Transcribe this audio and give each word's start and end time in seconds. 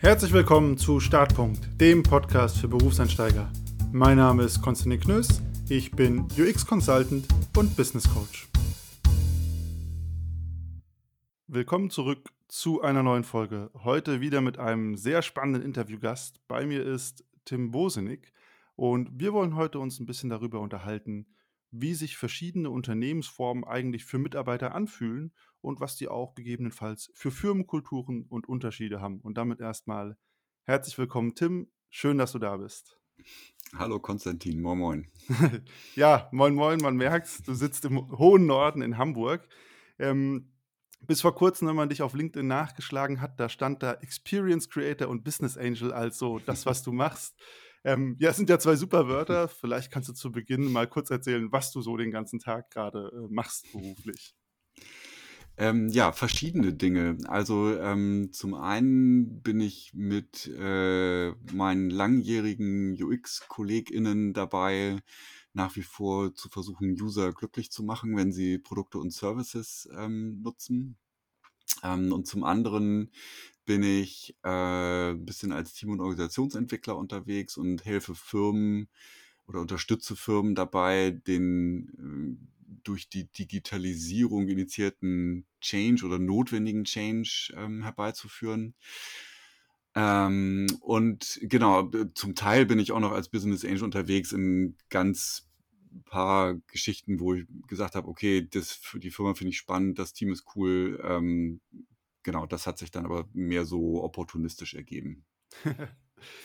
Herzlich 0.00 0.32
willkommen 0.32 0.78
zu 0.78 1.00
Startpunkt, 1.00 1.80
dem 1.80 2.04
Podcast 2.04 2.58
für 2.58 2.68
Berufseinsteiger. 2.68 3.50
Mein 3.90 4.16
Name 4.16 4.44
ist 4.44 4.62
Konstantin 4.62 5.00
Knöss, 5.00 5.42
ich 5.68 5.90
bin 5.90 6.20
UX-Consultant 6.38 7.26
und 7.56 7.76
Business 7.76 8.08
Coach. 8.08 8.48
Willkommen 11.48 11.90
zurück 11.90 12.30
zu 12.46 12.80
einer 12.80 13.02
neuen 13.02 13.24
Folge. 13.24 13.72
Heute 13.74 14.20
wieder 14.20 14.40
mit 14.40 14.56
einem 14.56 14.96
sehr 14.96 15.20
spannenden 15.20 15.64
Interviewgast. 15.64 16.46
Bei 16.46 16.64
mir 16.64 16.86
ist 16.86 17.24
Tim 17.44 17.72
Bosenig 17.72 18.32
und 18.76 19.10
wir 19.18 19.32
wollen 19.32 19.56
heute 19.56 19.80
uns 19.80 19.98
ein 19.98 20.06
bisschen 20.06 20.30
darüber 20.30 20.60
unterhalten, 20.60 21.26
wie 21.72 21.94
sich 21.94 22.16
verschiedene 22.16 22.70
Unternehmensformen 22.70 23.64
eigentlich 23.64 24.04
für 24.04 24.18
Mitarbeiter 24.18 24.76
anfühlen 24.76 25.32
und 25.60 25.80
was 25.80 25.96
die 25.96 26.08
auch 26.08 26.34
gegebenenfalls 26.34 27.10
für 27.14 27.30
Firmenkulturen 27.30 28.26
und 28.28 28.48
Unterschiede 28.48 29.00
haben. 29.00 29.20
Und 29.20 29.36
damit 29.36 29.60
erstmal 29.60 30.16
herzlich 30.64 30.96
willkommen, 30.98 31.34
Tim. 31.34 31.70
Schön, 31.90 32.18
dass 32.18 32.32
du 32.32 32.38
da 32.38 32.56
bist. 32.56 32.98
Hallo 33.76 33.98
Konstantin, 33.98 34.60
moin 34.60 34.78
moin. 34.78 35.08
ja, 35.94 36.28
moin 36.32 36.54
moin, 36.54 36.78
man 36.78 36.96
merkt, 36.96 37.46
du 37.46 37.54
sitzt 37.54 37.84
im 37.84 38.10
hohen 38.18 38.46
Norden 38.46 38.80
in 38.82 38.96
Hamburg. 38.96 39.46
Ähm, 39.98 40.52
bis 41.00 41.20
vor 41.20 41.34
kurzem, 41.34 41.68
wenn 41.68 41.76
man 41.76 41.88
dich 41.88 42.02
auf 42.02 42.14
LinkedIn 42.14 42.46
nachgeschlagen 42.46 43.20
hat, 43.20 43.38
da 43.38 43.48
stand 43.48 43.82
da 43.82 43.94
Experience 43.94 44.68
Creator 44.68 45.08
und 45.08 45.22
Business 45.22 45.56
Angel, 45.56 45.92
also 45.92 46.38
das, 46.40 46.66
was 46.66 46.82
du 46.82 46.92
machst. 46.92 47.36
Ähm, 47.84 48.16
ja, 48.18 48.30
es 48.30 48.36
sind 48.36 48.50
ja 48.50 48.58
zwei 48.58 48.74
super 48.76 49.08
Wörter. 49.08 49.48
Vielleicht 49.60 49.92
kannst 49.92 50.08
du 50.08 50.12
zu 50.12 50.32
Beginn 50.32 50.72
mal 50.72 50.88
kurz 50.88 51.10
erzählen, 51.10 51.50
was 51.52 51.70
du 51.70 51.80
so 51.80 51.96
den 51.96 52.10
ganzen 52.10 52.38
Tag 52.38 52.70
gerade 52.70 53.10
äh, 53.12 53.32
machst 53.32 53.70
beruflich. 53.72 54.34
Ähm, 55.60 55.88
ja, 55.88 56.12
verschiedene 56.12 56.72
Dinge. 56.72 57.18
Also 57.26 57.76
ähm, 57.76 58.30
zum 58.32 58.54
einen 58.54 59.42
bin 59.42 59.60
ich 59.60 59.92
mit 59.92 60.46
äh, 60.56 61.30
meinen 61.52 61.90
langjährigen 61.90 62.92
UX-KollegInnen 63.02 64.34
dabei, 64.34 64.98
nach 65.54 65.74
wie 65.74 65.82
vor 65.82 66.32
zu 66.36 66.48
versuchen, 66.48 66.92
User 67.00 67.32
glücklich 67.32 67.72
zu 67.72 67.82
machen, 67.82 68.16
wenn 68.16 68.30
sie 68.32 68.58
Produkte 68.58 68.98
und 68.98 69.12
Services 69.12 69.88
ähm, 69.98 70.42
nutzen. 70.42 70.96
Ähm, 71.82 72.12
und 72.12 72.28
zum 72.28 72.44
anderen 72.44 73.10
bin 73.64 73.82
ich 73.82 74.36
äh, 74.44 75.10
ein 75.10 75.24
bisschen 75.24 75.50
als 75.50 75.72
Team- 75.72 75.90
und 75.90 76.00
Organisationsentwickler 76.00 76.96
unterwegs 76.96 77.56
und 77.56 77.84
helfe 77.84 78.14
Firmen 78.14 78.88
oder 79.48 79.60
unterstütze 79.60 80.14
Firmen 80.14 80.54
dabei, 80.54 81.10
den 81.10 82.38
äh, 82.40 82.57
durch 82.84 83.08
die 83.08 83.30
Digitalisierung 83.32 84.48
initiierten 84.48 85.46
Change 85.60 86.04
oder 86.04 86.18
notwendigen 86.18 86.84
Change 86.84 87.52
ähm, 87.56 87.82
herbeizuführen. 87.82 88.74
Ähm, 89.94 90.66
und 90.80 91.40
genau, 91.42 91.90
zum 92.14 92.34
Teil 92.34 92.66
bin 92.66 92.78
ich 92.78 92.92
auch 92.92 93.00
noch 93.00 93.12
als 93.12 93.28
Business 93.30 93.64
Angel 93.64 93.84
unterwegs 93.84 94.32
in 94.32 94.76
ganz 94.90 95.48
paar 96.04 96.54
Geschichten, 96.66 97.20
wo 97.20 97.34
ich 97.34 97.46
gesagt 97.66 97.94
habe, 97.94 98.08
okay, 98.08 98.46
das 98.48 98.80
die 98.94 99.10
Firma 99.10 99.34
finde 99.34 99.50
ich 99.50 99.58
spannend, 99.58 99.98
das 99.98 100.12
Team 100.12 100.30
ist 100.30 100.44
cool. 100.54 101.00
Ähm, 101.02 101.60
genau, 102.22 102.46
das 102.46 102.66
hat 102.66 102.78
sich 102.78 102.90
dann 102.90 103.06
aber 103.06 103.28
mehr 103.32 103.64
so 103.64 104.02
opportunistisch 104.02 104.74
ergeben. 104.74 105.24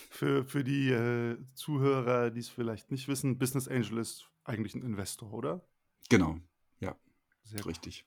für, 0.10 0.46
für 0.46 0.64
die 0.64 0.90
äh, 0.90 1.38
Zuhörer, 1.54 2.32
die 2.32 2.40
es 2.40 2.50
vielleicht 2.50 2.92
nicht 2.92 3.08
wissen, 3.08 3.38
Business 3.38 3.68
Angel 3.68 3.98
ist 3.98 4.30
eigentlich 4.44 4.76
ein 4.76 4.84
Investor, 4.84 5.34
oder? 5.34 5.66
Genau, 6.10 6.38
ja, 6.80 6.96
Sehr 7.44 7.66
richtig. 7.66 8.06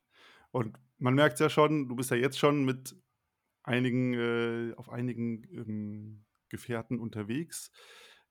Und 0.51 0.79
man 0.99 1.15
merkt 1.15 1.35
es 1.35 1.41
ja 1.41 1.51
schon, 1.51 1.89
du 1.89 1.97
bist 1.97 2.11
ja 2.11 2.17
jetzt 2.17 2.39
schon 2.39 2.65
mit 2.65 2.97
einigen, 3.63 4.15
äh, 4.15 4.75
auf 4.77 4.89
einigen 4.89 5.45
ähm, 5.53 6.25
Gefährten 6.49 6.99
unterwegs, 7.01 7.71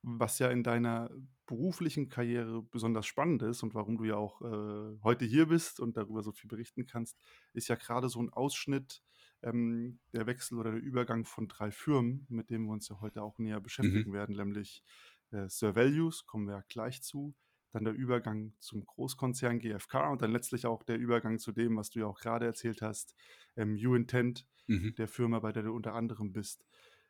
was 0.02 0.39
ja 0.39 0.49
in 0.49 0.63
deiner 0.63 1.09
beruflichen 1.45 2.09
Karriere 2.09 2.63
besonders 2.63 3.05
spannend 3.05 3.44
ist 3.44 3.63
und 3.63 3.73
warum 3.73 3.97
du 3.97 4.05
ja 4.05 4.16
auch 4.16 4.41
äh, 4.41 5.00
heute 5.03 5.25
hier 5.25 5.47
bist 5.47 5.79
und 5.79 5.97
darüber 5.97 6.23
so 6.23 6.31
viel 6.31 6.47
berichten 6.47 6.85
kannst, 6.85 7.18
ist 7.53 7.68
ja 7.68 7.75
gerade 7.75 8.09
so 8.09 8.22
ein 8.22 8.31
Ausschnitt 8.31 9.03
ähm, 9.44 10.00
der 10.13 10.25
Wechsel 10.25 10.57
oder 10.57 10.72
der 10.72 10.81
Übergang 10.81 11.25
von 11.25 11.47
drei 11.47 11.72
Firmen, 11.72 12.25
mit 12.29 12.50
denen 12.50 12.66
wir 12.66 12.73
uns 12.73 12.89
ja 12.89 13.00
heute 13.01 13.22
auch 13.22 13.38
näher 13.38 13.62
beschäftigen 13.62 14.12
mhm. 14.12 14.16
werden, 14.16 14.35
nämlich 14.35 14.84
äh, 15.31 15.47
Sir 15.50 15.75
Values, 15.75 16.25
kommen 16.25 16.47
wir 16.47 16.56
ja 16.56 16.63
gleich 16.68 17.01
zu, 17.03 17.35
dann 17.75 17.84
der 17.84 17.94
Übergang 17.94 18.53
zum 18.59 18.86
Großkonzern 18.86 19.59
GfK 19.59 20.09
und 20.09 20.22
dann 20.22 20.31
letztlich 20.31 20.66
auch 20.66 20.81
der 20.84 20.97
Übergang 20.97 21.40
zu 21.40 21.52
dem, 21.52 21.75
was 21.75 21.90
du 21.90 22.00
ja 22.00 22.06
auch 22.06 22.22
gerade 22.22 22.46
erzählt 22.46 22.81
hast, 22.81 23.16
ähm, 23.58 23.75
U-Intent, 23.75 24.47
mhm. 24.68 24.96
der 24.96 25.09
Firma, 25.09 25.40
bei 25.40 25.52
der 25.52 25.63
du 25.63 25.74
unter 25.74 25.94
anderem 25.94 26.31
bist. 26.31 26.66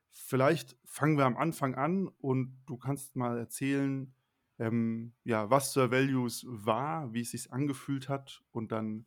Vielleicht 0.09 0.75
fangen 0.83 1.19
wir 1.19 1.25
am 1.25 1.37
Anfang 1.37 1.75
an 1.75 2.07
und 2.07 2.57
du 2.65 2.77
kannst 2.77 3.15
mal 3.15 3.37
erzählen, 3.37 4.15
ähm, 4.57 5.13
ja, 5.23 5.51
was 5.51 5.71
Sir 5.71 5.91
Values 5.91 6.45
war, 6.47 7.13
wie 7.13 7.21
es 7.21 7.31
sich 7.31 7.53
angefühlt 7.53 8.09
hat 8.09 8.43
und 8.49 8.71
dann 8.71 9.05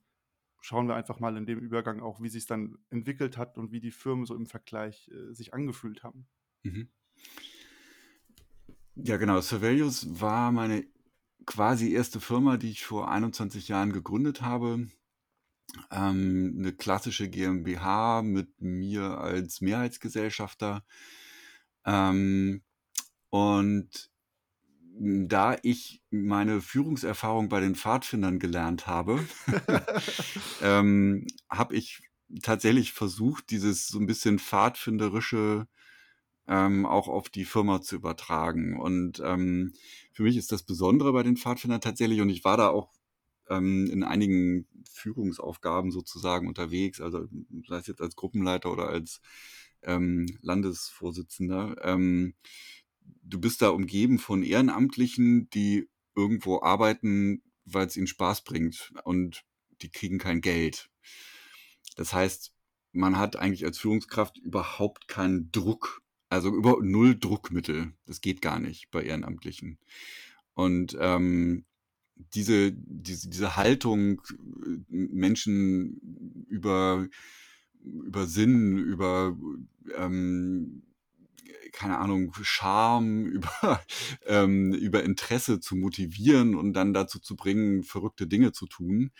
schauen 0.60 0.86
wir 0.86 0.94
einfach 0.94 1.18
mal 1.18 1.36
in 1.36 1.46
dem 1.46 1.58
Übergang 1.58 2.00
auch, 2.00 2.22
wie 2.22 2.28
sich 2.28 2.46
dann 2.46 2.78
entwickelt 2.90 3.36
hat 3.36 3.58
und 3.58 3.72
wie 3.72 3.80
die 3.80 3.90
Firmen 3.90 4.26
so 4.26 4.36
im 4.36 4.46
Vergleich 4.46 5.10
äh, 5.10 5.34
sich 5.34 5.54
angefühlt 5.54 6.04
haben. 6.04 6.28
Mhm. 6.62 6.88
Ja, 8.94 9.16
genau. 9.16 9.40
Surveillance 9.40 10.20
war 10.20 10.52
meine 10.52 10.84
quasi 11.48 11.92
erste 11.94 12.20
Firma, 12.20 12.58
die 12.58 12.70
ich 12.70 12.84
vor 12.84 13.10
21 13.10 13.68
Jahren 13.68 13.94
gegründet 13.94 14.42
habe. 14.42 14.86
Ähm, 15.90 16.56
eine 16.58 16.72
klassische 16.72 17.28
GmbH 17.30 18.20
mit 18.22 18.60
mir 18.60 19.18
als 19.18 19.62
Mehrheitsgesellschafter. 19.62 20.84
Ähm, 21.86 22.62
und 23.30 24.10
da 25.00 25.56
ich 25.62 26.02
meine 26.10 26.60
Führungserfahrung 26.60 27.48
bei 27.48 27.60
den 27.60 27.76
Pfadfindern 27.76 28.38
gelernt 28.38 28.86
habe, 28.86 29.26
ähm, 30.62 31.26
habe 31.48 31.76
ich 31.76 32.02
tatsächlich 32.42 32.92
versucht, 32.92 33.50
dieses 33.50 33.88
so 33.88 33.98
ein 33.98 34.06
bisschen 34.06 34.38
pfadfinderische 34.38 35.66
ähm, 36.48 36.86
auch 36.86 37.08
auf 37.08 37.28
die 37.28 37.44
Firma 37.44 37.82
zu 37.82 37.96
übertragen. 37.96 38.78
Und 38.78 39.20
ähm, 39.24 39.74
für 40.12 40.22
mich 40.22 40.36
ist 40.36 40.50
das 40.50 40.62
Besondere 40.62 41.12
bei 41.12 41.22
den 41.22 41.36
Pfadfindern 41.36 41.80
tatsächlich, 41.80 42.20
und 42.20 42.30
ich 42.30 42.44
war 42.44 42.56
da 42.56 42.68
auch 42.70 42.90
ähm, 43.48 43.86
in 43.90 44.02
einigen 44.02 44.66
Führungsaufgaben 44.90 45.90
sozusagen 45.92 46.48
unterwegs, 46.48 47.00
also 47.00 47.28
sei 47.66 47.76
es 47.76 47.86
jetzt 47.86 48.00
als 48.00 48.16
Gruppenleiter 48.16 48.72
oder 48.72 48.88
als 48.88 49.20
ähm, 49.82 50.26
Landesvorsitzender. 50.40 51.76
Ähm, 51.82 52.34
du 53.22 53.40
bist 53.40 53.62
da 53.62 53.68
umgeben 53.68 54.18
von 54.18 54.42
Ehrenamtlichen, 54.42 55.50
die 55.50 55.88
irgendwo 56.16 56.62
arbeiten, 56.62 57.42
weil 57.64 57.86
es 57.86 57.96
ihnen 57.96 58.06
Spaß 58.06 58.42
bringt 58.44 58.92
und 59.04 59.44
die 59.82 59.90
kriegen 59.90 60.18
kein 60.18 60.40
Geld. 60.40 60.90
Das 61.96 62.12
heißt, 62.12 62.52
man 62.92 63.18
hat 63.18 63.36
eigentlich 63.36 63.64
als 63.64 63.78
Führungskraft 63.78 64.38
überhaupt 64.38 65.08
keinen 65.08 65.52
Druck 65.52 66.02
also 66.28 66.54
über 66.54 66.78
null 66.82 67.18
Druckmittel. 67.18 67.92
Das 68.06 68.20
geht 68.20 68.42
gar 68.42 68.58
nicht 68.58 68.90
bei 68.90 69.02
Ehrenamtlichen. 69.02 69.78
Und 70.54 70.96
ähm, 71.00 71.64
diese, 72.34 72.72
diese, 72.72 73.28
diese 73.28 73.56
Haltung, 73.56 74.20
äh, 74.30 74.78
Menschen 74.90 76.46
über, 76.48 77.06
über 77.82 78.26
Sinn, 78.26 78.78
über 78.78 79.36
ähm, 79.96 80.82
keine 81.72 81.98
Ahnung, 81.98 82.32
Charme, 82.42 83.26
über, 83.26 83.80
ähm, 84.26 84.72
über 84.74 85.04
Interesse 85.04 85.60
zu 85.60 85.76
motivieren 85.76 86.54
und 86.54 86.72
dann 86.72 86.92
dazu 86.92 87.20
zu 87.20 87.36
bringen, 87.36 87.84
verrückte 87.84 88.26
Dinge 88.26 88.52
zu 88.52 88.66
tun, 88.66 89.10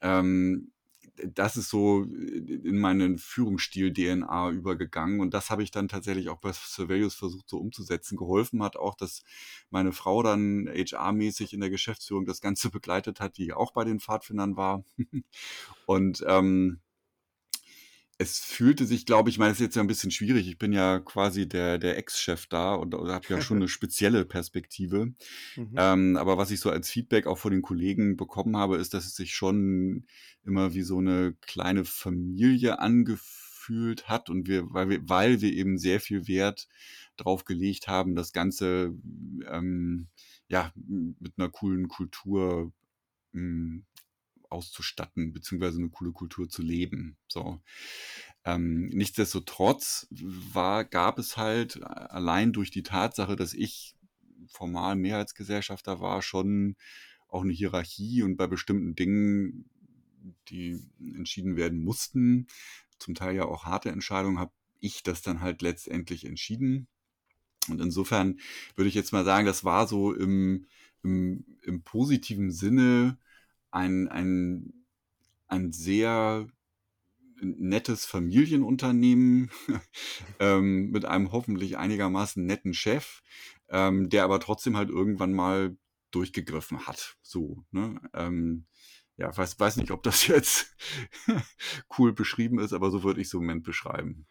ähm, 0.00 0.71
das 1.16 1.56
ist 1.56 1.68
so 1.68 2.04
in 2.04 2.78
meinen 2.78 3.18
Führungsstil-DNA 3.18 4.50
übergegangen 4.50 5.20
und 5.20 5.34
das 5.34 5.50
habe 5.50 5.62
ich 5.62 5.70
dann 5.70 5.88
tatsächlich 5.88 6.28
auch 6.28 6.38
bei 6.38 6.52
Surveillance 6.52 7.16
versucht 7.16 7.48
so 7.48 7.58
umzusetzen. 7.58 8.16
Geholfen 8.16 8.62
hat 8.62 8.76
auch, 8.76 8.94
dass 8.94 9.22
meine 9.70 9.92
Frau 9.92 10.22
dann 10.22 10.68
HR-mäßig 10.68 11.52
in 11.52 11.60
der 11.60 11.70
Geschäftsführung 11.70 12.24
das 12.24 12.40
Ganze 12.40 12.70
begleitet 12.70 13.20
hat, 13.20 13.36
die 13.36 13.52
auch 13.52 13.72
bei 13.72 13.84
den 13.84 14.00
Pfadfindern 14.00 14.56
war. 14.56 14.84
und 15.86 16.24
ähm, 16.26 16.80
es 18.22 18.38
fühlte 18.38 18.86
sich, 18.86 19.04
glaube 19.06 19.28
ich, 19.28 19.34
ich 19.34 19.38
meine, 19.38 19.52
es 19.52 19.58
ist 19.58 19.64
jetzt 19.64 19.76
ja 19.76 19.82
ein 19.82 19.88
bisschen 19.88 20.10
schwierig. 20.10 20.48
Ich 20.48 20.58
bin 20.58 20.72
ja 20.72 21.00
quasi 21.00 21.48
der, 21.48 21.78
der 21.78 21.98
Ex-Chef 21.98 22.46
da 22.46 22.74
und, 22.74 22.94
und 22.94 23.10
habe 23.10 23.26
ja 23.28 23.40
schon 23.40 23.56
eine 23.58 23.68
spezielle 23.68 24.24
Perspektive. 24.24 25.06
Mhm. 25.56 25.74
Ähm, 25.76 26.16
aber 26.16 26.38
was 26.38 26.50
ich 26.50 26.60
so 26.60 26.70
als 26.70 26.88
Feedback 26.88 27.26
auch 27.26 27.38
von 27.38 27.52
den 27.52 27.62
Kollegen 27.62 28.16
bekommen 28.16 28.56
habe, 28.56 28.78
ist, 28.78 28.94
dass 28.94 29.04
es 29.04 29.14
sich 29.14 29.34
schon 29.34 30.06
immer 30.44 30.74
wie 30.74 30.82
so 30.82 30.98
eine 30.98 31.34
kleine 31.40 31.84
Familie 31.84 32.78
angefühlt 32.78 34.08
hat 34.08 34.30
und 34.30 34.48
wir, 34.48 34.72
weil 34.72 34.88
wir, 34.88 35.08
weil 35.08 35.40
wir 35.40 35.52
eben 35.52 35.78
sehr 35.78 36.00
viel 36.00 36.26
Wert 36.28 36.68
drauf 37.16 37.44
gelegt 37.44 37.88
haben, 37.88 38.14
das 38.14 38.32
Ganze 38.32 38.94
ähm, 39.48 40.08
ja 40.48 40.72
mit 40.74 41.34
einer 41.36 41.50
coolen 41.50 41.88
Kultur 41.88 42.72
mh, 43.32 43.82
auszustatten, 44.52 45.32
beziehungsweise 45.32 45.78
eine 45.78 45.90
coole 45.90 46.12
Kultur 46.12 46.48
zu 46.48 46.62
leben. 46.62 47.16
So. 47.28 47.60
Ähm, 48.44 48.88
nichtsdestotrotz 48.88 50.06
war, 50.10 50.84
gab 50.84 51.18
es 51.18 51.36
halt 51.36 51.76
äh, 51.76 51.84
allein 51.84 52.52
durch 52.52 52.70
die 52.70 52.82
Tatsache, 52.82 53.36
dass 53.36 53.54
ich 53.54 53.96
formal 54.48 54.96
Mehrheitsgesellschafter 54.96 56.00
war, 56.00 56.22
schon 56.22 56.76
auch 57.28 57.42
eine 57.42 57.52
Hierarchie 57.52 58.22
und 58.22 58.36
bei 58.36 58.46
bestimmten 58.46 58.94
Dingen, 58.94 59.70
die 60.48 60.80
entschieden 61.00 61.56
werden 61.56 61.82
mussten, 61.82 62.46
zum 62.98 63.14
Teil 63.14 63.34
ja 63.34 63.44
auch 63.44 63.64
harte 63.64 63.90
Entscheidungen, 63.90 64.38
habe 64.38 64.52
ich 64.80 65.02
das 65.02 65.22
dann 65.22 65.40
halt 65.40 65.62
letztendlich 65.62 66.26
entschieden. 66.26 66.88
Und 67.68 67.80
insofern 67.80 68.38
würde 68.74 68.88
ich 68.88 68.94
jetzt 68.94 69.12
mal 69.12 69.24
sagen, 69.24 69.46
das 69.46 69.64
war 69.64 69.86
so 69.86 70.12
im, 70.12 70.66
im, 71.02 71.44
im 71.62 71.82
positiven 71.82 72.50
Sinne 72.50 73.18
ein, 73.72 74.08
ein, 74.08 74.72
ein 75.48 75.72
sehr 75.72 76.46
nettes 77.40 78.04
Familienunternehmen 78.04 79.50
ähm, 80.38 80.90
mit 80.90 81.04
einem 81.04 81.32
hoffentlich 81.32 81.76
einigermaßen 81.76 82.44
netten 82.44 82.74
Chef, 82.74 83.22
ähm, 83.68 84.08
der 84.08 84.24
aber 84.24 84.38
trotzdem 84.40 84.76
halt 84.76 84.90
irgendwann 84.90 85.32
mal 85.32 85.76
durchgegriffen 86.12 86.86
hat. 86.86 87.16
So, 87.22 87.64
ne? 87.70 88.00
Ähm, 88.14 88.66
ja, 89.16 89.36
weiß, 89.36 89.58
weiß 89.58 89.76
nicht, 89.76 89.90
ob 89.90 90.02
das 90.02 90.26
jetzt 90.28 90.76
cool 91.98 92.12
beschrieben 92.12 92.58
ist, 92.58 92.72
aber 92.72 92.90
so 92.90 93.02
würde 93.02 93.20
ich 93.20 93.26
es 93.26 93.34
im 93.34 93.40
Moment 93.40 93.64
beschreiben. 93.64 94.26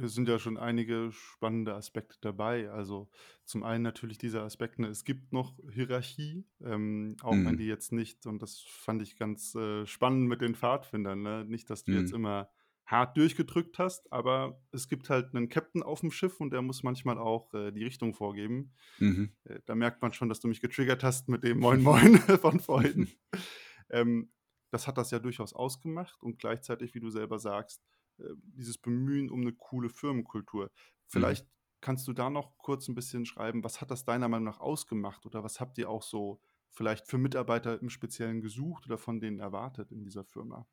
Es 0.00 0.14
sind 0.14 0.28
ja 0.28 0.38
schon 0.38 0.56
einige 0.56 1.10
spannende 1.12 1.74
Aspekte 1.74 2.16
dabei. 2.20 2.70
Also 2.70 3.10
zum 3.44 3.62
einen 3.62 3.82
natürlich 3.82 4.16
dieser 4.18 4.42
Aspekt, 4.42 4.78
ne, 4.78 4.88
es 4.88 5.04
gibt 5.04 5.32
noch 5.32 5.58
Hierarchie, 5.70 6.46
ähm, 6.60 7.16
auch 7.22 7.44
wenn 7.44 7.56
Mhm. 7.56 7.58
die 7.58 7.66
jetzt 7.66 7.92
nicht, 7.92 8.26
und 8.26 8.40
das 8.40 8.60
fand 8.60 9.02
ich 9.02 9.16
ganz 9.18 9.54
äh, 9.54 9.84
spannend 9.86 10.28
mit 10.28 10.40
den 10.40 10.54
Pfadfindern, 10.54 11.22
ne? 11.22 11.44
Nicht, 11.44 11.68
dass 11.68 11.84
du 11.84 11.92
jetzt 11.94 12.12
Mhm. 12.12 12.14
immer 12.14 12.50
hart 12.86 13.16
durchgedrückt 13.16 13.78
hast, 13.78 14.10
aber 14.12 14.62
es 14.72 14.88
gibt 14.88 15.10
halt 15.10 15.34
einen 15.34 15.48
Captain 15.48 15.82
auf 15.82 16.00
dem 16.00 16.10
Schiff 16.10 16.40
und 16.40 16.50
der 16.52 16.62
muss 16.62 16.82
manchmal 16.82 17.18
auch 17.18 17.52
äh, 17.54 17.70
die 17.72 17.84
Richtung 17.84 18.14
vorgeben. 18.14 18.72
Mhm. 18.98 19.32
Äh, 19.44 19.60
da 19.66 19.74
merkt 19.74 20.02
man 20.02 20.12
schon, 20.12 20.28
dass 20.28 20.40
du 20.40 20.48
mich 20.48 20.60
getriggert 20.60 21.02
hast 21.04 21.28
mit 21.28 21.44
dem 21.44 21.58
Moin 21.58 21.82
Moin 21.82 22.16
von 22.40 22.60
vorhin. 22.60 23.10
Ähm, 23.90 24.32
das 24.70 24.86
hat 24.86 24.96
das 24.96 25.10
ja 25.10 25.18
durchaus 25.18 25.52
ausgemacht 25.52 26.22
und 26.22 26.38
gleichzeitig, 26.38 26.94
wie 26.94 27.00
du 27.00 27.10
selber 27.10 27.38
sagst, 27.38 27.84
dieses 28.18 28.78
Bemühen 28.78 29.30
um 29.30 29.40
eine 29.40 29.52
coole 29.52 29.88
Firmenkultur. 29.88 30.64
Mhm. 30.64 30.70
Vielleicht 31.06 31.46
kannst 31.80 32.06
du 32.08 32.12
da 32.12 32.30
noch 32.30 32.56
kurz 32.58 32.88
ein 32.88 32.94
bisschen 32.94 33.26
schreiben, 33.26 33.64
was 33.64 33.80
hat 33.80 33.90
das 33.90 34.04
deiner 34.04 34.28
Meinung 34.28 34.44
nach 34.44 34.60
ausgemacht 34.60 35.26
oder 35.26 35.42
was 35.42 35.60
habt 35.60 35.78
ihr 35.78 35.90
auch 35.90 36.02
so 36.02 36.40
vielleicht 36.70 37.08
für 37.08 37.18
Mitarbeiter 37.18 37.80
im 37.80 37.90
Speziellen 37.90 38.40
gesucht 38.40 38.86
oder 38.86 38.98
von 38.98 39.20
denen 39.20 39.40
erwartet 39.40 39.90
in 39.90 40.02
dieser 40.02 40.24
Firma? 40.24 40.66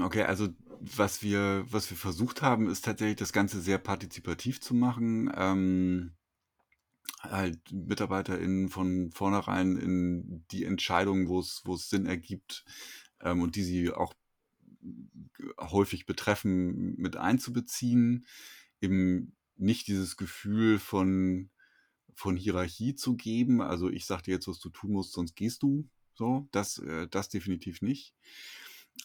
Okay, 0.00 0.22
also 0.22 0.48
was 0.80 1.22
wir, 1.22 1.64
was 1.66 1.88
wir 1.88 1.96
versucht 1.96 2.42
haben, 2.42 2.68
ist 2.68 2.84
tatsächlich 2.84 3.16
das 3.16 3.32
Ganze 3.32 3.60
sehr 3.60 3.78
partizipativ 3.78 4.60
zu 4.60 4.74
machen. 4.74 5.32
Ähm, 5.34 6.12
halt 7.20 7.58
MitarbeiterInnen 7.72 8.68
von 8.68 9.12
vornherein 9.12 9.76
in 9.76 10.44
die 10.50 10.64
Entscheidungen, 10.64 11.28
wo 11.28 11.40
es, 11.40 11.62
wo 11.64 11.74
es 11.74 11.88
Sinn 11.88 12.04
ergibt 12.04 12.64
ähm, 13.20 13.40
und 13.40 13.56
die 13.56 13.62
sie 13.62 13.90
auch 13.92 14.12
häufig 15.58 16.06
betreffen, 16.06 16.94
mit 16.96 17.16
einzubeziehen. 17.16 18.26
Eben 18.80 19.34
nicht 19.56 19.86
dieses 19.86 20.16
Gefühl 20.16 20.78
von, 20.78 21.50
von 22.14 22.36
Hierarchie 22.36 22.94
zu 22.94 23.16
geben. 23.16 23.60
Also 23.60 23.88
ich 23.88 24.06
sag 24.06 24.22
dir 24.22 24.32
jetzt, 24.32 24.48
was 24.48 24.60
du 24.60 24.70
tun 24.70 24.92
musst, 24.92 25.12
sonst 25.12 25.34
gehst 25.34 25.62
du. 25.62 25.88
So, 26.14 26.48
das, 26.52 26.78
äh, 26.78 27.08
das 27.08 27.28
definitiv 27.28 27.82
nicht. 27.82 28.14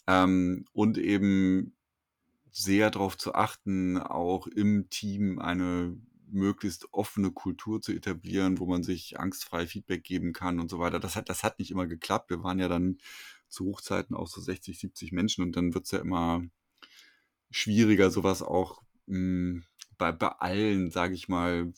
Ähm, 0.07 0.65
und 0.73 0.97
eben 0.97 1.75
sehr 2.51 2.91
darauf 2.91 3.17
zu 3.17 3.35
achten, 3.35 3.97
auch 3.97 4.47
im 4.47 4.89
Team 4.89 5.39
eine 5.39 5.95
möglichst 6.29 6.93
offene 6.93 7.31
Kultur 7.31 7.81
zu 7.81 7.93
etablieren, 7.93 8.59
wo 8.59 8.65
man 8.65 8.83
sich 8.83 9.19
angstfrei 9.19 9.65
Feedback 9.67 10.03
geben 10.03 10.33
kann 10.33 10.59
und 10.59 10.69
so 10.69 10.79
weiter. 10.79 10.99
Das 10.99 11.15
hat, 11.15 11.29
das 11.29 11.43
hat 11.43 11.59
nicht 11.59 11.71
immer 11.71 11.87
geklappt. 11.87 12.29
Wir 12.29 12.43
waren 12.43 12.59
ja 12.59 12.67
dann 12.67 12.97
zu 13.49 13.65
Hochzeiten 13.65 14.15
auch 14.15 14.27
so 14.27 14.41
60, 14.41 14.79
70 14.79 15.11
Menschen 15.11 15.43
und 15.43 15.55
dann 15.55 15.73
wird's 15.73 15.91
ja 15.91 15.99
immer 15.99 16.43
schwieriger, 17.51 18.11
sowas 18.11 18.41
auch 18.41 18.81
mh, 19.07 19.61
bei, 19.97 20.11
bei 20.11 20.27
allen, 20.27 20.91
sage 20.91 21.13
ich 21.15 21.27
mal, 21.27 21.73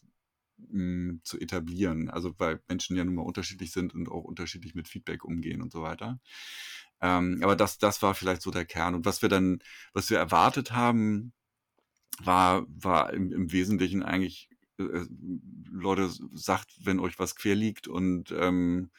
mh, 0.58 1.20
zu 1.24 1.40
etablieren. 1.40 2.10
Also 2.10 2.34
weil 2.38 2.62
Menschen 2.68 2.98
ja 2.98 3.04
nun 3.04 3.16
mal 3.16 3.22
unterschiedlich 3.24 3.72
sind 3.72 3.94
und 3.94 4.10
auch 4.10 4.24
unterschiedlich 4.24 4.76
mit 4.76 4.88
Feedback 4.88 5.24
umgehen 5.24 5.62
und 5.62 5.72
so 5.72 5.82
weiter. 5.82 6.20
Ähm, 7.02 7.40
aber 7.44 7.56
das, 7.56 7.78
das 7.78 8.02
war 8.02 8.16
vielleicht 8.16 8.42
so 8.42 8.52
der 8.52 8.66
Kern. 8.66 8.96
Und 8.96 9.06
was 9.06 9.22
wir 9.22 9.30
dann, 9.30 9.60
was 9.94 10.10
wir 10.10 10.18
erwartet 10.18 10.72
haben, 10.72 11.34
war, 12.22 12.66
war 12.68 13.14
im, 13.14 13.32
im 13.32 13.52
Wesentlichen 13.52 14.04
eigentlich, 14.04 14.50
äh, 14.80 15.06
Leute, 15.72 16.10
sagt, 16.34 16.72
wenn 16.84 17.00
euch 17.00 17.20
was 17.20 17.36
quer 17.36 17.56
liegt 17.56 17.88
und 17.88 18.32
ähm, 18.32 18.92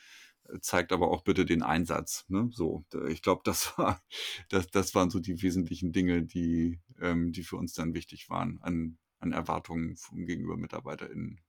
zeigt 0.61 0.93
aber 0.93 1.11
auch 1.11 1.23
bitte 1.23 1.44
den 1.47 1.62
Einsatz. 1.62 2.25
Ne? 2.29 2.49
So, 2.52 2.85
ich 3.08 3.23
glaube, 3.23 3.43
das 3.44 3.75
war, 3.79 4.02
das, 4.49 4.69
das 4.70 4.94
waren 4.94 5.11
so 5.11 5.20
die 5.20 5.43
wesentlichen 5.43 5.93
Dinge, 5.93 6.23
die, 6.25 6.81
ähm, 7.00 7.32
die 7.32 7.43
für 7.44 7.56
uns 7.56 7.75
dann 7.75 7.94
wichtig 7.94 8.31
waren 8.31 8.61
an, 8.62 8.99
an 9.19 9.32
Erwartungen 9.32 9.97
gegenüber 10.12 10.56
MitarbeiterInnen. 10.56 11.41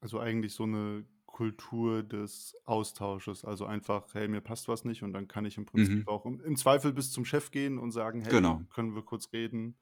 Also 0.00 0.18
eigentlich 0.18 0.54
so 0.54 0.64
eine 0.64 1.06
Kultur 1.26 2.02
des 2.02 2.56
Austausches. 2.64 3.44
Also 3.44 3.66
einfach, 3.66 4.14
hey, 4.14 4.28
mir 4.28 4.40
passt 4.40 4.68
was 4.68 4.84
nicht 4.84 5.02
und 5.02 5.12
dann 5.12 5.28
kann 5.28 5.44
ich 5.44 5.58
im 5.58 5.66
Prinzip 5.66 5.96
Mhm. 6.00 6.06
auch 6.08 6.26
im, 6.26 6.40
im 6.40 6.56
Zweifel 6.56 6.92
bis 6.92 7.12
zum 7.12 7.24
Chef 7.24 7.50
gehen 7.50 7.78
und 7.78 7.92
sagen, 7.92 8.22
hey, 8.22 8.32
Genau. 8.32 8.62
können 8.70 8.94
wir 8.94 9.02
kurz 9.02 9.32
reden? 9.32 9.78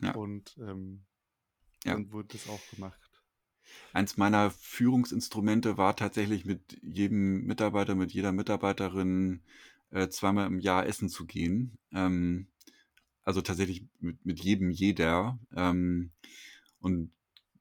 Ja. 0.00 0.14
Und 0.14 0.56
ähm, 0.60 1.06
Ja. 1.84 1.94
dann 1.94 2.12
wurde 2.12 2.28
das 2.30 2.46
auch 2.46 2.68
gemacht. 2.68 3.07
Eins 3.92 4.16
meiner 4.16 4.50
Führungsinstrumente 4.50 5.76
war 5.76 5.96
tatsächlich 5.96 6.44
mit 6.44 6.78
jedem 6.82 7.44
Mitarbeiter, 7.44 7.94
mit 7.94 8.12
jeder 8.12 8.32
Mitarbeiterin 8.32 9.40
äh, 9.90 10.08
zweimal 10.08 10.46
im 10.46 10.58
Jahr 10.58 10.86
essen 10.86 11.08
zu 11.08 11.26
gehen. 11.26 11.78
Ähm, 11.92 12.46
also 13.24 13.42
tatsächlich 13.42 13.84
mit, 14.00 14.24
mit 14.24 14.40
jedem 14.40 14.70
jeder. 14.70 15.38
Ähm, 15.54 16.10
und 16.80 17.10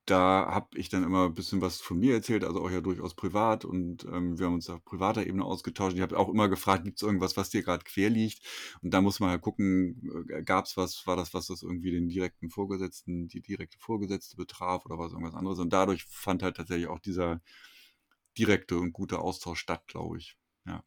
da 0.08 0.48
habe 0.50 0.78
ich 0.78 0.90
dann 0.90 1.04
immer 1.04 1.26
ein 1.26 1.34
bisschen 1.34 1.62
was 1.62 1.82
von 1.82 2.00
mir 2.00 2.14
erzählt, 2.16 2.44
also 2.44 2.62
auch 2.62 2.72
ja 2.72 2.82
durchaus 2.82 3.14
privat 3.16 3.66
und 3.66 4.06
ähm, 4.06 4.40
wir 4.40 4.48
haben 4.48 4.56
uns 4.56 4.70
auf 4.70 4.84
privater 4.86 5.28
Ebene 5.28 5.44
ausgetauscht. 5.46 5.96
Ich 5.96 6.02
habe 6.02 6.18
auch 6.18 6.30
immer 6.30 6.50
gefragt, 6.50 6.86
gibt 6.86 6.98
es 6.98 7.04
irgendwas, 7.04 7.38
was 7.38 7.50
dir 7.50 7.62
gerade 7.62 7.84
quer 7.84 8.10
liegt? 8.10 8.42
Und 8.82 8.94
da 8.94 9.02
muss 9.02 9.20
man 9.20 9.30
halt 9.30 9.42
gucken, 9.42 10.26
äh, 10.30 10.44
gab 10.44 10.66
es 10.66 10.78
was, 10.78 11.06
war 11.08 11.18
das 11.18 11.34
was, 11.34 11.48
das 11.48 11.62
irgendwie 11.62 11.92
den 11.92 12.08
direkten 12.08 12.50
Vorgesetzten, 12.50 13.28
die 13.28 13.42
direkte 13.42 13.78
Vorgesetzte 13.80 14.38
betraf 14.38 14.86
oder 14.86 14.98
was 14.98 15.12
irgendwas 15.12 15.36
anderes? 15.36 15.60
Und 15.60 15.72
dadurch 15.74 16.06
fand 16.06 16.42
halt 16.42 16.58
tatsächlich 16.58 16.88
auch 16.88 17.00
dieser 17.00 17.42
direkte 18.38 18.78
und 18.78 18.94
gute 18.94 19.20
Austausch 19.20 19.60
statt, 19.60 19.88
glaube 19.88 20.18
ich. 20.20 20.38
Ja. 20.66 20.84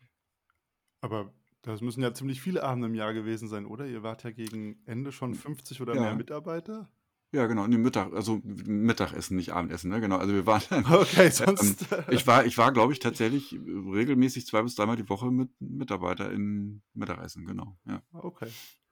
Aber 1.03 1.35
das 1.63 1.83
müssen 1.83 2.03
ja 2.03 2.15
ziemlich 2.15 2.41
viele 2.41 2.63
Abende 2.63 2.89
im 2.89 2.95
Jahr 2.95 3.13
gewesen 3.13 3.49
sein, 3.49 3.67
oder? 3.67 3.87
Ihr 3.87 4.03
wart 4.03 4.25
ja 4.25 4.31
gegen 4.31 4.83
Ende 4.87 5.13
schon 5.13 5.35
50 5.35 5.81
oder 5.83 5.95
Ja. 5.95 6.01
mehr 6.01 6.15
Mitarbeiter? 6.15 6.91
Ja, 7.33 7.47
genau, 7.47 7.67
nee, 7.69 7.79
Mittag, 7.79 8.13
also 8.13 8.41
Mittagessen, 8.45 9.37
nicht 9.37 9.53
Abendessen, 9.53 9.89
ne? 9.91 10.01
Genau. 10.01 10.17
Also 10.17 10.35
wir 10.35 10.47
waren 10.47 10.63
dann, 10.71 10.85
Okay, 10.87 11.27
ähm, 11.27 11.31
sonst. 11.33 11.87
ich 12.11 12.27
war, 12.27 12.45
ich 12.45 12.59
war, 12.59 12.73
glaube 12.73 12.93
ich, 12.93 12.99
tatsächlich 12.99 13.53
regelmäßig 13.53 14.47
zwei 14.47 14.63
bis 14.63 14.75
dreimal 14.75 14.97
die 14.97 15.09
Woche 15.09 15.31
mit 15.31 15.49
Mitarbeiter 15.61 16.31
in 16.33 16.83
Mittagessen, 16.93 17.45
genau. 17.47 17.79
Ja. 17.87 18.03
okay. 18.13 18.49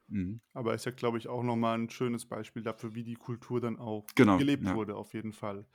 Mhm. 0.06 0.40
Aber 0.54 0.72
ist 0.74 0.86
ja, 0.86 0.92
glaube 0.92 1.18
ich, 1.18 1.28
auch 1.28 1.42
nochmal 1.42 1.76
ein 1.78 1.90
schönes 1.90 2.26
Beispiel 2.26 2.62
dafür, 2.62 2.94
wie 2.94 3.04
die 3.04 3.16
Kultur 3.16 3.60
dann 3.60 3.76
auch 3.76 4.06
Genau, 4.14 4.38
gelebt 4.38 4.64
ja. 4.64 4.74
wurde, 4.74 4.94
auf 4.96 5.12
jeden 5.14 5.32
Fall. 5.32 5.66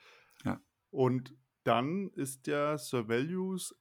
Ja. 0.44 0.60
Und 0.90 1.34
dann 1.64 2.08
ist 2.10 2.46
ja 2.46 2.76
Sir 2.78 3.08
Values 3.08 3.74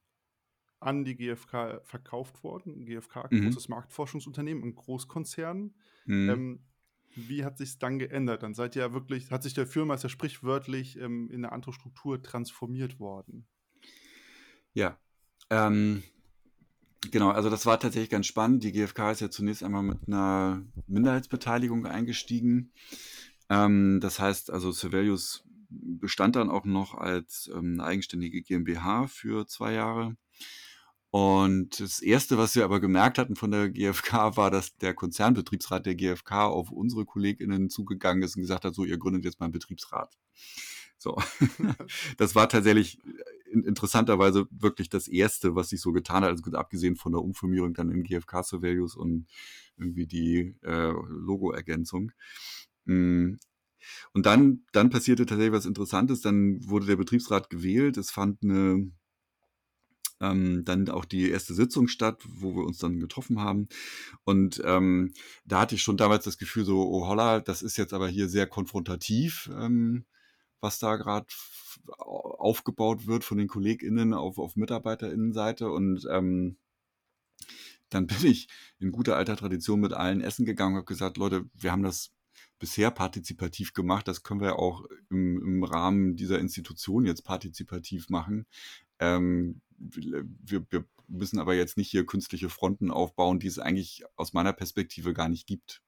an 0.80 1.06
die 1.06 1.16
GfK 1.16 1.82
verkauft 1.86 2.44
worden. 2.44 2.86
GfK, 2.86 3.30
Mhm. 3.32 3.46
großes 3.46 3.70
Marktforschungsunternehmen, 3.70 4.64
ein 4.64 4.76
Großkonzern. 4.76 5.74
Mhm. 6.06 6.30
Ähm, 6.30 6.66
wie 7.16 7.46
hat 7.46 7.58
sich 7.58 7.80
dann 7.80 8.00
geändert? 8.00 8.44
Dann 8.44 8.54
seid 8.54 8.76
ihr 8.76 8.84
ja 8.84 8.94
wirklich, 8.94 9.32
hat 9.32 9.44
sich 9.44 9.54
der 9.54 9.68
Firma, 9.68 9.94
ist 9.94 10.04
ja 10.04 10.10
sprichwörtlich 10.10 10.98
ähm, 11.00 11.30
in 11.30 11.44
eine 11.44 11.52
andere 11.52 11.74
Struktur 11.74 12.22
transformiert 12.22 13.00
worden. 13.00 13.48
Ja. 14.74 14.98
Ähm, 15.50 16.04
genau, 17.12 17.30
also 17.30 17.50
das 17.50 17.66
war 17.66 17.80
tatsächlich 17.80 18.10
ganz 18.10 18.26
spannend. 18.26 18.64
Die 18.64 18.72
GfK 18.72 19.12
ist 19.12 19.22
ja 19.22 19.30
zunächst 19.30 19.64
einmal 19.64 19.84
mit 19.84 20.08
einer 20.08 20.64
Minderheitsbeteiligung 20.88 21.86
eingestiegen. 21.86 22.72
Ähm, 23.50 24.00
das 24.02 24.20
heißt, 24.20 24.52
also 24.52 24.72
Surveillus 24.72 25.44
bestand 25.70 26.36
dann 26.36 26.50
auch 26.50 26.66
noch 26.66 26.96
als 26.96 27.50
ähm, 27.54 27.80
eigenständige 27.80 28.42
GmbH 28.42 29.08
für 29.08 29.48
zwei 29.48 29.74
Jahre. 29.74 30.16
Und 31.14 31.80
das 31.80 32.02
Erste, 32.02 32.40
was 32.40 32.56
wir 32.56 32.64
aber 32.64 32.80
gemerkt 32.80 33.20
hatten 33.20 33.36
von 33.36 33.52
der 33.52 33.70
GfK, 33.70 34.36
war, 34.36 34.50
dass 34.50 34.76
der 34.78 34.96
Konzernbetriebsrat 34.96 35.86
der 35.86 35.94
GfK 35.94 36.48
auf 36.48 36.72
unsere 36.72 37.06
KollegInnen 37.06 37.70
zugegangen 37.70 38.24
ist 38.24 38.36
und 38.36 38.42
gesagt 38.42 38.66
hat, 38.66 38.74
so, 38.74 38.84
ihr 38.84 38.98
gründet 38.98 39.24
jetzt 39.24 39.40
mal 39.40 39.46
einen 39.46 39.54
Betriebsrat. 39.54 40.18
So. 40.98 41.22
Das 42.18 42.34
war 42.34 42.50
tatsächlich 42.50 42.98
in- 43.46 43.64
interessanterweise 43.64 44.48
wirklich 44.50 44.90
das 44.90 45.08
Erste, 45.08 45.54
was 45.54 45.70
sich 45.70 45.82
so 45.82 45.92
getan 45.92 46.24
hat, 46.24 46.32
also 46.32 46.42
gut, 46.42 46.56
abgesehen 46.56 46.96
von 46.96 47.12
der 47.12 47.22
Umfirmierung 47.22 47.76
dann 47.76 47.92
in 47.92 48.02
GfK 48.02 48.42
Surveillus 48.42 48.96
und 48.96 49.28
irgendwie 49.78 50.08
die 50.08 50.56
äh, 50.64 50.94
Logo-Ergänzung. 51.10 52.12
Mm. 52.86 53.34
Und 54.14 54.26
dann, 54.26 54.64
dann 54.72 54.90
passierte 54.90 55.28
tatsächlich 55.28 55.54
was 55.54 55.68
Interessantes. 55.68 56.22
Dann 56.22 56.58
wurde 56.68 56.88
der 56.88 56.96
Betriebsrat 56.96 57.52
gewählt. 57.52 57.98
Es 57.98 58.10
fand 58.10 58.42
eine 58.42 58.92
ähm, 60.24 60.64
dann 60.66 60.90
auch 60.90 61.06
die 61.06 61.30
erste 61.30 61.54
Sitzung 61.54 61.88
statt, 61.88 62.24
wo 62.28 62.56
wir 62.56 62.64
uns 62.64 62.78
dann 62.80 63.00
getroffen 63.00 63.40
haben. 63.42 63.68
Und 64.24 64.62
ähm, 64.66 65.14
da 65.46 65.62
hatte 65.62 65.76
ich 65.76 65.84
schon 65.84 65.98
damals 65.98 66.24
das 66.24 66.38
Gefühl, 66.38 66.66
so, 66.66 66.88
oh 66.90 67.08
holla, 67.08 67.40
das 67.42 67.62
ist 67.62 67.78
jetzt 67.78 67.94
aber 67.94 68.08
hier 68.08 68.30
sehr 68.30 68.48
konfrontativ, 68.48 69.50
ähm, 69.54 70.06
was 70.62 70.80
da 70.80 70.96
gerade 70.96 71.28
aufgebaut 71.88 73.08
wird 73.08 73.24
von 73.24 73.38
den 73.38 73.48
KollegInnen 73.48 74.14
auf, 74.14 74.38
auf 74.38 74.56
MitarbeiterInnenseite. 74.56 75.70
Und 75.70 76.08
ähm, 76.10 76.58
dann 77.90 78.08
bin 78.08 78.26
ich 78.26 78.48
in 78.80 78.92
guter 78.92 79.18
alter 79.18 79.36
Tradition 79.36 79.80
mit 79.80 79.94
allen 79.94 80.22
essen 80.22 80.46
gegangen 80.46 80.76
und 80.76 80.80
habe 80.80 80.86
gesagt, 80.86 81.18
Leute, 81.18 81.46
wir 81.54 81.72
haben 81.72 81.84
das 81.84 82.12
bisher 82.60 82.92
partizipativ 82.92 83.74
gemacht. 83.74 84.08
Das 84.08 84.24
können 84.24 84.40
wir 84.40 84.58
auch 84.58 84.86
im, 85.10 85.42
im 85.42 85.64
Rahmen 85.64 86.16
dieser 86.16 86.40
Institution 86.40 87.06
jetzt 87.06 87.24
partizipativ 87.24 88.10
machen. 88.10 88.46
Ähm, 89.00 89.62
wir, 89.78 90.26
wir 90.70 90.86
müssen 91.08 91.40
aber 91.40 91.56
jetzt 91.56 91.78
nicht 91.78 91.90
hier 91.90 92.06
künstliche 92.06 92.50
Fronten 92.50 92.92
aufbauen, 92.92 93.40
die 93.40 93.48
es 93.48 93.60
eigentlich 93.60 94.04
aus 94.16 94.34
meiner 94.34 94.54
Perspektive 94.54 95.14
gar 95.14 95.30
nicht 95.30 95.48
gibt. 95.48 95.82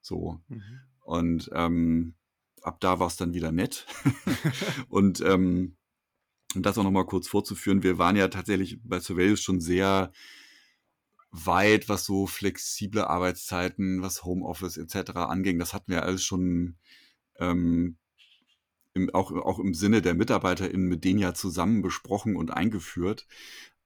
So. 0.00 0.40
Mhm. 0.48 0.80
Und 1.00 1.50
ähm, 1.52 2.14
ab 2.62 2.80
da 2.80 2.98
war 2.98 3.06
es 3.06 3.16
dann 3.16 3.34
wieder 3.34 3.52
nett. 3.52 3.86
und 4.88 5.20
ähm, 5.20 5.76
um 6.54 6.62
das 6.62 6.78
auch 6.78 6.84
nochmal 6.84 7.06
kurz 7.06 7.28
vorzuführen, 7.28 7.82
wir 7.82 7.98
waren 7.98 8.16
ja 8.16 8.28
tatsächlich 8.28 8.78
bei 8.82 9.00
Surveillance 9.00 9.42
schon 9.42 9.60
sehr 9.60 10.12
weit, 11.30 11.88
was 11.88 12.04
so 12.04 12.26
flexible 12.26 13.02
Arbeitszeiten, 13.02 14.02
was 14.02 14.24
Homeoffice 14.24 14.76
etc. 14.76 15.16
anging. 15.16 15.58
Das 15.58 15.74
hatten 15.74 15.90
wir 15.90 16.04
alles 16.04 16.22
schon 16.22 16.76
ähm, 17.40 17.96
im, 18.94 19.10
auch, 19.14 19.32
auch 19.32 19.58
im 19.58 19.74
Sinne 19.74 20.02
der 20.02 20.14
MitarbeiterInnen 20.14 20.88
mit 20.88 21.04
denen 21.04 21.18
ja 21.18 21.34
zusammen 21.34 21.82
besprochen 21.82 22.36
und 22.36 22.52
eingeführt. 22.52 23.26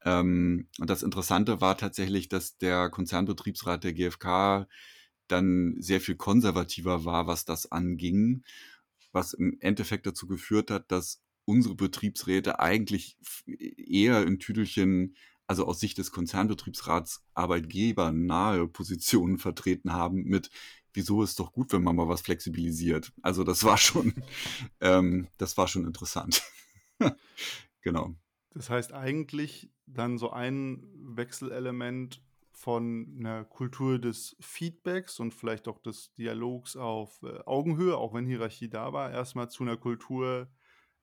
Ähm, 0.04 0.68
und 0.78 0.90
das 0.90 1.02
Interessante 1.02 1.60
war 1.60 1.76
tatsächlich, 1.76 2.28
dass 2.28 2.58
der 2.58 2.90
Konzernbetriebsrat 2.90 3.84
der 3.84 3.94
GfK 3.94 4.68
dann 5.26 5.76
sehr 5.78 6.00
viel 6.00 6.16
konservativer 6.16 7.04
war, 7.04 7.26
was 7.26 7.44
das 7.44 7.70
anging, 7.72 8.44
was 9.12 9.34
im 9.34 9.56
Endeffekt 9.60 10.06
dazu 10.06 10.26
geführt 10.26 10.70
hat, 10.70 10.90
dass 10.92 11.22
unsere 11.44 11.74
Betriebsräte 11.74 12.60
eigentlich 12.60 13.16
eher 13.46 14.26
in 14.26 14.38
Tüdelchen 14.38 15.16
also 15.46 15.66
aus 15.66 15.80
Sicht 15.80 15.96
des 15.96 16.12
Konzernbetriebsrats 16.12 17.24
Arbeitgeber 17.32 18.12
nahe 18.12 18.68
Positionen 18.68 19.38
vertreten 19.38 19.92
haben 19.94 20.24
mit, 20.24 20.50
wieso 20.98 21.22
ist 21.22 21.38
doch 21.38 21.52
gut, 21.52 21.72
wenn 21.72 21.84
man 21.84 21.94
mal 21.94 22.08
was 22.08 22.22
flexibilisiert. 22.22 23.12
Also 23.22 23.44
das 23.44 23.62
war 23.62 23.78
schon, 23.78 24.12
ähm, 24.80 25.28
das 25.38 25.56
war 25.56 25.68
schon 25.68 25.86
interessant. 25.86 26.42
genau. 27.82 28.16
Das 28.50 28.68
heißt 28.68 28.92
eigentlich 28.92 29.70
dann 29.86 30.18
so 30.18 30.30
ein 30.30 30.84
Wechselelement 30.96 32.20
von 32.50 33.16
einer 33.16 33.44
Kultur 33.44 34.00
des 34.00 34.36
Feedbacks 34.40 35.20
und 35.20 35.32
vielleicht 35.32 35.68
auch 35.68 35.78
des 35.78 36.12
Dialogs 36.14 36.76
auf 36.76 37.22
äh, 37.22 37.38
Augenhöhe, 37.46 37.96
auch 37.96 38.12
wenn 38.12 38.26
Hierarchie 38.26 38.68
da 38.68 38.92
war, 38.92 39.12
erstmal 39.12 39.48
zu 39.48 39.62
einer 39.62 39.76
Kultur 39.76 40.50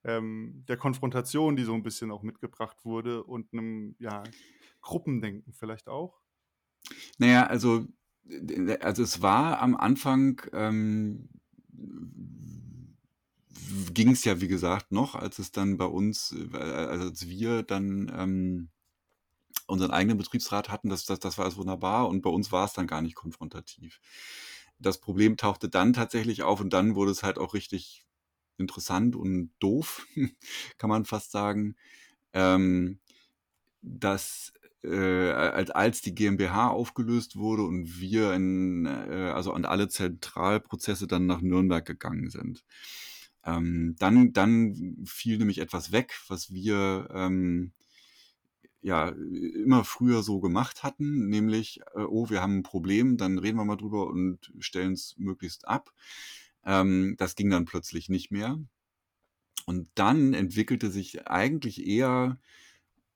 ähm, 0.04 0.66
der 0.68 0.76
Konfrontation, 0.76 1.56
die 1.56 1.64
so 1.64 1.74
ein 1.74 1.84
bisschen 1.84 2.12
auch 2.12 2.24
mitgebracht 2.24 2.84
wurde 2.84 3.24
und 3.24 3.54
einem, 3.54 3.96
ja, 4.00 4.24
Gruppendenken 4.82 5.54
vielleicht 5.54 5.88
auch? 5.88 6.20
Naja, 7.18 7.48
also, 7.48 7.88
also 8.82 9.04
es 9.04 9.22
war 9.22 9.62
am 9.62 9.76
Anfang, 9.76 10.42
ähm, 10.54 11.30
ging 13.94 14.12
es 14.12 14.24
ja, 14.24 14.42
wie 14.42 14.48
gesagt, 14.48 14.92
noch, 14.92 15.16
als 15.16 15.40
es 15.40 15.52
dann 15.52 15.78
bei 15.78 15.86
uns, 15.86 16.36
äh, 16.54 16.58
als 16.58 17.28
wir 17.28 17.64
dann 17.64 18.12
ähm, 18.16 18.70
unseren 19.68 19.92
eigenen 19.92 20.18
Betriebsrat 20.18 20.70
hatten, 20.70 20.90
das, 20.90 21.06
das, 21.06 21.20
das 21.20 21.38
war 21.38 21.46
alles 21.46 21.58
wunderbar 21.58 22.08
und 22.08 22.22
bei 22.22 22.30
uns 22.30 22.52
war 22.52 22.66
es 22.66 22.74
dann 22.74 22.88
gar 22.88 23.02
nicht 23.02 23.16
konfrontativ. 23.16 24.00
Das 24.80 25.00
Problem 25.00 25.38
tauchte 25.38 25.70
dann 25.70 25.94
tatsächlich 25.94 26.44
auf 26.44 26.60
und 26.60 26.72
dann 26.74 26.96
wurde 26.96 27.12
es 27.12 27.24
halt 27.24 27.38
auch 27.40 27.54
richtig 27.54 28.06
interessant 28.58 29.16
und 29.16 29.52
doof, 29.60 30.06
kann 30.78 30.90
man 30.90 31.06
fast 31.06 31.32
sagen, 31.32 31.76
ähm, 32.34 33.00
dass 33.82 34.54
äh, 34.86 35.32
als, 35.32 35.72
als 35.72 36.02
die 36.02 36.16
GmbH 36.16 36.70
aufgelöst 36.70 37.36
wurde 37.36 37.64
und 37.64 38.00
wir 38.00 38.34
in, 38.34 38.86
äh, 38.86 39.32
also 39.34 39.54
an 39.54 39.66
alle 39.66 39.90
Zentralprozesse 39.90 41.08
dann 41.08 41.26
nach 41.26 41.42
Nürnberg 41.42 41.86
gegangen 41.86 42.30
sind. 42.30 42.64
Ähm, 43.46 43.96
dann, 44.00 44.34
dann 44.34 44.98
fiel 45.06 45.38
nämlich 45.38 45.60
etwas 45.60 45.92
weg, 45.92 46.16
was 46.28 46.52
wir 46.54 47.10
ähm, 47.14 47.74
ja 48.82 49.10
immer 49.10 49.84
früher 49.84 50.24
so 50.24 50.40
gemacht 50.40 50.84
hatten, 50.84 51.28
nämlich, 51.30 51.82
äh, 51.96 52.02
oh, 52.02 52.30
wir 52.30 52.42
haben 52.42 52.60
ein 52.60 52.64
Problem, 52.64 53.18
dann 53.18 53.40
reden 53.40 53.58
wir 53.58 53.66
mal 53.66 53.78
drüber 53.78 54.08
und 54.08 54.52
stellen 54.60 54.94
es 54.94 55.16
möglichst 55.18 55.68
ab. 55.68 55.92
Ähm, 56.66 57.16
das 57.18 57.36
ging 57.36 57.50
dann 57.50 57.66
plötzlich 57.66 58.10
nicht 58.10 58.32
mehr. 58.32 58.60
Und 59.66 59.90
dann 59.96 60.34
entwickelte 60.34 60.92
sich 60.92 61.28
eigentlich 61.28 61.86
eher 61.86 62.40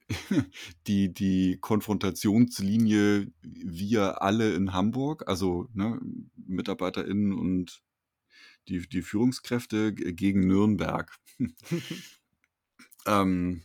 die, 0.87 1.13
die 1.13 1.57
Konfrontationslinie 1.59 3.31
wir 3.41 4.21
alle 4.21 4.53
in 4.53 4.73
Hamburg, 4.73 5.27
also 5.27 5.67
ne, 5.73 5.99
MitarbeiterInnen 6.35 7.33
und 7.33 7.81
die, 8.67 8.87
die 8.87 9.01
Führungskräfte 9.01 9.93
gegen 9.93 10.47
Nürnberg. 10.47 11.15
ähm, 13.05 13.63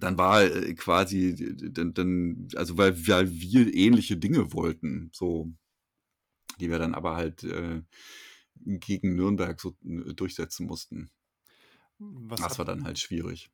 dann 0.00 0.18
war 0.18 0.42
äh, 0.42 0.74
quasi, 0.74 1.54
dann, 1.72 1.94
dann, 1.94 2.48
also 2.56 2.76
weil, 2.78 3.06
weil 3.06 3.30
wir 3.30 3.72
ähnliche 3.74 4.16
Dinge 4.16 4.52
wollten, 4.52 5.10
so, 5.12 5.52
die 6.58 6.70
wir 6.70 6.78
dann 6.78 6.94
aber 6.94 7.16
halt 7.16 7.44
äh, 7.44 7.82
gegen 8.64 9.14
Nürnberg 9.14 9.60
so 9.60 9.76
äh, 9.84 10.14
durchsetzen 10.14 10.66
mussten. 10.66 11.10
Was 11.98 12.40
das 12.40 12.52
hat, 12.52 12.58
war 12.58 12.64
dann 12.64 12.84
halt 12.84 12.98
schwierig. 12.98 13.50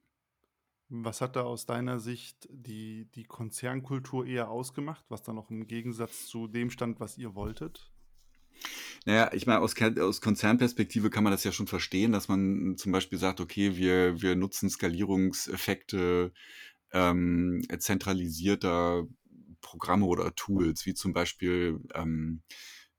Was 0.88 1.20
hat 1.20 1.34
da 1.34 1.42
aus 1.42 1.66
deiner 1.66 1.98
Sicht 1.98 2.48
die, 2.50 3.06
die 3.14 3.24
Konzernkultur 3.24 4.24
eher 4.24 4.50
ausgemacht, 4.50 5.04
was 5.08 5.22
da 5.22 5.32
noch 5.32 5.50
im 5.50 5.66
Gegensatz 5.66 6.26
zu 6.26 6.46
dem 6.46 6.70
stand, 6.70 7.00
was 7.00 7.18
ihr 7.18 7.34
wolltet? 7.34 7.90
Naja, 9.04 9.30
ich 9.32 9.46
meine, 9.46 9.60
aus, 9.60 9.74
aus 10.00 10.20
Konzernperspektive 10.20 11.10
kann 11.10 11.24
man 11.24 11.32
das 11.32 11.44
ja 11.44 11.52
schon 11.52 11.66
verstehen, 11.66 12.12
dass 12.12 12.28
man 12.28 12.76
zum 12.76 12.92
Beispiel 12.92 13.18
sagt, 13.18 13.40
okay, 13.40 13.76
wir, 13.76 14.20
wir 14.22 14.36
nutzen 14.36 14.70
Skalierungseffekte 14.70 16.32
ähm, 16.92 17.62
zentralisierter 17.78 19.06
Programme 19.60 20.06
oder 20.06 20.34
Tools, 20.34 20.86
wie 20.86 20.94
zum 20.94 21.12
Beispiel 21.12 21.80
ähm, 21.94 22.42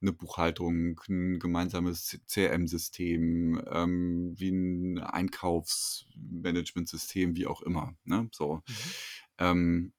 eine 0.02 0.14
Buchhaltung, 0.14 1.00
ein 1.10 1.40
gemeinsames 1.40 2.20
CRM-System, 2.28 3.62
ähm, 3.72 4.34
wie 4.38 4.50
ein 4.50 5.00
Einkaufsmanagementsystem, 5.00 7.36
wie 7.36 7.48
auch 7.48 7.62
immer. 7.62 7.96
Ne? 8.04 8.30
So. 8.32 8.62
Mhm. 8.68 8.74
Ähm, 9.40 9.94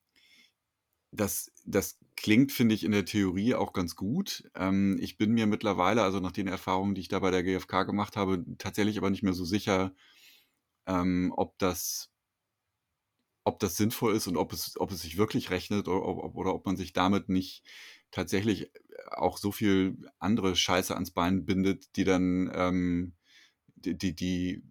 das, 1.11 1.51
das 1.65 1.99
klingt, 2.17 2.53
finde 2.53 2.75
ich, 2.75 2.85
in 2.85 2.93
der 2.93 3.05
Theorie 3.05 3.55
auch 3.55 3.73
ganz 3.73 3.97
gut. 3.97 4.45
Ähm, 4.55 4.99
ich 5.01 5.17
bin 5.17 5.33
mir 5.33 5.47
mittlerweile, 5.47 6.03
also 6.03 6.21
nach 6.21 6.33
den 6.33 6.49
Erfahrungen, 6.49 6.95
die 6.95 7.01
ich 7.01 7.09
da 7.09 7.21
bei 7.21 7.31
der 7.31 7.43
GfK 7.43 7.85
gemacht 7.85 8.17
habe, 8.17 8.45
tatsächlich 8.59 8.99
aber 8.99 9.11
nicht 9.11 9.23
mehr 9.23 9.33
so 9.33 9.45
sicher, 9.45 9.95
ähm, 10.87 11.33
ob 11.37 11.59
das 11.59 12.11
ob 13.45 13.59
das 13.61 13.77
sinnvoll 13.79 14.15
ist 14.15 14.27
und 14.27 14.37
ob 14.37 14.53
es, 14.53 14.79
ob 14.79 14.93
es 14.93 15.01
sich 15.03 15.17
wirklich 15.17 15.51
rechnet 15.51 15.89
oder, 15.89 16.05
ob, 16.05 16.37
oder 16.37 16.55
ob 16.55 16.67
man 16.67 16.77
sich 16.77 16.93
damit 16.93 17.31
nicht 17.31 17.65
tatsächlich 18.11 18.71
auch 19.11 19.39
so 19.39 19.53
viel 19.53 19.97
andere 20.19 20.57
Scheiße 20.57 20.95
ans 20.95 21.11
Bein 21.11 21.45
bindet, 21.45 21.97
die 21.97 22.05
dann 22.05 22.51
ähm, 22.55 23.13
die, 23.77 23.97
die, 23.97 24.15
die, 24.15 24.63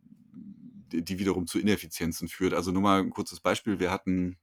die 1.03 1.19
wiederum 1.19 1.47
zu 1.47 1.59
Ineffizienzen 1.59 2.27
führt. 2.27 2.53
Also 2.53 2.71
nur 2.71 2.81
mal 2.81 3.01
ein 3.01 3.09
kurzes 3.09 3.39
Beispiel. 3.39 3.79
Wir 3.79 3.91
hatten 3.91 4.37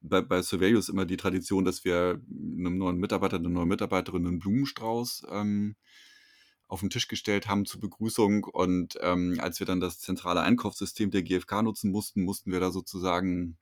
bei, 0.00 0.20
bei 0.20 0.42
Surveillance 0.42 0.90
immer 0.90 1.04
die 1.04 1.16
Tradition, 1.16 1.64
dass 1.64 1.84
wir 1.84 2.20
einem 2.28 2.78
neuen 2.78 2.98
Mitarbeiter, 2.98 3.36
einer 3.36 3.48
neuen 3.48 3.68
Mitarbeiterin 3.68 4.26
einen 4.26 4.38
Blumenstrauß 4.38 5.26
ähm, 5.30 5.76
auf 6.68 6.80
den 6.80 6.90
Tisch 6.90 7.08
gestellt 7.08 7.48
haben 7.48 7.66
zur 7.66 7.80
Begrüßung. 7.80 8.44
Und 8.44 8.98
ähm, 9.00 9.38
als 9.40 9.60
wir 9.60 9.66
dann 9.66 9.80
das 9.80 10.00
zentrale 10.00 10.40
Einkaufssystem 10.40 11.10
der 11.10 11.22
GfK 11.22 11.62
nutzen 11.62 11.90
mussten, 11.90 12.22
mussten 12.22 12.50
wir 12.50 12.60
da 12.60 12.70
sozusagen 12.70 13.58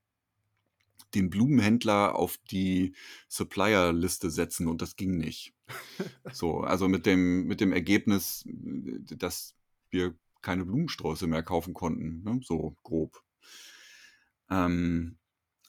den 1.15 1.31
Blumenhändler 1.31 2.15
auf 2.17 2.39
die 2.51 2.95
Supplier-Liste 3.29 4.31
setzen 4.31 4.69
und 4.69 4.83
das 4.83 4.97
ging 4.97 5.17
nicht. 5.17 5.55
so, 6.33 6.61
also 6.61 6.89
mit 6.89 7.07
dem, 7.07 7.47
mit 7.47 7.61
dem 7.61 7.73
Ergebnis, 7.73 8.45
dass 8.47 9.55
wir 9.91 10.15
keine 10.43 10.65
Blumensträuße 10.65 11.27
mehr 11.27 11.43
kaufen 11.43 11.75
konnten, 11.75 12.23
ne? 12.25 12.41
so 12.43 12.77
grob. 12.83 13.23
Ähm, 14.51 15.17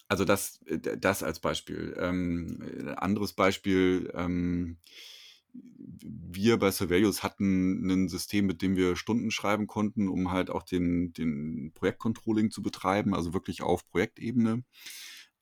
Also 0.09 0.25
das, 0.25 0.61
äh, 0.67 0.79
das 0.97 1.23
als 1.23 1.39
Beispiel. 1.41 1.95
Ähm, 1.99 2.61
äh, 2.87 2.91
anderes 2.95 3.33
Beispiel, 3.33 4.11
ähm, 4.15 4.77
wir 5.53 6.57
bei 6.57 6.71
Surveillance 6.71 7.23
hatten 7.23 7.89
ein 7.89 8.07
System, 8.07 8.45
mit 8.45 8.61
dem 8.61 8.75
wir 8.75 8.95
Stunden 8.95 9.31
schreiben 9.31 9.67
konnten, 9.67 10.07
um 10.07 10.31
halt 10.31 10.49
auch 10.49 10.63
den, 10.63 11.13
den 11.13 11.71
Projektcontrolling 11.73 12.51
zu 12.51 12.61
betreiben, 12.61 13.13
also 13.13 13.33
wirklich 13.33 13.61
auf 13.61 13.87
Projektebene. 13.89 14.63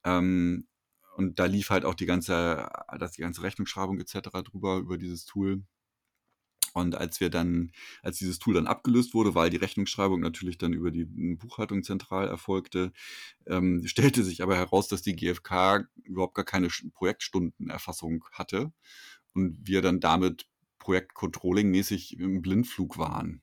Ähm, 0.03 0.67
und 1.15 1.39
da 1.39 1.45
lief 1.45 1.69
halt 1.69 1.85
auch 1.85 1.95
die 1.95 2.05
ganze, 2.05 2.69
das, 2.97 3.13
die 3.13 3.21
ganze 3.21 3.43
Rechnungsschreibung 3.43 3.99
etc. 3.99 4.29
drüber, 4.43 4.77
über 4.77 4.97
dieses 4.97 5.25
Tool. 5.25 5.63
Und 6.73 6.95
als 6.95 7.19
wir 7.19 7.29
dann, 7.29 7.71
als 8.03 8.19
dieses 8.19 8.39
Tool 8.39 8.53
dann 8.53 8.67
abgelöst 8.67 9.13
wurde, 9.13 9.35
weil 9.35 9.49
die 9.49 9.57
Rechnungsschreibung 9.57 10.19
natürlich 10.19 10.57
dann 10.57 10.73
über 10.73 10.91
die 10.91 11.05
Buchhaltung 11.05 11.83
zentral 11.83 12.27
erfolgte, 12.27 12.93
ähm, 13.47 13.85
stellte 13.85 14.23
sich 14.23 14.43
aber 14.43 14.55
heraus, 14.55 14.87
dass 14.87 15.01
die 15.01 15.15
GfK 15.15 15.87
überhaupt 16.03 16.35
gar 16.35 16.45
keine 16.45 16.69
Projektstundenerfassung 16.93 18.25
hatte 18.31 18.71
und 19.33 19.57
wir 19.67 19.81
dann 19.81 19.99
damit 19.99 20.47
Projektcontrolling-mäßig 20.79 22.17
im 22.19 22.41
Blindflug 22.41 22.97
waren. 22.97 23.41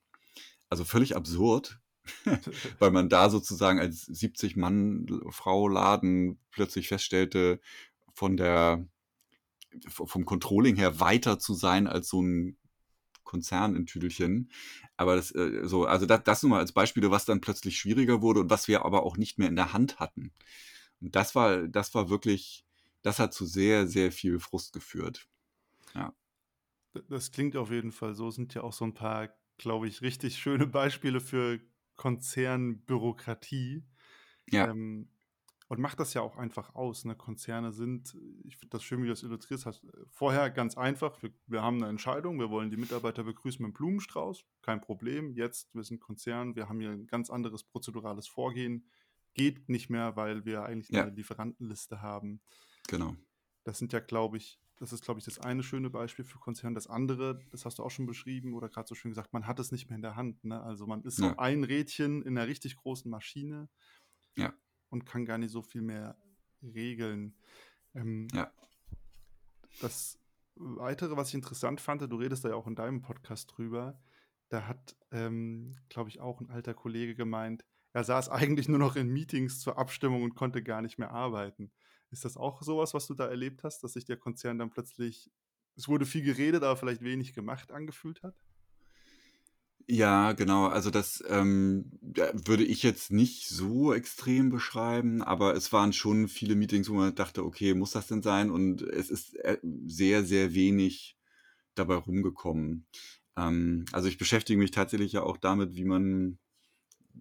Also 0.69 0.85
völlig 0.85 1.15
absurd, 1.17 1.81
weil 2.79 2.91
man 2.91 3.09
da 3.09 3.31
sozusagen 3.31 3.79
als 3.79 4.03
70 4.03 4.57
Mann 4.57 5.07
Frau 5.31 5.69
Laden 5.69 6.39
plötzlich 6.51 6.89
feststellte, 6.89 7.61
von 8.13 8.37
der 8.37 8.87
vom 9.89 10.25
Controlling 10.25 10.77
her 10.77 11.01
weiter 11.01 11.39
zu 11.39 11.55
sein 11.55 11.87
als 11.87 12.09
so 12.09 12.23
ein 12.23 12.57
Konzern 13.25 13.77
in 13.77 13.85
Tüdelchen. 13.87 14.51
Aber 14.97 15.17
das, 15.17 15.35
äh, 15.35 15.63
so, 15.65 15.85
also 15.85 16.07
das, 16.07 16.23
das 16.25 16.43
nur 16.43 16.51
mal 16.51 16.61
als 16.61 16.73
Beispiele, 16.73 17.11
was 17.11 17.27
dann 17.27 17.43
plötzlich 17.43 17.79
schwieriger 17.79 18.23
wurde 18.23 18.41
und 18.41 18.51
was 18.51 18.69
wir 18.69 18.87
aber 18.87 19.03
auch 19.03 19.19
nicht 19.19 19.39
mehr 19.39 19.49
in 19.49 19.57
der 19.57 19.75
Hand 19.75 19.99
hatten. 19.99 20.33
Und 21.01 21.15
das 21.15 21.35
war, 21.35 21.69
das 21.69 21.95
war 21.95 22.09
wirklich, 22.09 22.65
das 23.03 23.19
hat 23.19 23.35
zu 23.35 23.45
sehr, 23.45 23.87
sehr 23.87 24.11
viel 24.13 24.39
Frust 24.39 24.73
geführt. 24.73 25.29
Ja. 25.95 26.15
Das 27.09 27.31
klingt 27.31 27.57
auf 27.57 27.71
jeden 27.71 27.93
Fall 27.93 28.15
so. 28.15 28.31
Sind 28.31 28.55
ja 28.55 28.63
auch 28.63 28.73
so 28.73 28.87
ein 28.87 28.95
paar, 28.95 29.29
glaube 29.59 29.87
ich, 29.87 30.01
richtig 30.01 30.39
schöne 30.39 30.67
Beispiele 30.67 31.21
für 31.21 31.61
Konzernbürokratie. 31.97 33.85
Ja. 34.49 34.71
Ähm, 34.71 35.09
und 35.69 35.81
macht 35.81 35.99
das 35.99 36.15
ja 36.15 36.23
auch 36.23 36.37
einfach 36.37 36.75
aus. 36.75 37.05
Ne? 37.05 37.17
Konzerne 37.17 37.73
sind, 37.73 38.17
ich 38.45 38.57
finde 38.57 38.71
das 38.71 38.85
schön, 38.85 39.03
wie 39.03 39.07
du 39.07 39.12
das 39.12 39.25
illustriert 39.25 39.67
hast, 39.67 39.85
vorher 40.11 40.50
ganz 40.50 40.76
einfach. 40.76 41.21
Wir, 41.23 41.33
wir, 41.47 41.62
haben 41.62 41.79
eine 41.79 41.88
Entscheidung, 41.88 42.38
wir 42.38 42.50
wollen 42.50 42.71
die 42.71 42.76
Mitarbeiter 42.76 43.25
begrüßen 43.25 43.59
mit 43.59 43.67
einem 43.67 43.75
Blumenstrauß, 43.75 44.45
kein 44.62 44.81
Problem. 44.81 45.33
Jetzt, 45.33 45.75
wir 45.75 45.83
sind 45.83 46.00
Konzern, 46.00 46.55
wir 46.55 46.69
haben 46.69 46.81
hier 46.81 46.91
ein 46.91 47.07
ganz 47.07 47.31
anderes 47.31 47.65
prozedurales 47.65 48.29
Vorgehen. 48.29 48.88
Geht 49.35 49.69
nicht 49.69 49.91
mehr, 49.91 50.17
weil 50.17 50.45
wir 50.45 50.65
eigentlich 50.65 50.91
ja. 50.91 51.03
eine 51.03 51.11
Lieferantenliste 51.11 52.00
haben. 52.00 52.41
Genau. 52.88 53.17
Das 53.65 53.79
sind 53.79 53.93
ja, 53.93 53.99
glaube 54.00 54.37
ich, 54.37 54.61
das 54.78 54.92
ist, 54.92 55.04
glaube 55.04 55.18
ich, 55.18 55.25
das 55.25 55.38
eine 55.38 55.62
schöne 55.62 55.90
Beispiel 55.90 56.25
für 56.25 56.38
Konzerne. 56.38 56.75
Das 56.75 56.87
andere, 56.87 57.40
das 57.50 57.64
hast 57.64 57.78
du 57.78 57.83
auch 57.83 57.90
schon 57.90 58.06
beschrieben 58.06 58.54
oder 58.54 58.68
gerade 58.68 58.87
so 58.87 58.95
schön 58.95 59.11
gesagt, 59.11 59.33
man 59.33 59.47
hat 59.47 59.59
es 59.59 59.73
nicht 59.73 59.88
mehr 59.88 59.97
in 59.97 60.02
der 60.02 60.16
Hand. 60.16 60.45
Ne? 60.45 60.62
Also 60.62 60.87
man 60.87 61.02
ist 61.02 61.18
ja. 61.18 61.30
so 61.30 61.37
ein 61.37 61.64
Rädchen 61.64 62.23
in 62.23 62.37
einer 62.37 62.47
richtig 62.47 62.76
großen 62.76 63.11
Maschine. 63.11 63.68
Ja 64.37 64.52
und 64.88 65.06
kann 65.06 65.25
gar 65.25 65.38
nicht 65.38 65.50
so 65.50 65.62
viel 65.62 65.83
mehr 65.83 66.16
regeln. 66.62 67.35
Ähm, 67.95 68.28
ja. 68.33 68.50
Das 69.80 70.18
Weitere, 70.59 71.16
was 71.18 71.28
ich 71.28 71.35
interessant 71.35 71.83
fand, 71.83 72.00
du 72.00 72.16
redest 72.16 72.45
da 72.45 72.49
ja 72.49 72.54
auch 72.54 72.66
in 72.66 72.75
deinem 72.75 73.02
Podcast 73.02 73.52
drüber, 73.54 74.00
da 74.49 74.66
hat, 74.66 74.97
ähm, 75.11 75.76
glaube 75.90 76.09
ich, 76.09 76.21
auch 76.21 76.40
ein 76.40 76.49
alter 76.49 76.73
Kollege 76.73 77.14
gemeint, 77.14 77.64
er 77.92 78.04
saß 78.04 78.28
eigentlich 78.30 78.68
nur 78.68 78.78
noch 78.78 78.97
in 78.97 79.12
Meetings 79.12 79.61
zur 79.61 79.78
Abstimmung 79.78 80.23
und 80.23 80.35
konnte 80.35 80.62
gar 80.62 80.80
nicht 80.80 80.99
mehr 80.99 81.11
arbeiten. 81.11 81.73
Ist 82.11 82.25
das 82.25 82.37
auch 82.37 82.63
sowas, 82.63 82.95
was 82.95 83.07
du 83.07 83.15
da 83.15 83.27
erlebt 83.27 83.65
hast, 83.65 83.83
dass 83.83 83.95
sich 83.95 84.05
der 84.05 84.17
Konzern 84.17 84.59
dann 84.59 84.71
plötzlich, 84.71 85.31
es 85.77 85.89
wurde 85.89 86.07
viel 86.07 86.23
geredet, 86.23 86.63
aber 86.63 86.77
vielleicht 86.77 87.03
wenig 87.03 87.35
gemacht 87.35 87.73
angefühlt 87.73 88.23
hat? 88.23 88.35
Ja, 89.89 90.33
genau. 90.33 90.67
Also 90.67 90.91
das 90.91 91.23
ähm, 91.29 91.92
würde 92.03 92.64
ich 92.64 92.83
jetzt 92.83 93.12
nicht 93.12 93.49
so 93.49 93.95
extrem 93.95 94.51
beschreiben, 94.51 95.23
aber 95.23 95.55
es 95.55 95.73
waren 95.73 95.92
schon 95.92 96.27
viele 96.27 96.57
Meetings, 96.57 96.88
wo 96.90 96.95
man 96.95 97.14
dachte, 97.14 97.45
okay, 97.45 97.73
muss 97.75 97.92
das 97.92 98.09
denn 98.09 98.23
sein? 98.23 98.51
Und 98.51 98.83
es 98.83 99.11
ist 99.11 99.37
äh, 99.37 99.59
sehr, 99.87 100.25
sehr 100.25 100.55
wenig 100.55 101.16
dabei 101.77 101.97
rumgekommen. 101.97 102.87
Ähm, 103.37 103.85
also 103.92 104.09
ich 104.09 104.19
beschäftige 104.19 104.59
mich 104.59 104.73
tatsächlich 104.73 105.12
ja 105.12 105.23
auch 105.23 105.37
damit, 105.37 105.77
wie 105.77 105.85
man 105.85 106.38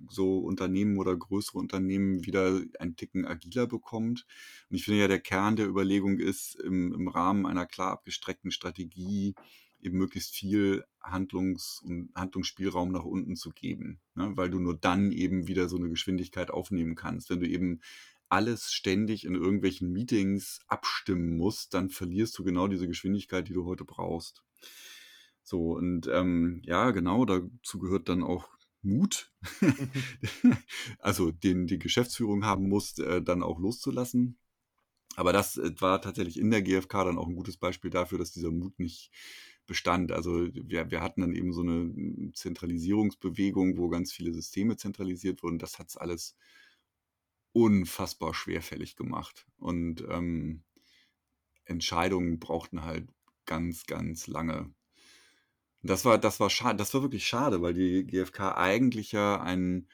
so 0.10 0.40
Unternehmen 0.40 0.98
oder 0.98 1.16
größere 1.16 1.58
Unternehmen 1.58 2.26
wieder 2.26 2.62
ein 2.80 2.96
Ticken 2.96 3.26
agiler 3.26 3.68
bekommt. 3.68 4.26
Und 4.70 4.76
ich 4.76 4.86
finde 4.86 5.02
ja, 5.02 5.08
der 5.08 5.20
Kern 5.20 5.56
der 5.56 5.68
Überlegung 5.68 6.20
ist, 6.20 6.56
im, 6.56 6.94
im 6.94 7.08
Rahmen 7.08 7.46
einer 7.46 7.66
klar 7.66 7.92
abgestreckten 7.92 8.52
Strategie 8.52 9.36
eben 9.82 9.98
möglichst 9.98 10.34
viel 10.34 10.84
Handlungs- 11.02 11.82
und 11.86 12.10
Handlungsspielraum 12.16 12.92
nach 12.92 13.04
unten 13.04 13.36
zu 13.36 13.52
geben, 13.52 14.00
ne? 14.16 14.32
weil 14.36 14.50
du 14.50 14.60
nur 14.60 14.76
dann 14.76 15.12
eben 15.12 15.48
wieder 15.48 15.70
so 15.70 15.78
eine 15.78 15.90
Geschwindigkeit 15.90 16.50
aufnehmen 16.50 16.96
kannst. 16.96 17.30
Wenn 17.30 17.40
du 17.40 17.48
eben 17.48 17.82
alles 18.28 18.74
ständig 18.74 19.26
in 19.26 19.36
irgendwelchen 19.36 19.92
Meetings 19.92 20.60
abstimmen 20.68 21.38
musst, 21.38 21.74
dann 21.74 21.90
verlierst 21.90 22.38
du 22.38 22.44
genau 22.44 22.68
diese 22.68 22.88
Geschwindigkeit, 22.88 23.48
die 23.48 23.54
du 23.54 23.66
heute 23.66 23.86
brauchst. 23.86 24.44
So, 25.44 25.74
und 25.74 26.08
ähm, 26.08 26.62
ja, 26.66 26.90
genau, 26.90 27.26
dazu 27.26 27.78
gehört 27.78 28.10
dann 28.10 28.24
auch 28.24 28.48
Mut, 28.86 29.32
also 31.00 31.32
den 31.32 31.68
die 31.68 31.80
Geschäftsführung 31.80 32.46
haben 32.46 32.70
muss, 32.70 32.98
äh, 33.00 33.22
dann 33.22 33.44
auch 33.44 33.60
loszulassen. 33.60 34.38
Aber 35.16 35.34
das 35.34 35.58
äh, 35.58 35.72
war 35.80 36.02
tatsächlich 36.02 36.40
in 36.40 36.52
der 36.52 36.62
GfK 36.62 37.06
dann 37.06 37.18
auch 37.18 37.28
ein 37.28 37.36
gutes 37.36 37.58
Beispiel 37.58 37.92
dafür, 37.92 38.18
dass 38.18 38.32
dieser 38.32 38.52
Mut 38.52 38.80
nicht 38.80 39.12
bestand. 39.66 40.12
Also 40.12 40.48
wir, 40.54 40.92
wir 40.92 41.02
hatten 41.02 41.22
dann 41.22 41.34
eben 41.34 41.54
so 41.54 41.62
eine 41.62 41.74
hm, 41.74 42.32
Zentralisierungsbewegung, 42.36 43.78
wo 43.78 43.90
ganz 43.90 44.12
viele 44.12 44.34
Systeme 44.34 44.78
zentralisiert 44.78 45.44
wurden. 45.44 45.60
Das 45.60 45.80
hat 45.80 45.90
es 45.90 45.98
alles 45.98 46.36
unfassbar 47.54 48.34
schwerfällig 48.34 48.96
gemacht. 48.96 49.48
Und 49.58 50.04
ähm, 50.10 50.64
Entscheidungen 51.66 52.40
brauchten 52.40 52.84
halt 52.84 53.08
ganz, 53.46 53.86
ganz 53.86 54.28
lange. 54.28 54.74
Das 55.86 56.04
war, 56.06 56.18
das 56.18 56.40
war 56.40 56.50
schade, 56.50 56.78
das 56.78 56.94
war 56.94 57.02
wirklich 57.02 57.28
schade, 57.28 57.62
weil 57.62 57.74
die 57.74 58.06
GfK 58.06 58.56
eigentlich 58.58 59.12
ja 59.12 59.42
ein 59.42 59.88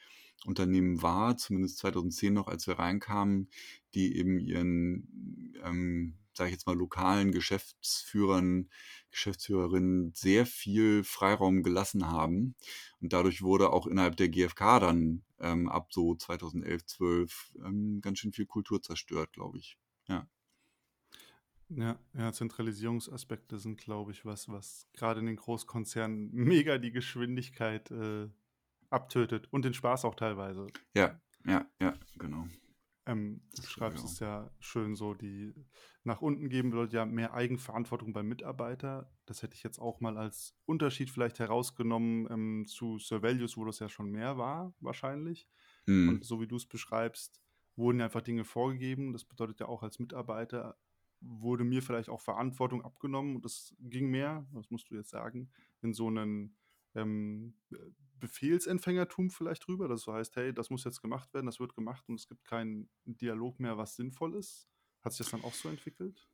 Unternehmen 0.46 1.02
war, 1.02 1.36
zumindest 1.36 1.78
2010 1.78 2.32
noch, 2.34 2.48
als 2.48 2.66
wir 2.66 2.78
reinkamen, 2.78 3.48
die 3.94 4.16
eben 4.16 4.38
ihren 4.38 5.52
ähm, 5.62 6.14
sage 6.34 6.48
ich 6.48 6.54
jetzt 6.54 6.66
mal, 6.66 6.76
lokalen 6.76 7.32
Geschäftsführern, 7.32 8.70
Geschäftsführerinnen 9.10 10.12
sehr 10.14 10.46
viel 10.46 11.04
Freiraum 11.04 11.62
gelassen 11.62 12.10
haben. 12.10 12.54
Und 13.00 13.12
dadurch 13.12 13.42
wurde 13.42 13.70
auch 13.70 13.86
innerhalb 13.86 14.16
der 14.16 14.28
GfK 14.28 14.80
dann 14.80 15.24
ähm, 15.40 15.68
ab 15.68 15.92
so 15.92 16.14
2011, 16.14 16.86
12 16.86 17.52
ähm, 17.64 18.00
ganz 18.00 18.18
schön 18.18 18.32
viel 18.32 18.46
Kultur 18.46 18.80
zerstört, 18.82 19.32
glaube 19.32 19.58
ich. 19.58 19.76
Ja. 21.76 21.98
Ja, 22.14 22.32
Zentralisierungsaspekte 22.32 23.58
sind, 23.58 23.78
glaube 23.78 24.12
ich, 24.12 24.24
was, 24.24 24.48
was 24.48 24.88
gerade 24.92 25.20
in 25.20 25.26
den 25.26 25.36
Großkonzernen 25.36 26.30
mega 26.32 26.78
die 26.78 26.92
Geschwindigkeit 26.92 27.90
äh, 27.90 28.28
abtötet 28.90 29.48
und 29.50 29.64
den 29.64 29.74
Spaß 29.74 30.04
auch 30.04 30.14
teilweise. 30.14 30.66
Ja, 30.94 31.20
ja, 31.46 31.66
ja, 31.80 31.94
genau. 32.18 32.46
Ähm, 33.04 33.42
du 33.56 33.62
schreibst 33.62 34.04
es 34.04 34.20
ja 34.20 34.48
schön 34.60 34.94
so, 34.94 35.14
die 35.14 35.52
nach 36.04 36.20
unten 36.20 36.48
geben 36.48 36.70
bedeutet 36.70 36.92
ja 36.92 37.04
mehr 37.04 37.34
Eigenverantwortung 37.34 38.12
beim 38.12 38.28
Mitarbeiter. 38.28 39.10
Das 39.26 39.42
hätte 39.42 39.56
ich 39.56 39.64
jetzt 39.64 39.80
auch 39.80 40.00
mal 40.00 40.16
als 40.16 40.54
Unterschied 40.66 41.10
vielleicht 41.10 41.40
herausgenommen 41.40 42.28
ähm, 42.30 42.66
zu 42.68 42.98
Surveillance, 42.98 43.56
wo 43.56 43.64
das 43.64 43.80
ja 43.80 43.88
schon 43.88 44.10
mehr 44.10 44.38
war, 44.38 44.72
wahrscheinlich. 44.80 45.48
Mhm. 45.86 46.08
Und 46.08 46.24
so 46.24 46.40
wie 46.40 46.46
du 46.46 46.56
es 46.56 46.66
beschreibst, 46.66 47.40
wurden 47.74 47.98
ja 47.98 48.04
einfach 48.04 48.22
Dinge 48.22 48.44
vorgegeben. 48.44 49.12
Das 49.12 49.24
bedeutet 49.24 49.58
ja 49.60 49.66
auch 49.66 49.82
als 49.82 49.98
Mitarbeiter 49.98 50.76
wurde 51.22 51.64
mir 51.64 51.82
vielleicht 51.82 52.08
auch 52.08 52.20
Verantwortung 52.20 52.82
abgenommen 52.82 53.36
und 53.36 53.44
das 53.44 53.74
ging 53.78 54.10
mehr, 54.10 54.46
das 54.52 54.70
musst 54.70 54.90
du 54.90 54.94
jetzt 54.94 55.10
sagen, 55.10 55.50
in 55.80 55.92
so 55.92 56.08
einen 56.08 56.56
ähm, 56.94 57.54
Befehlsempfängertum 58.18 59.30
vielleicht 59.30 59.66
drüber, 59.66 59.88
dass 59.88 60.02
so 60.02 60.12
heißt, 60.12 60.36
hey, 60.36 60.52
das 60.52 60.70
muss 60.70 60.84
jetzt 60.84 61.02
gemacht 61.02 61.32
werden, 61.34 61.46
das 61.46 61.60
wird 61.60 61.74
gemacht 61.74 62.08
und 62.08 62.16
es 62.16 62.28
gibt 62.28 62.44
keinen 62.44 62.88
Dialog 63.04 63.58
mehr, 63.60 63.78
was 63.78 63.96
sinnvoll 63.96 64.34
ist. 64.34 64.68
Hat 65.00 65.12
sich 65.12 65.26
das 65.26 65.30
dann 65.30 65.44
auch 65.44 65.54
so 65.54 65.68
entwickelt? 65.68 66.28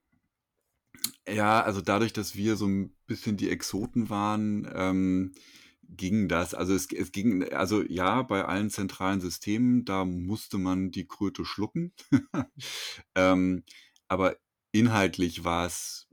Ja, 1.27 1.63
also 1.63 1.81
dadurch, 1.81 2.13
dass 2.13 2.35
wir 2.35 2.57
so 2.57 2.67
ein 2.67 2.95
bisschen 3.07 3.37
die 3.37 3.51
Exoten 3.51 4.11
waren, 4.11 4.71
ähm, 4.75 5.35
ging 5.83 6.29
das. 6.29 6.55
Also 6.55 6.75
es, 6.75 6.91
es 6.93 7.13
ging, 7.13 7.45
also 7.53 7.83
ja, 7.83 8.23
bei 8.23 8.45
allen 8.45 8.71
zentralen 8.71 9.21
Systemen, 9.21 9.85
da 9.85 10.05
musste 10.05 10.59
man 10.59 10.91
die 10.91 11.07
Kröte 11.07 11.45
schlucken. 11.45 11.95
ähm, 13.15 13.65
aber 14.09 14.37
inhaltlich 14.79 15.45
war 15.45 15.67
es 15.67 16.09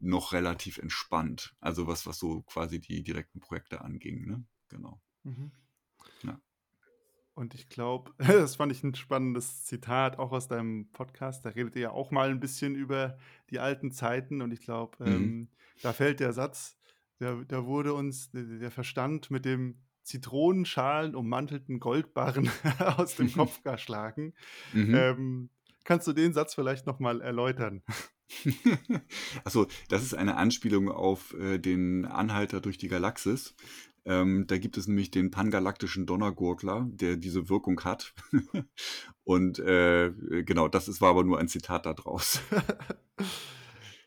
noch 0.00 0.32
relativ 0.32 0.78
entspannt. 0.78 1.54
Also 1.60 1.86
was, 1.86 2.06
was 2.06 2.18
so 2.18 2.42
quasi 2.42 2.80
die 2.80 3.02
direkten 3.02 3.40
Projekte 3.40 3.82
anging, 3.82 4.26
ne? 4.26 4.44
Genau. 4.68 5.00
Mhm. 5.24 5.50
Ja. 6.22 6.40
Und 7.34 7.54
ich 7.54 7.68
glaube, 7.68 8.12
das 8.18 8.56
fand 8.56 8.72
ich 8.72 8.82
'n 8.84 8.94
spannendes 8.94 9.64
Zitat 9.64 10.18
auch 10.18 10.32
aus 10.32 10.48
deinem 10.48 10.90
Podcast. 10.92 11.44
Da 11.44 11.50
redet 11.50 11.76
ihr 11.76 11.82
ja 11.82 11.90
auch 11.92 12.10
mal 12.10 12.30
'n 12.30 12.40
bisschen 12.40 12.74
über 12.74 13.18
die 13.50 13.58
alten 13.60 13.92
Zeiten 13.92 14.42
und 14.42 14.52
ich 14.52 14.60
glaube, 14.62 15.04
Mhm. 15.04 15.30
ähm, 15.30 15.50
da 15.80 15.92
fällt 15.92 16.20
der 16.20 16.32
Satz: 16.32 16.78
„Da 17.18 17.42
da 17.46 17.64
wurde 17.66 17.94
uns 17.94 18.30
der 18.32 18.70
Verstand 18.70 19.30
mit 19.30 19.44
dem 19.44 19.82
Zitronenschalen-ummantelten 20.02 21.78
Goldbarren 21.80 22.50
aus 22.98 23.16
dem 23.16 23.32
Kopf 23.32 23.62
geschlagen.“ 23.62 24.34
Mhm. 24.72 25.10
Ähm, 25.14 25.50
kannst 25.84 26.06
du 26.06 26.12
den 26.12 26.32
Satz 26.32 26.54
vielleicht 26.54 26.86
noch 26.86 26.98
mal 26.98 27.20
erläutern? 27.20 27.82
Ach 29.44 29.50
so, 29.50 29.66
das 29.88 30.02
ist 30.02 30.14
eine 30.14 30.36
Anspielung 30.36 30.88
auf, 30.90 31.34
äh, 31.34 31.58
den 31.58 32.04
Anhalter 32.04 32.60
durch 32.60 32.78
die 32.78 32.88
Galaxis. 32.88 33.54
Ähm, 34.04 34.46
da 34.46 34.56
gibt 34.58 34.78
es 34.78 34.86
nämlich 34.86 35.10
den 35.10 35.30
pangalaktischen 35.30 36.06
Donnergurgler, 36.06 36.88
der 36.90 37.16
diese 37.16 37.48
Wirkung 37.48 37.80
hat. 37.84 38.14
Und, 39.24 39.58
äh, 39.58 40.12
genau, 40.44 40.68
das 40.68 40.88
ist 40.88 41.00
war 41.00 41.10
aber 41.10 41.24
nur 41.24 41.38
ein 41.38 41.48
Zitat 41.48 41.86
da 41.86 41.94
draus. 41.94 42.40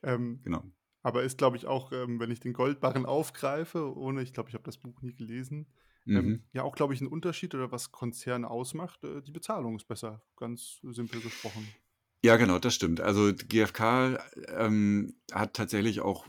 Ähm, 0.06 0.42
Genau. 0.44 0.62
aber 1.02 1.24
ist, 1.24 1.38
glaube 1.38 1.56
ich, 1.56 1.66
auch, 1.66 1.94
ähm, 1.94 2.20
wenn 2.20 2.30
ich 2.30 2.42
den 2.42 2.52
Goldbarren 2.52 3.06
aufgreife, 3.06 3.96
ohne 3.96 4.22
ich 4.22 4.34
glaube, 4.34 4.50
ich 4.50 4.54
habe 4.54 4.66
das 4.66 4.78
Buch 4.78 5.02
nie 5.02 5.14
gelesen, 5.14 5.66
ähm, 6.14 6.34
Mhm. 6.34 6.44
ja 6.54 6.64
auch, 6.64 6.76
glaube 6.76 6.94
ich, 6.94 7.02
'n 7.02 7.08
Unterschied 7.08 7.56
oder 7.56 7.72
was 7.72 7.92
Konzerne 7.92 8.50
ausmacht, 8.50 9.04
äh, 9.04 9.22
die 9.22 9.32
Bezahlung 9.32 9.76
ist 9.78 9.86
besser, 9.88 10.24
ganz 10.38 10.80
simpel 10.84 11.22
gesprochen. 11.22 11.76
Ja, 12.24 12.38
genau, 12.38 12.58
das 12.60 12.74
stimmt. 12.76 13.02
Also, 13.02 13.34
GfK, 13.36 14.18
ähm, 14.48 15.16
hat 15.34 15.54
tatsächlich 15.56 16.00
auch 16.02 16.26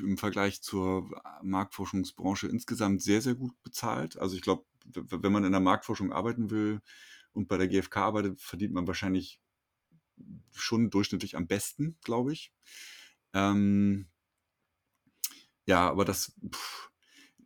im 0.00 0.18
Vergleich 0.18 0.62
zur 0.62 1.08
Marktforschungsbranche 1.42 2.46
insgesamt 2.48 3.02
sehr, 3.02 3.22
sehr 3.22 3.34
gut 3.34 3.52
bezahlt. 3.62 4.18
Also, 4.18 4.36
ich 4.36 4.42
glaube, 4.42 4.66
wenn 4.84 5.32
man 5.32 5.44
in 5.44 5.52
der 5.52 5.60
Marktforschung 5.62 6.12
arbeiten 6.12 6.50
will 6.50 6.80
und 7.32 7.48
bei 7.48 7.56
der 7.56 7.68
GfK 7.68 8.04
arbeitet, 8.04 8.40
verdient 8.42 8.74
man 8.74 8.86
wahrscheinlich 8.86 9.40
schon 10.52 10.90
durchschnittlich 10.90 11.36
am 11.36 11.46
besten, 11.46 11.98
glaube 12.02 12.32
ich. 12.32 12.52
Ähm 13.32 14.08
ja, 15.66 15.88
aber 15.88 16.04
das 16.04 16.32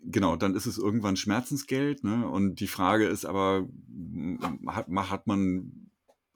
genau, 0.04 0.36
dann 0.36 0.54
ist 0.54 0.66
es 0.66 0.78
irgendwann 0.78 1.16
Schmerzensgeld, 1.16 2.04
ne? 2.04 2.28
Und 2.28 2.60
die 2.60 2.66
Frage 2.68 3.06
ist 3.06 3.24
aber, 3.24 3.68
hat 4.66 4.88
hat 4.88 5.26
man 5.26 5.90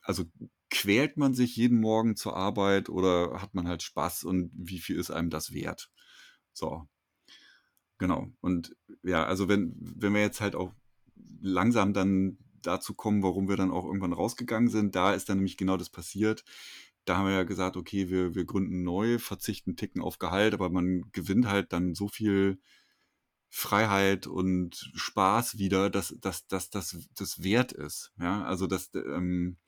also, 0.04 0.24
quält 0.70 1.16
man 1.16 1.32
sich 1.34 1.56
jeden 1.56 1.80
Morgen 1.80 2.16
zur 2.16 2.36
Arbeit 2.36 2.88
oder 2.88 3.40
hat 3.40 3.54
man 3.54 3.68
halt 3.68 3.82
Spaß 3.82 4.24
und 4.24 4.50
wie 4.54 4.80
viel 4.80 4.96
ist 4.98 5.10
einem 5.12 5.30
das 5.30 5.52
wert? 5.52 5.90
So. 6.52 6.88
Genau. 7.98 8.28
Und 8.40 8.76
ja, 9.02 9.24
also, 9.24 9.48
wenn 9.48 9.74
wenn 9.78 10.14
wir 10.14 10.20
jetzt 10.20 10.40
halt 10.40 10.54
auch 10.56 10.72
langsam 11.40 11.92
dann 11.92 12.38
dazu 12.62 12.94
kommen, 12.94 13.22
warum 13.22 13.48
wir 13.48 13.56
dann 13.56 13.70
auch 13.70 13.84
irgendwann 13.84 14.12
rausgegangen 14.12 14.68
sind, 14.68 14.94
da 14.94 15.12
ist 15.14 15.28
dann 15.28 15.38
nämlich 15.38 15.56
genau 15.56 15.76
das 15.76 15.90
passiert. 15.90 16.44
Da 17.04 17.16
haben 17.16 17.26
wir 17.26 17.34
ja 17.34 17.42
gesagt: 17.44 17.76
„Okay, 17.76 18.08
wir 18.10 18.34
wir 18.34 18.44
gründen 18.44 18.82
neu, 18.82 19.18
verzichten 19.18 19.76
Ticken 19.76 20.02
auf 20.02 20.18
Gehalt“, 20.18 20.54
aber 20.54 20.70
man 20.70 21.04
gewinnt 21.12 21.46
halt 21.48 21.72
dann 21.72 21.94
so 21.94 22.08
viel 22.08 22.60
Freiheit 23.54 24.26
und 24.26 24.90
Spaß 24.94 25.58
wieder, 25.58 25.90
dass 25.90 26.16
dass 26.20 26.46
dass 26.48 26.70
das 26.70 26.96
das 27.14 27.42
wert 27.42 27.72
ist, 27.72 28.12
ja? 28.18 28.44
Also, 28.44 28.66
dass 28.66 28.90
ähm, 28.94 29.58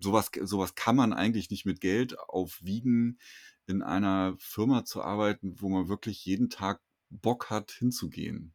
so 0.00 0.12
was 0.12 0.32
k 0.32 0.44
so 0.46 0.58
was 0.58 0.74
kann 0.76 0.96
man 0.96 1.12
eigentlich 1.14 1.50
nicht 1.50 1.66
mit 1.66 1.80
Geld 1.80 2.18
aufwiegen, 2.20 3.18
in 3.66 3.82
einer 3.82 4.36
Firma 4.38 4.84
zu 4.84 5.02
arbeiten, 5.02 5.60
wo 5.60 5.70
man 5.70 5.88
wirklich 5.88 6.24
jeden 6.26 6.50
Tag 6.50 6.82
Bock 7.10 7.50
hat, 7.50 7.72
hinzugehen. 7.72 8.54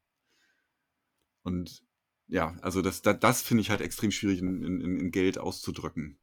Und 1.44 1.84
ja, 2.28 2.56
also, 2.62 2.82
das 2.82 3.02
da 3.02 3.14
das 3.14 3.42
finde 3.42 3.62
ich 3.62 3.70
halt 3.70 3.82
extrem 3.82 4.12
schwierig 4.12 4.40
in 4.40 4.64
in 4.64 4.82
in 5.00 5.12
Geld 5.12 5.38
auszudrücken. 5.38 6.18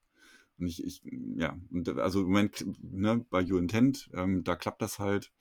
Und 0.58 0.66
ich 0.68 0.82
ich 0.84 1.02
ja, 1.36 1.58
und 1.70 1.88
also, 1.98 2.20
im 2.20 2.26
Moment, 2.28 2.64
ne, 2.82 3.24
bei 3.30 3.40
YouIntend, 3.42 4.10
ähm, 4.14 4.44
da 4.44 4.56
klappt 4.56 4.82
das 4.82 4.98
halt 4.98 5.32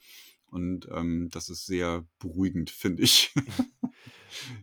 und, 0.51 0.87
ähm, 0.91 1.29
das 1.31 1.49
ist 1.49 1.65
sehr 1.65 2.07
beruhigend, 2.19 2.69
finde 2.71 3.03
ich. 3.03 3.33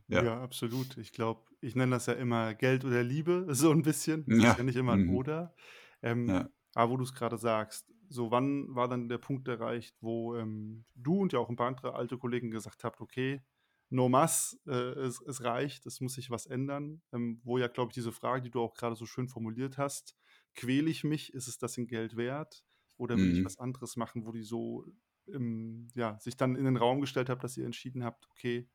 Ja. 0.09 0.25
Ja, 0.25 0.42
absolut. 0.42 0.96
Ich 0.99 1.12
glaube, 1.12 1.51
ich 1.61 1.75
nenne 1.75 1.92
das 1.96 2.07
ja 2.07 2.14
immer 2.14 2.55
Geld 2.55 2.85
oder 2.85 3.03
Liebe, 3.03 3.46
so 3.51 3.70
'n 3.72 3.83
bisschen. 3.83 4.29
Es 4.31 4.42
ist 4.42 4.57
Ja, 4.57 4.57
ja 4.57 4.62
nicht 4.64 4.77
immer 4.77 4.94
'n 4.94 5.03
mhm. 5.03 5.07
Oder. 5.07 5.55
Ähm, 6.03 6.38
Ja. 6.38 6.51
aber 6.75 6.92
wo 6.92 6.96
du's 6.99 7.14
grade 7.14 7.38
sagst, 7.38 7.92
so 8.09 8.31
wann 8.31 8.75
war 8.75 8.88
dann 8.88 9.09
der 9.09 9.18
Punkt 9.18 9.49
erreicht, 9.49 9.96
wo, 10.01 10.37
ähm, 10.37 10.85
du 10.94 11.20
und 11.20 11.33
ja 11.33 11.38
auch 11.40 11.49
'n 11.51 11.57
paar 11.57 11.68
andere 11.68 11.94
alte 11.94 12.18
Kollegen 12.18 12.51
gesagt 12.51 12.85
habt: 12.85 13.01
„Okay, 13.01 13.42
no 13.90 14.09
más, 14.09 14.59
äh, 14.66 14.72
es 14.72 15.20
es 15.20 15.42
reicht, 15.44 15.87
es 15.87 16.01
muss 16.01 16.14
sich 16.14 16.31
was 16.31 16.46
ändern.“ 16.46 17.03
Ähm, 17.12 17.40
wo 17.44 17.59
ja, 17.59 17.68
glaube 17.68 17.90
ich, 17.90 17.94
diese 17.94 18.12
Frage, 18.12 18.42
die 18.42 18.51
du 18.51 18.61
auch 18.61 18.75
grade 18.75 18.94
so 18.96 19.07
schön 19.07 19.29
formuliert 19.29 19.79
hast: 19.79 20.16
„Quäle 20.55 20.90
ich 20.90 21.03
mich? 21.05 21.35
Ist 21.35 21.49
es 21.49 21.59
das 21.59 21.77
in 21.79 21.87
Geld 21.87 22.16
wert 22.16 22.64
oder 22.96 23.20
will 23.20 23.31
ich 23.31 23.40
Mhm. 23.40 23.44
was 23.44 23.59
anderes 23.59 23.96
machen?“ 23.96 24.25
Wo 24.27 24.33
die 24.33 24.42
so, 24.42 24.85
ähm, 25.29 25.89
ja, 25.95 26.19
sich 26.21 26.37
dann 26.37 26.57
in 26.57 26.65
den 26.65 26.77
Raum 26.77 27.01
gestellt 27.01 27.29
habt, 27.31 27.45
dass 27.45 27.57
ihr 27.57 27.67
entschieden 27.67 28.05
habt: 28.05 28.29
„Okay, 28.31 28.69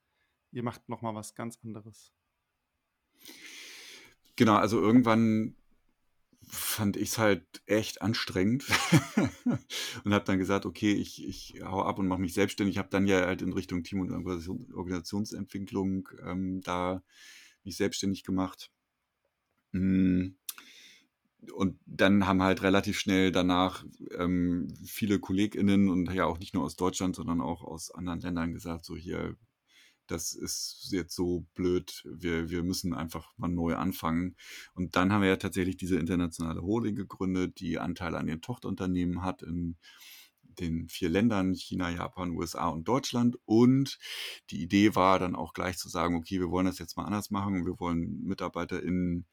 ihr 0.52 0.64
macht 0.64 0.90
noch 0.90 1.02
mal 1.02 1.16
was 1.16 1.36
ganz 1.36 1.60
anderes.“ 1.64 2.14
Genau, 4.36 4.56
also, 4.56 4.80
irgendwann 4.82 5.56
fand 6.48 6.98
ich's 6.98 7.18
halt 7.20 7.64
echt 7.68 8.02
anstrengend 8.02 8.66
und 10.06 10.14
habe 10.14 10.26
dann 10.26 10.40
gesagt: 10.40 10.66
„Okay, 10.66 10.94
ich 10.94 11.26
ich 11.28 11.62
haue 11.64 11.86
ab 11.86 12.00
und 12.00 12.08
mache 12.08 12.22
mich 12.22 12.34
selbstständig.“ 12.34 12.78
Habe 12.80 12.90
dann 12.92 13.08
ja 13.08 13.26
halt 13.26 13.42
in 13.42 13.54
Richtung 13.54 13.84
Team 13.84 14.02
und 14.02 14.12
Organisation 14.12 14.74
Organisationsentwicklung, 14.74 16.10
ähm, 16.26 16.62
da 16.64 17.04
mich 17.64 17.78
selbstständig 17.78 18.24
gemacht. 18.24 18.72
Hm. 19.74 20.36
Und 21.56 21.80
dann 21.88 22.28
haben 22.28 22.44
halt 22.44 22.62
relativ 22.62 23.00
schnell 23.00 23.32
danach, 23.32 23.84
ähm, 24.18 24.68
viele 24.86 25.20
KollegInnen 25.20 25.90
und 25.90 26.12
ja 26.14 26.26
auch 26.26 26.38
nicht 26.40 26.54
nur 26.54 26.64
aus 26.64 26.76
Deutschland, 26.76 27.16
sondern 27.16 27.42
auch 27.42 27.64
aus 27.64 27.90
anderen 27.92 28.20
Ländern 28.20 28.54
gesagt: 28.54 28.86
„So 28.86 28.96
hier, 28.96 29.36
das 30.08 30.34
ist 30.34 30.90
jetzt 30.92 31.16
so 31.16 31.46
blöd, 31.56 32.04
wir 32.06 32.50
wir 32.52 32.64
müssen 32.64 32.94
einfach 32.94 33.34
mal 33.38 33.50
neu 33.50 33.76
anfangen.“ 33.76 34.36
Und 34.76 34.96
dann 34.96 35.14
haben 35.14 35.22
wir 35.24 35.30
ja 35.30 35.38
tatsächlich 35.38 35.78
diese 35.78 35.98
internationale 36.00 36.62
Holding 36.64 36.96
gegründet, 36.96 37.60
die 37.60 37.80
Anteile 37.80 38.18
an 38.20 38.28
den 38.28 38.42
Tochterunternehmen 38.42 39.24
hat 39.24 39.44
in 39.44 39.78
den 40.44 40.90
4 40.90 41.10
Ländern 41.10 41.54
China, 41.56 41.90
Japan, 41.90 42.32
USA 42.32 42.68
und 42.70 42.88
Deutschland. 42.88 43.38
Und 43.46 44.00
die 44.52 44.62
Idee 44.64 44.96
war 44.96 45.20
dann 45.20 45.36
auch 45.36 45.54
gleich 45.54 45.78
zu 45.78 45.90
sagen: 45.90 46.16
„Okay, 46.18 46.40
wir 46.40 46.52
wollen 46.52 46.66
das 46.68 46.80
jetzt 46.80 46.98
mal 46.98 47.06
anders 47.06 47.32
machen 47.32 47.56
und 47.56 47.66
wir 47.66 47.80
wollen 47.80 48.22
MitarbeiterInnen, 48.26 49.26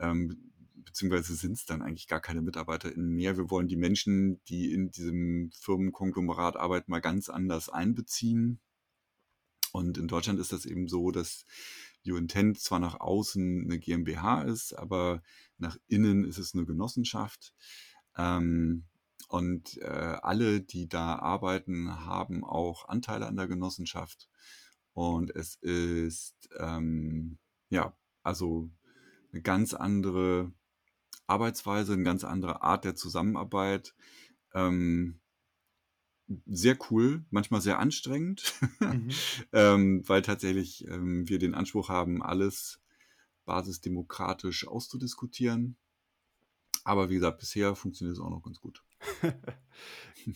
ähm 0.00 0.51
beziehungsweise 0.84 1.34
sind's 1.34 1.66
dann 1.66 1.82
eigentlich 1.82 2.08
gar 2.08 2.20
keine 2.20 2.42
MitarbeiterInnen 2.42 3.10
mehr. 3.10 3.36
Wir 3.36 3.50
wollen 3.50 3.68
die 3.68 3.76
Menschen, 3.76 4.42
die 4.48 4.72
in 4.72 4.90
diesem 4.90 5.50
Firmenkonglomerat 5.60 6.56
arbeiten, 6.56 6.90
mal 6.90 7.00
ganz 7.00 7.28
anders 7.28 7.68
einbeziehen.“ 7.68 8.58
Und 9.74 9.96
in 9.98 10.06
Deutschland 10.06 10.38
ist 10.38 10.52
das 10.52 10.66
eben 10.66 10.86
so, 10.86 11.10
dass 11.10 11.44
YouIntend 12.02 12.60
zwar 12.60 12.78
nach 12.78 13.00
außen 13.00 13.66
'ne 13.66 13.78
GmbH 13.78 14.42
ist, 14.42 14.74
aber 14.74 15.22
nach 15.58 15.76
innen 15.88 16.24
ist 16.24 16.38
es 16.38 16.54
'ne 16.54 16.66
Genossenschaft. 16.66 17.54
Ähm, 18.16 18.84
und, 19.28 19.78
äh, 19.78 19.86
alle, 19.86 20.60
die 20.60 20.88
da 20.88 21.16
arbeiten, 21.16 22.04
haben 22.04 22.44
auch 22.44 22.88
Anteile 22.88 23.26
an 23.26 23.36
der 23.36 23.48
Genossenschaft. 23.48 24.28
Und 24.94 25.34
es 25.34 25.54
ist, 25.56 26.50
ähm, 26.58 27.38
ja, 27.70 27.96
also, 28.22 28.70
'ne 29.32 29.40
ganz 29.42 29.72
andere 29.74 30.52
Arbeitsweise, 31.32 31.96
'ne 31.96 32.04
ganz 32.04 32.24
andere 32.24 32.62
Art 32.62 32.84
der 32.84 32.94
Zusammenarbeit. 32.96 33.94
Ähm 34.54 35.20
sehr 36.46 36.76
cool, 36.90 37.24
manchmal 37.30 37.60
sehr 37.60 37.78
anstrengend, 37.78 38.54
Mhm. 38.92 39.22
ähm, 39.52 40.02
weil 40.08 40.22
tatsächlich, 40.22 40.86
ähm, 40.88 41.28
wir 41.28 41.38
den 41.38 41.54
Anspruch 41.54 41.88
haben, 41.88 42.22
alles 42.22 42.80
basisdemokratisch 43.44 44.66
auszudiskutieren. 44.68 45.76
Aber 46.84 47.10
wie 47.10 47.14
gesagt, 47.14 47.38
bisher 47.38 47.74
funktioniert 47.76 48.16
es 48.16 48.22
auch 48.22 48.30
noch 48.30 48.42
ganz 48.42 48.60
gut. 48.60 48.84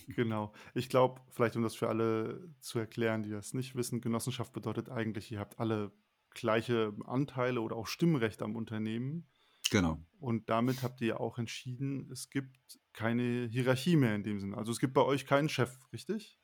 Genau. 0.09 0.53
Ich 0.75 0.89
glaube, 0.89 1.21
vielleicht 1.31 1.57
um 1.57 1.63
das 1.63 1.75
für 1.77 1.89
alle 1.89 2.49
zu 2.61 2.79
erklären, 2.79 3.23
die 3.23 3.31
das 3.31 3.55
nicht 3.55 3.75
wissen, 3.77 4.01
Genossenschaft 4.01 4.53
bedeutet 4.53 4.89
eigentlich, 4.89 5.31
ihr 5.31 5.39
habt 5.41 5.61
alle 5.61 5.93
gleiche 6.31 6.95
Anteile 7.05 7.61
oder 7.61 7.77
auch 7.77 7.87
Stimmrechte 7.87 8.45
am 8.45 8.57
Unternehmen. 8.57 9.27
Genau. 9.71 9.99
Und 10.19 10.49
damit 10.49 10.83
habt 10.83 11.01
ihr 11.01 11.09
ja 11.09 11.17
auch 11.21 11.39
entschieden, 11.39 12.09
es 12.11 12.31
gibt 12.31 12.81
keine 12.93 13.49
Hierarchie 13.49 13.97
mehr 13.97 14.15
in 14.15 14.23
dem 14.23 14.41
Sinne. 14.41 14.57
Also, 14.57 14.73
es 14.73 14.81
gibt 14.81 14.95
bei 14.95 15.03
euch 15.03 15.27
keinen 15.27 15.49
Chef, 15.49 15.79
richtig? 15.93 16.39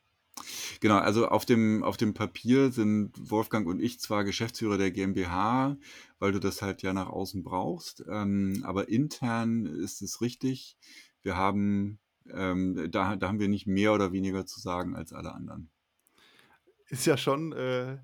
Genau, 0.81 0.99
also, 0.99 1.29
auf 1.29 1.45
dem 1.45 1.83
auf 1.83 1.97
dem 1.97 2.15
Papier 2.15 2.71
sind 2.71 3.13
Wolfgang 3.31 3.67
und 3.67 3.81
ich 3.81 4.01
zwar 4.01 4.25
Geschäftsführer 4.25 4.79
der 4.79 4.91
GmbH, 4.91 5.77
weil 6.19 6.33
du 6.33 6.41
das 6.41 6.63
halt 6.63 6.83
ja 6.83 6.93
nach 6.93 7.09
außen 7.09 7.43
brauchst, 7.43 8.05
ähm, 8.09 8.63
aber 8.67 8.89
intern 8.89 9.67
ist 9.67 10.03
es 10.03 10.21
richtig. 10.21 10.77
Wir 11.23 11.37
haben, 11.37 11.99
ähm 12.31 12.89
da 12.91 13.17
da 13.17 13.29
haben 13.29 13.41
wir 13.41 13.49
nicht 13.49 13.67
mehr 13.67 13.93
oder 13.93 14.13
weniger 14.13 14.47
zu 14.47 14.61
sagen 14.61 14.97
als 14.97 15.13
alle 15.13 15.33
anderen. 15.35 15.71
Ist 16.89 17.07
ja 17.07 17.17
schon, 17.17 17.53
äh 17.53 17.99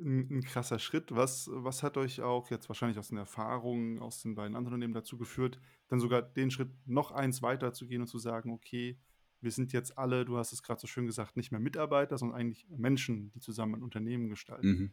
'n 0.00 0.28
'n 0.30 0.42
krasser 0.42 0.78
Schritt. 0.78 1.12
Was 1.14 1.48
was 1.52 1.82
hat 1.82 1.96
euch 1.96 2.22
auch 2.22 2.50
jetzt 2.50 2.68
wahrscheinlich 2.68 2.98
aus 2.98 3.08
den 3.08 3.18
Erfahrungen 3.18 3.98
aus 4.00 4.22
den 4.22 4.34
beiden 4.34 4.56
anderen 4.56 4.74
Unternehmen 4.74 4.94
dazu 4.94 5.18
geführt, 5.18 5.60
dann 5.88 6.00
sogar 6.00 6.22
den 6.22 6.50
Schritt 6.50 6.70
noch 6.86 7.12
eins 7.12 7.42
weiterzugehen 7.42 8.02
und 8.02 8.08
zu 8.08 8.18
sagen: 8.18 8.52
„Okay, 8.52 8.98
wir 9.40 9.50
sind 9.52 9.72
jetzt 9.72 9.98
alle“, 9.98 10.24
du 10.24 10.38
hast 10.38 10.52
es 10.52 10.62
grad 10.62 10.80
so 10.80 10.86
schön 10.86 11.06
gesagt, 11.06 11.36
nicht 11.36 11.50
mehr 11.52 11.60
Mitarbeiter, 11.60 12.18
sondern 12.18 12.38
eigentlich 12.40 12.66
Menschen, 12.70 13.30
die 13.32 13.40
zusammen 13.40 13.76
ein 13.76 13.82
Unternehmen 13.82 14.28
gestalten? 14.30 14.80
Mhm. 14.80 14.92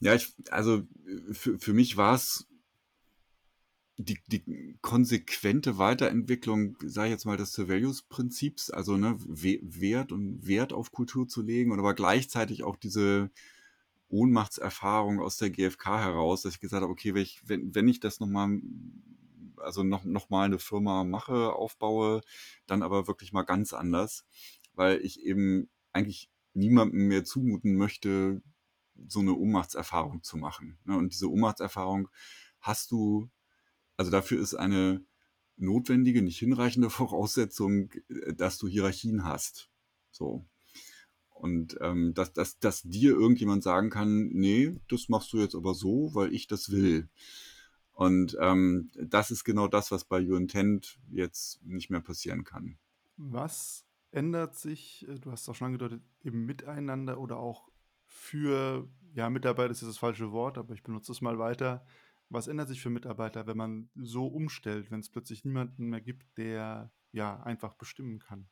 Ja, 0.00 0.14
ich 0.14 0.32
also, 0.50 0.82
für 1.32 1.58
für 1.58 1.72
mich 1.72 1.96
war's 1.96 2.46
die 3.98 4.18
die 4.28 4.78
konsequente 4.82 5.78
Weiterentwicklung, 5.78 6.76
sage 6.84 7.08
ich 7.08 7.12
jetzt 7.12 7.26
mal, 7.26 7.36
des 7.36 7.52
Surveillance-Prinzips, 7.52 8.70
also, 8.70 8.96
ne, 8.96 9.16
We 9.26 9.58
Wert 9.62 10.12
und 10.12 10.46
Wert 10.46 10.72
auf 10.72 10.92
Kultur 10.92 11.28
zu 11.28 11.42
legen 11.42 11.72
und 11.72 11.80
aber 11.80 11.94
gleichzeitig 11.94 12.62
auch 12.64 12.76
diese 12.76 13.30
Ohnmachtserfahrung 14.10 15.20
aus 15.20 15.38
der 15.38 15.50
GfK 15.50 16.00
heraus, 16.02 16.42
dass 16.42 16.54
ich 16.54 16.60
gesagt 16.60 16.82
habe: 16.82 16.92
„Okay, 16.92 17.14
wenn 17.14 17.22
ich 17.22 17.42
wenn 17.46 17.74
wenn 17.74 17.88
ich 17.88 18.00
das 18.00 18.20
noch 18.20 18.28
mal 18.28 18.60
also, 19.58 19.82
noch 19.84 20.04
noch 20.04 20.30
mal 20.30 20.48
'ne 20.50 20.58
Firma 20.60 21.04
mache, 21.04 21.52
aufbaue, 21.54 22.22
dann 22.66 22.82
aber 22.84 23.08
wirklich 23.08 23.32
mal 23.32 23.42
ganz 23.44 23.72
anders“, 23.74 24.26
weil 24.74 25.00
ich 25.04 25.22
eben 25.24 25.68
eigentlich 25.92 26.30
niemandem 26.54 27.08
mehr 27.08 27.24
zumuten 27.24 27.76
möchte, 27.76 28.42
so 29.08 29.22
'ne 29.22 29.34
Ohnmachtserfahrung 29.34 30.22
zu 30.24 30.36
machen, 30.38 30.78
ne? 30.84 30.96
Und 30.98 31.12
diese 31.14 31.30
Ohnmachtserfahrung 31.32 32.08
hast 32.60 32.90
du 32.92 33.28
also, 33.98 34.10
dafür 34.10 34.40
ist 34.40 34.54
eine 34.54 35.04
notwendige, 35.58 36.22
nicht 36.22 36.38
hinreichende 36.38 36.90
Voraussetzung, 36.90 37.90
äh, 38.08 38.34
dass 38.34 38.58
du 38.58 38.68
Hierarchien 38.68 39.24
hast, 39.24 39.70
so. 40.10 40.46
Und, 41.30 41.78
ähm, 41.82 42.14
dass 42.14 42.32
dass 42.32 42.58
dass 42.58 42.82
dir 42.82 43.12
irgendjemand 43.12 43.62
sagen 43.62 43.90
kann: 43.90 44.28
„Ne, 44.30 44.80
das 44.88 45.08
machst 45.08 45.32
du 45.32 45.38
jetzt 45.38 45.54
aber 45.54 45.74
so, 45.74 46.10
weil 46.14 46.34
ich 46.34 46.46
das 46.48 46.70
will.“ 46.70 47.08
Und, 47.92 48.36
ähm, 48.40 48.90
das 48.96 49.30
ist 49.32 49.44
genau 49.44 49.68
das, 49.68 49.90
was 49.90 50.04
bei 50.04 50.20
YouIntend 50.20 51.00
jetzt 51.10 51.60
nicht 51.64 51.90
mehr 51.90 52.00
passieren 52.00 52.44
kann. 52.44 52.78
Was 53.16 53.84
ändert 54.12 54.56
sich 54.56 55.06
äh, 55.08 55.18
du 55.18 55.32
hast 55.32 55.48
auch 55.48 55.54
schon 55.54 55.66
angedeutet, 55.66 56.02
im 56.22 56.46
Miteinander 56.46 57.18
oder 57.20 57.38
auch 57.38 57.68
für 58.06 58.88
ja, 59.14 59.30
Mitarbeiter 59.30 59.70
ist 59.72 59.80
jetzt 59.82 59.90
das 59.90 59.98
falsche 59.98 60.32
Wort, 60.32 60.58
aber 60.58 60.74
ich 60.74 60.82
benutze 60.82 61.12
es 61.12 61.20
mal 61.20 61.38
weiter. 61.38 61.84
Was 62.30 62.46
ändert 62.46 62.68
sich 62.68 62.80
für 62.80 62.90
Mitarbeiter, 62.90 63.46
wenn 63.46 63.56
man 63.56 63.90
so 63.94 64.26
umstellt, 64.26 64.90
wenn's 64.90 65.10
plötzlich 65.10 65.44
niemanden 65.44 65.88
mehr 65.88 66.00
gibt, 66.00 66.36
der, 66.36 66.92
ja, 67.12 67.42
einfach 67.42 67.74
bestimmen 67.74 68.18
kann? 68.18 68.48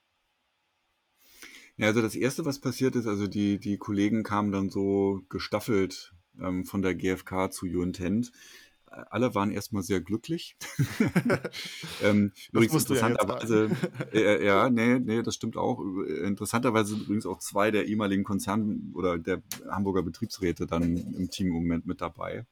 Ja, 1.77 1.89
also, 1.89 2.01
das 2.01 2.15
Erste, 2.15 2.45
was 2.47 2.59
passiert 2.59 2.97
ist 2.97 3.07
also, 3.07 3.27
die 3.27 3.59
die 3.59 3.77
Kollegen 3.77 4.23
kamen 4.23 4.51
dann 4.51 4.71
so 4.71 5.23
gestaffelt, 5.29 6.15
ähm, 6.41 6.65
von 6.65 6.83
der 6.83 6.95
GfK 6.95 7.51
zu 7.51 7.67
YouIntend. 7.67 8.33
Äh, 8.91 9.03
alle 9.11 9.35
waren 9.35 9.51
erst 9.51 9.73
mal 9.73 9.83
sehr 9.83 10.01
glücklich. 10.01 10.57
Ähm, 12.03 12.33
übrigens 12.53 12.75
ja 12.75 12.79
interessanterweise 12.81 13.69
sagen. 13.69 14.13
äh, 14.13 14.45
ja, 14.45 14.69
ne, 14.69 15.01
ne, 15.01 15.23
das 15.23 15.35
stimmt 15.35 15.57
auch. 15.57 15.81
Interessanterweise 16.25 16.91
sind 16.91 17.05
übrigens 17.05 17.25
auch 17.25 17.39
2 17.39 17.71
der 17.71 17.87
ehemaligen 17.87 18.23
Konzern 18.23 18.93
oder 18.95 19.19
der 19.19 19.43
Hamburger 19.71 20.03
Betriebsräte 20.03 20.67
dann 20.67 20.97
im 20.97 21.31
Team 21.31 21.49
im 21.49 21.55
Moment 21.55 21.87
mit 21.87 22.03
dabei, 22.03 22.45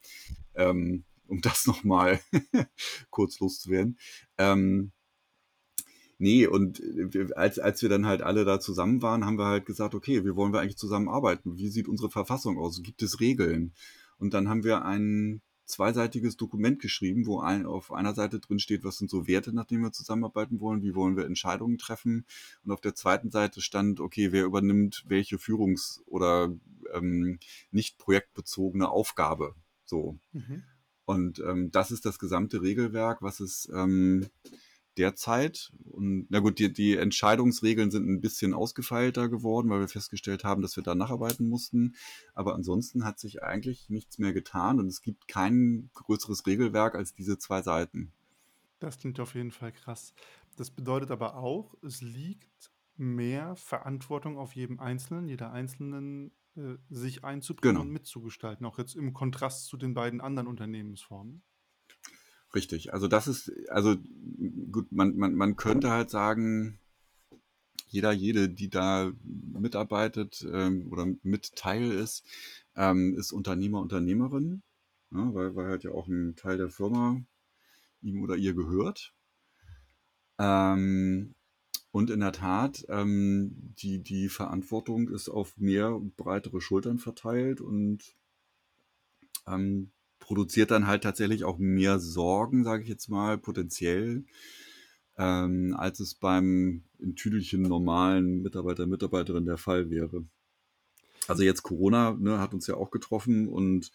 ähm, 0.55 1.05
um 1.29 1.41
das 1.41 1.67
noch 1.67 1.85
mal 1.85 2.21
kurz 3.11 3.41
loszuwerden. 3.41 3.99
Ähm, 4.39 4.93
ne, 6.19 6.47
und 6.47 6.81
w 6.81 7.33
als 7.35 7.59
als 7.59 7.83
wir 7.83 7.89
dann 7.89 8.07
halt 8.07 8.23
alle 8.23 8.45
da 8.45 8.61
zusammen 8.61 9.03
waren, 9.03 9.25
haben 9.25 9.39
wir 9.39 9.47
halt 9.47 9.67
gesagt: 9.67 9.95
„Okay, 9.95 10.25
wie 10.25 10.35
wollen 10.37 10.53
wir 10.53 10.61
eigentlich 10.61 10.77
zusammenarbeiten? 10.79 11.57
Wie 11.59 11.69
sieht 11.69 11.89
unsere 11.89 12.11
Verfassung 12.11 12.59
aus? 12.59 12.83
Gibt 12.83 13.03
es 13.03 13.21
Regeln?“ 13.21 13.73
Und 14.19 14.35
dann 14.35 14.49
haben 14.49 14.65
wir 14.65 14.85
ein 14.85 15.43
zweiseitiges 15.67 16.37
Dokument 16.37 16.79
geschrieben, 16.81 17.27
wo 17.27 17.41
ein 17.41 17.65
auf 17.67 17.91
einer 17.93 18.15
Seite 18.15 18.39
drin 18.39 18.59
steht, 18.59 18.85
was 18.85 18.99
sind 18.99 19.11
so 19.11 19.27
Werte, 19.27 19.53
nach 19.55 19.65
denen 19.65 19.83
wir 19.83 19.93
zusammenarbeiten 19.93 20.61
wollen, 20.61 20.83
wie 20.83 20.95
wollen 20.95 21.17
wir 21.17 21.25
Entscheidungen 21.25 21.79
treffen? 21.79 22.27
Und 22.65 22.71
auf 22.73 22.81
der 22.83 22.95
zweiten 22.95 23.31
Seite 23.31 23.61
stand: 23.61 24.01
Okay, 24.01 24.33
wer 24.33 24.45
übernimmt 24.45 25.05
welche 25.09 25.39
Führungs 25.39 26.03
oder, 26.07 26.53
ähm, 26.93 27.39
nicht 27.71 27.99
projektbezogene 27.99 28.89
Aufgabe, 28.91 29.55
so. 29.85 30.19
Mhm. 30.33 30.65
Und, 31.07 31.39
ähm, 31.41 31.71
das 31.71 31.91
ist 31.91 32.07
das 32.07 32.19
gesamte 32.19 32.63
Regelwerk, 32.63 33.23
was 33.23 33.41
es, 33.41 33.69
ähm, 33.75 34.27
derzeit 34.99 35.73
und 35.91 36.27
na 36.31 36.39
gut, 36.41 36.59
die 36.61 36.73
die 36.73 36.97
Entscheidungsregeln 36.97 37.91
sind 37.91 38.09
'n 38.09 38.21
bisschen 38.21 38.55
ausgefeilter 38.55 39.29
geworden, 39.29 39.69
weil 39.71 39.81
wir 39.81 39.89
festgestellt 39.89 40.45
haben, 40.45 40.63
dass 40.63 40.77
wir 40.77 40.85
da 40.85 40.95
nacharbeiten 40.95 41.49
mussten. 41.49 41.97
Aber 42.35 42.55
ansonsten 42.55 43.05
hat 43.05 43.19
sich 43.21 43.43
eigentlich 43.43 43.91
nichts 43.91 44.19
mehr 44.19 44.33
getan 44.33 44.79
und 44.81 44.87
es 44.89 45.03
gibt 45.03 45.29
kein 45.29 45.91
größeres 45.95 46.47
Regelwerk 46.47 46.95
als 46.95 47.15
diese 47.15 47.39
2 47.39 47.63
Seiten. 47.63 48.13
Das 48.83 48.99
klingt 48.99 49.21
auf 49.21 49.35
jeden 49.35 49.51
Fall 49.51 49.73
krass. 49.73 50.15
Das 50.57 50.71
bedeutet 50.71 51.11
aber 51.11 51.37
auch, 51.37 51.75
es 51.83 52.01
liegt 52.01 52.73
mehr 52.97 53.57
Verantwortung 53.57 54.39
auf 54.39 54.55
jedem 54.55 54.79
Einzelnen, 54.81 55.29
jeder 55.29 55.53
Einzelnen, 55.53 56.33
äh, 56.57 56.77
sich 56.89 57.25
einzubringen 57.25 57.77
Genau. 57.77 57.81
und 57.81 57.91
mitzugestalten, 57.91 58.67
auch 58.67 58.79
jetzt 58.79 58.95
im 58.97 59.13
Kontrast 59.13 59.67
zu 59.67 59.77
den 59.77 59.95
beiden 59.95 60.21
anderen 60.21 60.49
Unternehmensformen? 60.49 61.43
Richtig. 62.55 62.93
Also, 62.93 63.09
das 63.09 63.27
ist 63.27 63.53
also, 63.69 63.97
gut, 64.71 64.93
man 64.93 65.17
man 65.17 65.35
man 65.35 65.57
könnte 65.57 65.91
halt 65.91 66.11
sagen, 66.11 66.79
jeder, 67.89 68.13
jede, 68.13 68.49
die 68.51 68.69
da 68.71 69.13
mitarbeitet, 69.23 70.47
ähm, 70.53 70.89
oder 70.93 71.07
mit 71.23 71.55
Teil 71.57 71.91
ist, 71.93 72.25
ähm, 72.77 73.15
ist 73.17 73.33
Unternehmer, 73.33 73.81
Unternehmerin, 73.81 74.63
ne, 75.11 75.31
weil 75.35 75.55
weil 75.57 75.67
halt 75.69 75.85
ja 75.85 75.93
auch 75.93 76.09
'n 76.09 76.35
Teil 76.37 76.59
der 76.59 76.71
Firma 76.71 77.21
ihm 78.03 78.23
oder 78.23 78.37
ihr 78.37 78.55
gehört. 78.55 79.15
Ähm, 80.39 81.34
und 81.95 82.11
in 82.11 82.19
der 82.19 82.33
Tat, 82.33 82.85
ähm, 82.89 83.73
die 83.79 84.01
die 84.03 84.29
Verantwortung 84.29 85.09
ist 85.11 85.29
auf 85.29 85.57
mehr 85.59 86.01
breitere 86.17 86.61
Schultern 86.61 86.99
verteilt 86.99 87.61
und 87.61 88.17
ähm, 89.47 89.93
produziert 90.19 90.73
dann 90.73 90.89
halt 90.89 91.05
tatsächlich 91.05 91.45
auch 91.45 91.59
mehr 91.59 92.01
Sorgen, 92.01 92.65
sage 92.65 92.83
ich 92.83 92.89
jetzt 92.89 93.11
mal, 93.11 93.39
potenziell, 93.39 94.25
ähm, 95.19 95.73
als 95.79 96.01
es 96.01 96.17
beim 96.17 96.83
in 96.99 97.15
Tüdelchen 97.15 97.63
normalen 97.63 98.43
Mitarbeiter, 98.43 98.87
Mitarbeiterin 98.87 99.47
der 99.47 99.57
Fall 99.57 99.89
wäre. 99.89 100.25
Also, 101.29 101.45
jetzt 101.45 101.63
Corona, 101.63 102.17
ne, 102.19 102.41
hat 102.41 102.55
uns 102.55 102.67
ja 102.67 102.75
auch 102.75 102.91
getroffen 102.91 103.47
und 103.47 103.93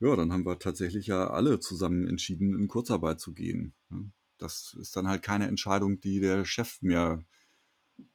ja, 0.00 0.16
dann 0.16 0.32
haben 0.32 0.46
wir 0.46 0.58
tatsächlich 0.58 1.08
ja 1.08 1.28
alle 1.28 1.60
zusammen 1.60 2.08
entschieden, 2.08 2.58
in 2.58 2.68
Kurzarbeit 2.68 3.20
zu 3.20 3.34
gehen, 3.34 3.74
ne? 3.90 4.10
Das 4.42 4.74
ist 4.80 4.96
dann 4.96 5.08
halt 5.08 5.22
keine 5.22 5.46
Entscheidung, 5.48 6.00
die 6.00 6.20
der 6.20 6.44
Chef 6.44 6.82
mehr 6.82 7.24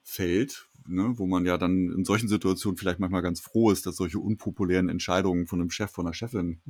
fällt, 0.03 0.69
ne, 0.87 1.13
wo 1.17 1.27
man 1.27 1.45
ja 1.45 1.57
dann 1.59 1.91
in 1.91 2.05
solchen 2.05 2.29
Situationen 2.29 2.77
vielleicht 2.77 2.99
manchmal 2.99 3.21
ganz 3.23 3.41
froh 3.41 3.71
ist, 3.71 3.85
dass 3.87 3.97
solche 3.97 4.19
unpopulären 4.19 4.89
Entscheidungen 4.89 5.47
von 5.47 5.59
'nem 5.59 5.71
Chef, 5.71 5.91
von 5.91 6.05
'ner 6.05 6.13
Chefin, 6.15 6.61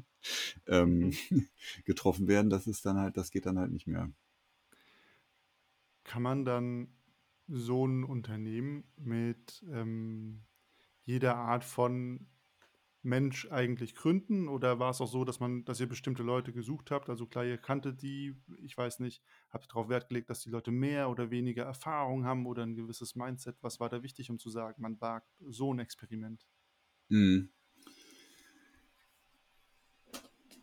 ähm, 0.68 1.12
Mhm. 1.12 1.18
getroffen 1.86 2.28
werden. 2.30 2.50
Das 2.52 2.68
ist 2.68 2.86
dann 2.86 2.98
halt 3.00 3.18
das 3.18 3.32
geht 3.32 3.46
dann 3.48 3.60
halt 3.60 3.72
nicht 3.74 3.88
mehr. 3.88 4.12
Kann 6.06 6.22
man 6.24 6.46
dann 6.46 6.88
so 7.48 7.86
'n 7.86 8.04
Unternehmen 8.04 8.86
mit, 8.98 9.64
ähm, 9.70 10.46
jeder 11.04 11.38
Art 11.38 11.64
von 11.64 12.28
Mensch 13.08 13.48
eigentlich 13.52 13.96
gründen 13.96 14.48
oder 14.50 14.80
war's 14.80 15.02
auch 15.02 15.08
so, 15.08 15.26
dass 15.26 15.40
man 15.40 15.66
dass 15.66 15.80
ihr 15.80 15.88
bestimmte 15.90 16.24
Leute 16.24 16.54
gesucht 16.54 16.92
habt? 16.92 17.10
Also, 17.10 17.26
klar, 17.28 17.46
ihr 17.46 17.58
kanntet 17.58 18.02
die, 18.04 18.36
ich 18.62 18.78
weiß 18.78 19.00
nicht, 19.00 19.24
habt 19.50 19.74
drauf 19.74 19.90
Wert 19.90 20.10
gelegt, 20.10 20.30
dass 20.30 20.42
die 20.42 20.50
Leute 20.52 20.72
mehr 20.72 21.10
oder 21.10 21.32
weniger 21.32 21.64
Erfahrung 21.64 22.26
haben 22.26 22.46
oder 22.46 22.64
'n 22.64 22.76
gewisses 22.76 23.16
Mindset? 23.16 23.58
Was 23.62 23.80
war 23.80 23.90
da 23.90 24.04
wichtig, 24.04 24.30
um 24.30 24.40
zu 24.40 24.50
sagen, 24.50 24.82
man 24.82 25.00
wagt 25.02 25.30
so 25.48 25.72
'n 25.74 25.80
Experiment? 25.80 26.44
Mhm. 27.12 27.50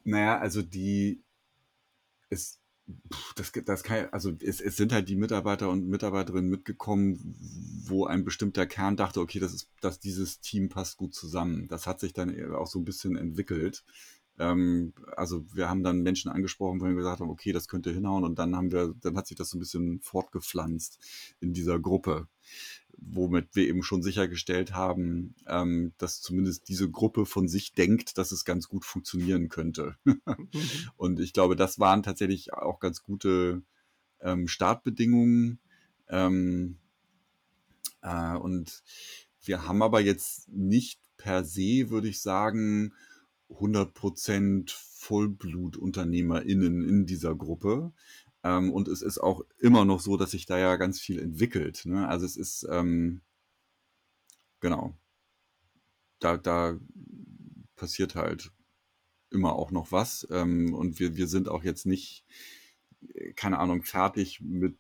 Na 0.07 0.19
ja, 0.21 0.39
also, 0.39 0.63
die 0.63 1.25
es 2.33 2.59
das 3.37 3.53
das 3.65 3.83
kann 3.83 4.09
also, 4.13 4.33
es 4.41 4.61
es 4.61 4.77
sind 4.77 4.93
halt 4.93 5.09
die 5.09 5.17
Mitarbeiter 5.17 5.71
und 5.71 5.89
Mitarbeiterinnen 5.89 6.51
mitgekommen, 6.51 7.35
wo 7.87 8.07
ein 8.07 8.25
bestimmter 8.25 8.67
Kern 8.67 8.97
dachte: 8.97 9.21
„Okay, 9.21 9.39
das 9.41 9.55
ist 9.55 9.71
das 9.81 10.01
dieses 10.01 10.41
Team 10.41 10.69
passt 10.69 10.97
gut 10.99 11.15
zusammen.“ 11.15 11.67
Das 11.69 11.87
hat 11.87 12.01
sich 12.01 12.13
dann 12.13 12.35
auch 12.55 12.67
so 12.67 12.79
'n 12.79 12.85
bisschen 12.85 13.17
entwickelt. 13.17 13.85
Ähm, 14.39 14.93
also, 15.17 15.45
wir 15.55 15.71
haben 15.71 15.83
dann 15.85 16.03
Menschen 16.03 16.31
angesprochen, 16.31 16.81
wo 16.81 16.85
wir 16.87 16.95
gesagt 16.95 17.21
haben: 17.21 17.31
„Okay, 17.31 17.53
das 17.53 17.69
könnte 17.69 17.93
hinhauen.“ 17.93 18.25
Und 18.25 18.39
dann 18.39 18.55
haben 18.57 18.73
wir 18.73 18.95
dann 19.01 19.17
hat 19.17 19.27
sich 19.29 19.37
das 19.37 19.51
so 19.51 19.57
'n 19.59 19.61
bisschen 19.61 20.01
fortgepflanzt 20.03 20.99
in 21.41 21.53
dieser 21.55 21.79
Gruppe, 21.81 22.29
womit 22.99 23.49
wir 23.55 23.69
eben 23.69 23.83
schon 23.83 24.03
sichergestellt 24.03 24.75
haben, 24.75 25.35
ähm, 25.47 25.93
dass 25.99 26.21
zumindest 26.21 26.69
diese 26.69 26.91
Gruppe 26.91 27.27
von 27.27 27.49
sich 27.49 27.75
denkt, 27.75 28.19
dass 28.19 28.33
es 28.33 28.45
ganz 28.45 28.69
gut 28.69 28.85
funktionieren 28.85 29.49
könnte. 29.49 29.97
Mhm. 30.05 30.21
Und 30.97 31.21
ich 31.21 31.33
glaube, 31.33 31.57
das 31.57 31.79
waren 31.79 32.03
tatsächlich 32.03 32.53
auch 32.53 32.81
ganz 32.81 33.03
gute, 33.03 33.63
ähm, 34.25 34.49
Startbedingungen. 34.49 35.61
Ähm, 36.09 36.79
äh, 38.03 38.37
und 38.37 38.83
wir 39.45 39.67
haben 39.69 39.83
aber 39.83 40.01
jetzt 40.01 40.49
nicht 40.49 41.01
per 41.17 41.45
se, 41.45 41.91
würde 41.91 42.09
ich 42.09 42.21
sagen, 42.21 42.93
100% 43.51 44.75
VollblutunternehmerInnen 44.99 46.89
in 46.89 47.07
dieser 47.07 47.35
Gruppe. 47.35 47.93
Ähm, 48.45 48.71
und 48.71 48.89
es 48.89 49.01
ist 49.01 49.19
auch 49.19 49.43
immer 49.59 49.87
noch 49.87 50.01
so, 50.01 50.19
dass 50.19 50.33
sich 50.33 50.45
da 50.45 50.59
ja 50.59 50.77
ganz 50.77 51.01
viel 51.01 51.19
entwickelt. 51.19 51.87
Ne? 51.87 52.07
Also 52.07 52.27
es 52.27 52.37
ist, 52.37 52.67
ähm, 52.71 53.23
genau, 54.61 54.95
da, 56.21 56.37
da 56.37 56.79
passiert 57.75 58.15
halt 58.15 58.53
immer 59.31 59.57
auch 59.57 59.71
noch 59.71 59.93
was. 59.93 60.29
Ähm, 60.31 60.75
und 60.75 61.01
wir, 61.01 61.17
wir 61.17 61.27
sind 61.27 61.49
auch 61.49 61.65
jetzt 61.65 61.87
nicht, 61.87 62.27
keine 63.35 63.59
Ahnung, 63.59 63.83
fertig 63.83 64.43
mit 64.43 64.77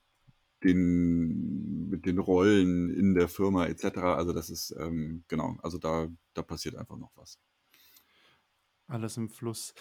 den, 0.62 1.88
mit 1.88 2.04
den 2.04 2.18
Rollen 2.18 2.90
in 2.90 3.14
der 3.14 3.28
Firma 3.28 3.66
etc. 3.66 3.98
Also 3.98 4.34
das 4.34 4.50
ist, 4.50 4.74
ähm, 4.78 5.24
genau, 5.26 5.56
also 5.62 5.78
da, 5.78 6.08
da 6.34 6.42
passiert 6.42 6.76
einfach 6.76 6.98
noch 6.98 7.12
was. 7.16 7.38
Alles 8.86 9.16
im 9.16 9.30
Fluss. 9.30 9.72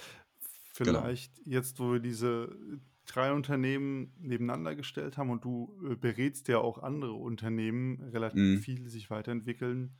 Genau. 0.77 1.01
Vielleicht 1.01 1.33
jetzt, 1.45 1.79
wo 1.79 1.91
wir 1.91 1.99
diese 1.99 2.57
drei 3.05 3.31
Unternehmen 3.33 4.13
nebeneinander 4.19 4.75
gestellt 4.75 5.17
haben 5.17 5.29
und 5.29 5.43
du 5.45 5.79
äh, 5.91 5.95
berätst 5.95 6.47
ja 6.47 6.59
auch 6.59 6.79
andere 6.79 7.13
Unternehmen 7.13 8.01
relativ 8.11 8.39
Mhm. 8.39 8.61
viel, 8.61 8.89
sich 8.89 9.09
weiterentwickeln. 9.09 9.97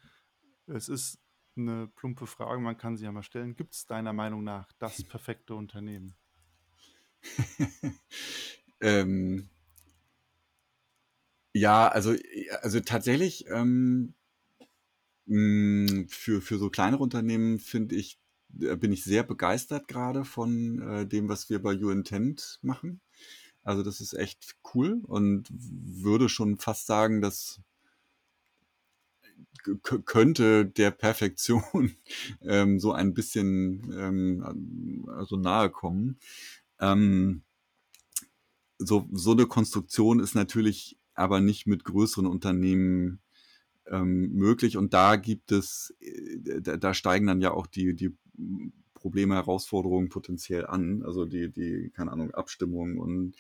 Es 0.68 0.90
ist 0.90 1.20
eine 1.58 1.88
plumpe 1.88 2.28
Frage, 2.28 2.62
man 2.62 2.78
kann 2.78 2.98
sie 2.98 3.06
ja 3.06 3.12
mal 3.12 3.24
stellen. 3.24 3.56
Gibt 3.56 3.76
es 3.76 3.88
deiner 3.88 4.14
Meinung 4.14 4.44
nach 4.44 4.72
das 4.80 5.04
perfekte 5.08 5.56
Unternehmen? 5.56 6.16
ähm, 8.82 9.50
ja, 11.54 11.88
also, 11.88 12.16
also 12.62 12.80
tatsächlich 12.80 13.46
ähm, 13.50 14.16
mh, 15.26 16.06
für, 16.10 16.42
für 16.42 16.58
so 16.58 16.70
kleinere 16.70 17.02
Unternehmen 17.04 17.60
finde 17.60 17.96
ich, 17.96 18.20
bin 18.54 18.92
ich 18.92 19.04
sehr 19.04 19.24
begeistert 19.24 19.88
gerade 19.88 20.26
von 20.26 20.82
äh, 20.82 21.08
dem, 21.08 21.30
was 21.30 21.50
wir 21.50 21.62
bei 21.62 21.76
UIntent 21.76 22.60
machen. 22.62 23.02
Also 23.64 23.84
das 23.84 24.02
ist 24.02 24.14
echt 24.14 24.58
cool 24.74 25.02
und 25.08 25.50
würde 25.52 26.30
schon 26.30 26.58
fast 26.60 26.88
sagen, 26.88 27.22
dass 27.22 27.62
k- 29.84 30.00
könnte 30.06 30.66
der 30.66 30.92
Perfektion 30.92 31.96
ähm, 32.42 32.80
so 32.80 32.92
ein 32.92 33.14
bisschen 33.14 33.92
ähm, 33.98 35.06
also 35.10 35.38
nahe 35.38 35.70
kommen. 35.70 36.20
Ähm, 36.80 37.44
so, 38.78 39.08
so 39.12 39.32
eine 39.32 39.46
Konstruktion 39.48 40.20
ist 40.20 40.36
natürlich 40.36 40.98
aber 41.14 41.40
nicht 41.40 41.68
mit 41.68 41.84
größeren 41.84 42.26
Unternehmen 42.26 43.20
ähm, 43.88 44.32
möglich 44.34 44.78
und 44.78 44.94
da 44.94 45.16
gibt 45.18 45.52
es, 45.52 45.96
äh, 46.02 46.62
da, 46.62 46.78
da 46.78 46.94
steigen 46.94 47.28
dann 47.28 47.42
ja 47.42 47.52
auch 47.52 47.68
die, 47.68 47.96
die 47.96 48.16
Probleme, 48.94 49.36
Herausforderungen 49.36 50.10
potenziell 50.10 50.66
an, 50.66 51.04
also 51.04 51.26
die, 51.26 51.52
die, 51.52 51.92
keine 51.94 52.12
Ahnung, 52.12 52.32
Abstimmung 52.32 52.98
und 52.98 53.36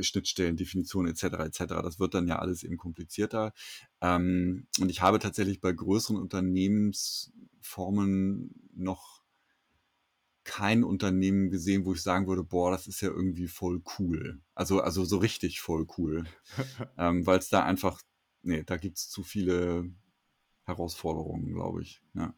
Schnittstellen, 0.00 0.56
Definitionen 0.56 1.12
etc. 1.12 1.24
etc. 1.44 1.58
Das 1.82 2.00
wird 2.00 2.14
dann 2.14 2.26
ja 2.26 2.38
alles 2.38 2.64
eben 2.64 2.76
komplizierter. 2.76 3.52
Ähm, 4.00 4.66
und 4.80 4.90
ich 4.90 5.02
habe 5.02 5.18
tatsächlich 5.18 5.60
bei 5.60 5.72
größeren 5.72 6.16
Unternehmensformen 6.16 8.54
noch 8.74 9.22
kein 10.44 10.84
Unternehmen 10.84 11.50
gesehen, 11.50 11.86
wo 11.86 11.94
ich 11.94 12.02
sagen 12.02 12.26
würde, 12.26 12.44
boah, 12.44 12.70
das 12.70 12.86
ist 12.86 13.00
ja 13.00 13.08
irgendwie 13.08 13.48
voll 13.48 13.82
cool. 13.98 14.42
Also, 14.54 14.80
also 14.80 15.04
so 15.04 15.18
richtig 15.18 15.60
voll 15.60 15.86
cool. 15.96 16.24
ähm, 16.98 17.26
Weil 17.26 17.38
es 17.38 17.48
da 17.48 17.64
einfach, 17.64 18.02
nee, 18.42 18.62
da 18.62 18.76
gibt 18.76 18.98
es 18.98 19.08
zu 19.08 19.22
viele 19.22 19.90
Herausforderungen, 20.64 21.54
glaube 21.54 21.82
ich. 21.82 22.02
Ja. 22.14 22.34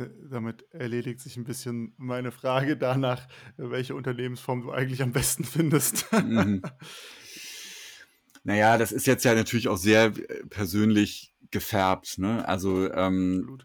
Äh, 0.00 0.10
Damit 0.30 0.64
erledigt 0.72 1.20
sich 1.20 1.36
ein 1.36 1.44
bisschen 1.44 1.94
meine 1.96 2.32
Frage 2.32 2.76
danach, 2.76 3.28
welche 3.56 3.94
Unternehmensform 3.94 4.62
du 4.62 4.72
eigentlich 4.72 5.02
am 5.02 5.12
besten 5.12 5.44
findest. 5.44 6.06
Mhm. 6.12 6.62
Naja, 8.42 8.78
das 8.78 8.90
ist 8.90 9.06
jetzt 9.06 9.24
ja 9.26 9.34
natürlich 9.34 9.68
auch 9.68 9.76
sehr 9.76 10.06
äh, 10.06 10.46
persönlich 10.46 11.34
gefärbt. 11.50 12.18
Ne? 12.18 12.48
Also 12.48 12.90
ähm, 12.92 13.58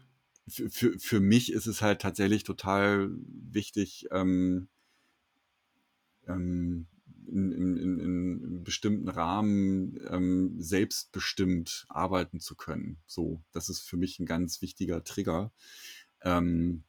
für, 0.48 0.98
für 0.98 1.20
mich 1.20 1.52
ist 1.52 1.66
es 1.66 1.82
halt 1.82 2.02
tatsächlich 2.02 2.44
total 2.44 3.10
wichtig, 3.26 4.06
ähm, 4.12 4.68
ähm, 6.28 6.86
in, 7.28 7.52
in, 7.52 7.76
in, 7.76 8.00
in 8.00 8.64
bestimmten 8.64 9.08
Rahmen 9.08 9.98
ähm, 10.10 10.54
selbstbestimmt 10.58 11.86
arbeiten 11.88 12.40
zu 12.40 12.54
können. 12.54 12.98
So, 13.06 13.42
das 13.52 13.68
ist 13.68 13.80
für 13.80 13.96
mich 13.96 14.18
ein 14.20 14.26
ganz 14.26 14.62
wichtiger 14.62 15.02
Trigger. 15.02 15.52
Ähm, 16.22 16.84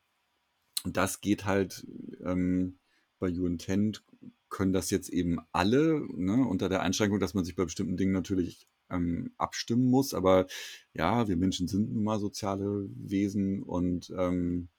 das 0.84 1.22
geht 1.22 1.46
halt 1.46 1.86
ähm, 2.24 2.78
bei 3.20 3.32
UIntent 3.32 4.04
können 4.50 4.74
das 4.74 4.90
jetzt 4.92 5.10
eben 5.10 5.40
alle, 5.52 6.06
ne, 6.16 6.46
unter 6.48 6.70
der 6.70 6.82
Einschränkung, 6.82 7.20
dass 7.20 7.34
man 7.34 7.44
sich 7.44 7.56
bei 7.56 7.66
bestimmten 7.66 7.98
Dingen 7.98 8.14
natürlich 8.14 8.68
ähm, 8.90 9.34
abstimmen 9.38 9.90
muss. 9.90 10.14
Aber 10.14 10.48
ja, 10.94 11.28
wir 11.28 11.36
Menschen 11.36 11.68
sind 11.68 11.92
nun 11.92 12.04
mal 12.04 12.20
soziale 12.20 12.90
Wesen 12.96 13.64
und 13.64 14.14
ähm, 14.18 14.70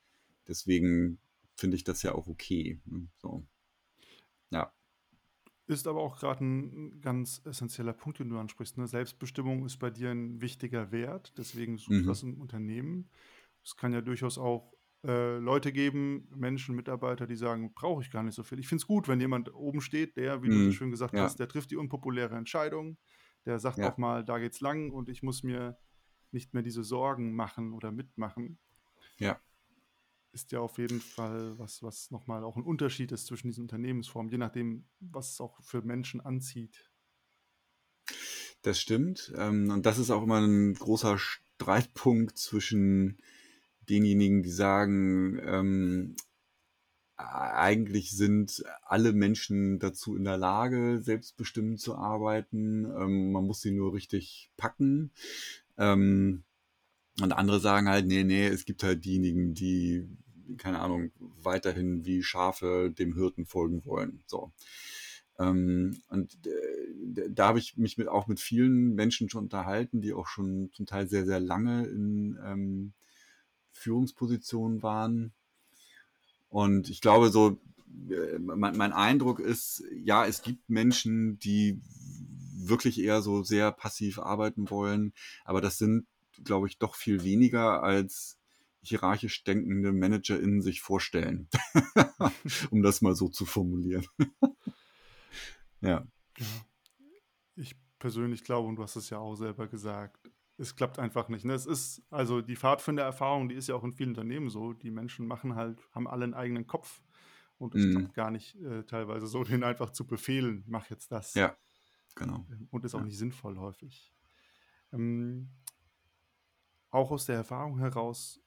deswegen 0.46 1.18
finde 1.54 1.76
ich 1.76 1.84
das 1.84 2.02
ja 2.02 2.14
auch 2.14 2.28
okay. 2.28 2.80
Ne? 2.86 3.08
So. 3.18 3.44
Ja. 4.50 4.72
Ist 5.66 5.86
aber 5.86 6.00
auch 6.00 6.18
gerade 6.18 6.42
ein 6.44 7.00
ganz 7.02 7.42
essentieller 7.44 7.92
Punkt, 7.92 8.20
den 8.20 8.30
du 8.30 8.38
ansprichst. 8.38 8.78
Ne? 8.78 8.86
Selbstbestimmung 8.86 9.66
ist 9.66 9.76
bei 9.76 9.90
dir 9.90 10.10
ein 10.10 10.40
wichtiger 10.40 10.92
Wert, 10.92 11.34
deswegen 11.36 11.76
suchst 11.76 11.90
du 11.90 12.04
Mhm. 12.04 12.06
das 12.06 12.22
im 12.22 12.40
Unternehmen. 12.40 13.10
Es 13.68 13.76
kann 13.76 13.92
ja 13.92 14.00
durchaus 14.00 14.38
auch 14.38 14.72
äh, 15.04 15.36
Leute 15.36 15.72
geben, 15.72 16.26
Menschen, 16.34 16.74
Mitarbeiter, 16.74 17.26
die 17.26 17.36
sagen, 17.36 17.74
brauche 17.74 18.00
ich 18.00 18.10
gar 18.10 18.22
nicht 18.22 18.34
so 18.34 18.42
viel. 18.42 18.58
Ich 18.58 18.66
finde 18.66 18.80
es 18.80 18.86
gut, 18.86 19.08
wenn 19.08 19.20
jemand 19.20 19.52
oben 19.54 19.82
steht, 19.82 20.16
der, 20.16 20.42
wie 20.42 20.48
du 20.48 20.54
so 20.54 20.68
Mhm. 20.68 20.72
schön 20.72 20.90
gesagt 20.90 21.14
Ja. 21.14 21.24
hast, 21.24 21.38
der 21.38 21.48
trifft 21.48 21.70
die 21.70 21.76
unpopuläre 21.76 22.34
Entscheidung, 22.34 22.96
der 23.44 23.58
sagt 23.58 23.78
Ja. 23.78 23.92
auch 23.92 23.98
mal, 23.98 24.24
da 24.24 24.38
geht's 24.38 24.62
lang 24.62 24.90
und 24.90 25.10
ich 25.10 25.22
muss 25.22 25.42
mir 25.42 25.76
nicht 26.30 26.54
mehr 26.54 26.62
diese 26.62 26.82
Sorgen 26.82 27.34
machen 27.34 27.74
oder 27.74 27.92
mitmachen. 27.92 28.58
Ja. 29.18 29.38
Ist 30.32 30.50
ja 30.50 30.60
auf 30.60 30.78
jeden 30.78 31.00
Fall 31.00 31.58
was, 31.58 31.82
was 31.82 32.10
nochmal 32.10 32.42
auch 32.42 32.56
ein 32.56 32.62
Unterschied 32.64 33.12
ist 33.12 33.26
zwischen 33.26 33.48
diesen 33.48 33.64
Unternehmensformen, 33.64 34.32
je 34.32 34.38
nachdem, 34.38 34.88
was 34.98 35.32
es 35.32 35.40
auch 35.42 35.62
für 35.62 35.82
Menschen 35.82 36.22
anzieht. 36.22 36.90
Das 38.62 38.80
stimmt. 38.80 39.30
Ähm, 39.36 39.70
und 39.70 39.84
das 39.84 39.98
ist 39.98 40.10
auch 40.10 40.22
immer 40.22 40.40
ein 40.40 40.72
großer 40.72 41.18
Streitpunkt 41.18 42.38
zwischen 42.38 43.18
denjenigen, 43.88 44.42
die 44.42 44.50
sagen, 44.50 45.40
ähm, 45.44 46.16
eigentlich 47.18 48.12
sind 48.12 48.62
alle 48.82 49.12
Menschen 49.12 49.80
dazu 49.80 50.16
in 50.16 50.24
der 50.24 50.38
Lage, 50.38 51.00
selbstbestimmt 51.02 51.80
zu 51.80 51.96
arbeiten. 51.96 52.84
Ähm, 52.84 53.32
man 53.32 53.44
muss 53.44 53.60
sie 53.60 53.72
nur 53.72 53.92
richtig 53.92 54.50
packen. 54.56 55.10
Ähm, 55.76 56.44
und 57.20 57.32
andere 57.32 57.58
sagen 57.58 57.88
halt, 57.88 58.06
nee, 58.06 58.22
nee, 58.22 58.46
es 58.46 58.64
gibt 58.64 58.84
halt 58.84 59.04
diejenigen, 59.04 59.52
die, 59.52 60.08
keine 60.58 60.78
Ahnung, 60.78 61.10
weiterhin 61.18 62.04
wie 62.04 62.22
Schafe 62.22 62.94
dem 62.96 63.14
Hirten 63.14 63.46
folgen 63.46 63.84
wollen. 63.84 64.22
So. 64.26 64.52
Ähm, 65.40 66.00
und 66.08 66.38
äh, 66.46 67.28
da 67.30 67.48
habe 67.48 67.58
ich 67.58 67.76
mich 67.76 67.98
mit, 67.98 68.06
auch 68.06 68.28
mit 68.28 68.38
vielen 68.38 68.94
Menschen 68.94 69.28
schon 69.28 69.44
unterhalten, 69.44 70.00
die 70.00 70.12
auch 70.12 70.28
schon 70.28 70.70
zum 70.72 70.86
Teil 70.86 71.08
sehr, 71.08 71.26
sehr 71.26 71.40
lange 71.40 71.86
in 71.86 72.38
ähm, 72.44 72.92
Führungspositionen 73.78 74.82
waren. 74.82 75.32
Und 76.48 76.90
ich 76.90 77.00
glaube, 77.00 77.30
so, 77.30 77.58
äh, 78.10 78.38
mein, 78.38 78.76
mein 78.76 78.92
Eindruck 78.92 79.40
ist, 79.40 79.84
ja, 80.02 80.26
es 80.26 80.42
gibt 80.42 80.68
Menschen, 80.68 81.38
die 81.38 81.80
wirklich 82.56 83.00
eher 83.00 83.22
so 83.22 83.42
sehr 83.42 83.72
passiv 83.72 84.18
arbeiten 84.18 84.70
wollen, 84.70 85.12
aber 85.44 85.60
das 85.60 85.78
sind, 85.78 86.06
glaube 86.44 86.68
ich, 86.68 86.78
doch 86.78 86.94
viel 86.94 87.24
weniger 87.24 87.82
als 87.82 88.38
hierarchisch 88.80 89.44
denkende 89.44 89.92
ManagerInnen 89.92 90.62
sich 90.62 90.80
vorstellen, 90.80 91.48
um 92.70 92.82
das 92.82 93.00
mal 93.02 93.14
so 93.14 93.28
zu 93.28 93.46
formulieren. 93.46 94.06
ja. 95.80 96.06
Ja. 96.38 96.54
Ich 97.54 97.76
persönlich 97.98 98.44
glaube, 98.44 98.68
und 98.68 98.76
du 98.76 98.82
hast 98.82 98.96
es 98.96 99.10
ja 99.10 99.18
auch 99.18 99.34
selber 99.34 99.66
gesagt, 99.66 100.30
es 100.58 100.76
klappt 100.76 100.98
einfach 100.98 101.28
nicht. 101.28 101.44
Ne? 101.44 101.54
Es 101.54 101.66
ist, 101.66 102.02
also 102.10 102.42
die 102.42 102.56
Pfadfinder-Erfahrung, 102.56 103.48
die 103.48 103.54
ist 103.54 103.68
ja 103.68 103.74
auch 103.76 103.84
in 103.84 103.92
vielen 103.92 104.10
Unternehmen 104.10 104.50
so. 104.50 104.72
Die 104.72 104.90
Menschen 104.90 105.26
machen 105.26 105.54
halt, 105.54 105.80
haben 105.92 106.08
alle 106.08 106.24
einen 106.24 106.34
eigenen 106.34 106.66
Kopf. 106.66 107.02
Und 107.58 107.74
es 107.74 107.82
Mhm. 107.84 107.92
klappt 107.92 108.14
gar 108.14 108.30
nicht 108.30 108.54
äh, 108.56 108.84
teilweise 108.84 109.26
so, 109.26 109.42
denen 109.60 109.64
einfach 109.64 109.90
zu 109.90 110.06
befehlen, 110.06 110.64
mach 110.66 110.90
jetzt 110.90 111.10
das. 111.12 111.34
Ja, 111.34 111.56
genau. 112.14 112.46
Ähm, 112.50 112.68
Und 112.70 112.84
ist 112.84 112.94
auch 112.94 113.00
Ja. 113.00 113.06
nicht 113.06 113.18
sinnvoll 113.18 113.58
häufig. 113.58 114.12
Ähm, 114.92 115.50
auch 116.90 117.10
aus 117.10 117.26
der 117.26 117.36
Erfahrung 117.36 117.78
heraus, 117.78 118.40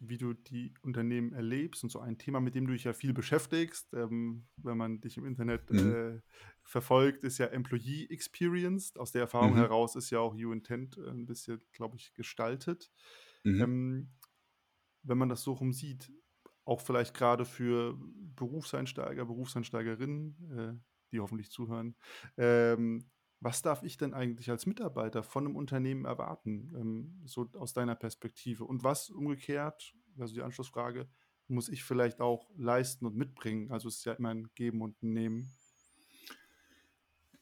wie 0.00 0.18
du 0.18 0.34
die 0.34 0.74
Unternehmen 0.82 1.32
erlebst 1.32 1.82
und 1.84 1.90
so 1.90 2.00
ein 2.00 2.18
Thema, 2.18 2.40
mit 2.40 2.54
dem 2.54 2.66
du 2.66 2.72
dich 2.72 2.84
ja 2.84 2.92
viel 2.92 3.12
beschäftigst, 3.12 3.92
ähm, 3.94 4.48
wenn 4.56 4.76
man 4.78 5.00
dich 5.00 5.16
im 5.16 5.26
Internet 5.26 5.70
Mhm. 5.70 5.96
äh, 5.96 6.20
verfolgt, 6.64 7.24
ist 7.24 7.38
ja 7.38 7.46
Employee 7.46 8.06
Experience. 8.10 8.96
Aus 8.96 9.12
der 9.12 9.22
Erfahrung 9.22 9.54
Mhm. 9.54 9.56
heraus 9.56 9.96
ist 9.96 10.10
ja 10.10 10.20
auch 10.20 10.34
You 10.34 10.52
Intent 10.52 10.96
äh, 10.98 11.08
ein 11.10 11.26
bisschen, 11.26 11.62
glaube 11.72 11.96
ich, 11.96 12.14
gestaltet. 12.14 12.90
Mhm. 13.44 13.66
Ähm, 13.66 14.14
wenn 15.02 15.18
man 15.18 15.28
das 15.28 15.42
so 15.42 15.52
rum 15.52 15.72
sieht, 15.72 16.12
auch 16.64 16.80
vielleicht 16.80 17.14
gerade 17.14 17.44
für 17.44 17.96
Berufseinsteiger, 18.00 19.24
Berufseinsteigerinnen, 19.24 20.58
äh, 20.58 20.74
die 21.12 21.20
hoffentlich 21.20 21.50
zuhören, 21.50 21.96
ähm, 22.36 23.10
was 23.40 23.62
darf 23.62 23.82
ich 23.82 23.98
denn 23.98 24.14
eigentlich 24.14 24.50
als 24.50 24.66
Mitarbeiter 24.66 25.22
von 25.22 25.46
einem 25.46 25.56
Unternehmen 25.56 26.04
erwarten, 26.04 26.72
ähm, 26.76 27.22
so 27.26 27.48
aus 27.54 27.72
deiner 27.72 27.94
Perspektive? 27.94 28.64
Und 28.64 28.82
was 28.82 29.10
umgekehrt, 29.10 29.94
also 30.18 30.34
die 30.34 30.42
Anschlussfrage, 30.42 31.08
muss 31.48 31.68
ich 31.68 31.84
vielleicht 31.84 32.20
auch 32.20 32.50
leisten 32.56 33.06
und 33.06 33.16
mitbringen? 33.16 33.70
Also 33.70 33.88
es 33.88 33.98
ist 33.98 34.04
ja 34.04 34.14
immer 34.14 34.30
ein 34.30 34.48
Geben 34.54 34.82
und 34.82 35.00
ein 35.02 35.12
Nehmen. 35.12 35.50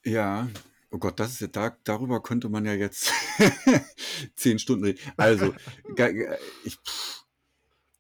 Ja, 0.05 0.49
oh 0.91 0.99
Gott, 0.99 1.19
das 1.19 1.33
ist 1.33 1.41
ja 1.41 1.47
da, 1.47 1.77
darüber 1.85 2.23
könnte 2.23 2.49
man 2.49 2.65
ja 2.65 2.75
jetzt 2.75 3.11
zehn 4.37 4.59
Stunden 4.59 4.85
reden. 4.85 5.01
Also, 5.17 5.55
ich, 6.65 6.79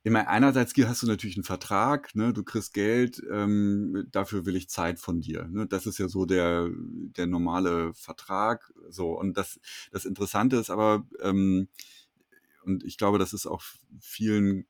ich 0.05 0.13
einerseits 0.27 0.75
hast 0.77 1.03
du 1.03 1.07
natürlich 1.07 1.37
einen 1.37 1.45
Vertrag, 1.45 2.15
ne, 2.15 2.35
du 2.35 2.43
kriegst 2.45 2.75
Geld, 2.75 3.23
ähm, 3.31 4.07
dafür 4.13 4.45
will 4.45 4.55
ich 4.55 4.69
Zeit 4.69 5.01
von 5.01 5.23
dir. 5.23 5.49
Ne? 5.49 5.67
Das 5.67 5.87
ist 5.87 5.99
ja 5.99 6.09
so 6.09 6.27
der, 6.27 6.69
der 6.71 7.27
normale 7.27 7.95
Vertrag. 7.95 8.71
So, 8.91 9.19
und 9.19 9.39
das, 9.39 9.59
das 9.93 10.05
Interessante 10.05 10.57
ist 10.57 10.69
aber, 10.69 11.07
ähm, 11.21 11.69
und 12.65 12.85
ich 12.85 12.99
glaube, 12.99 13.19
das 13.19 13.33
ist 13.33 13.47
auch 13.47 13.63
vielen 13.99 14.67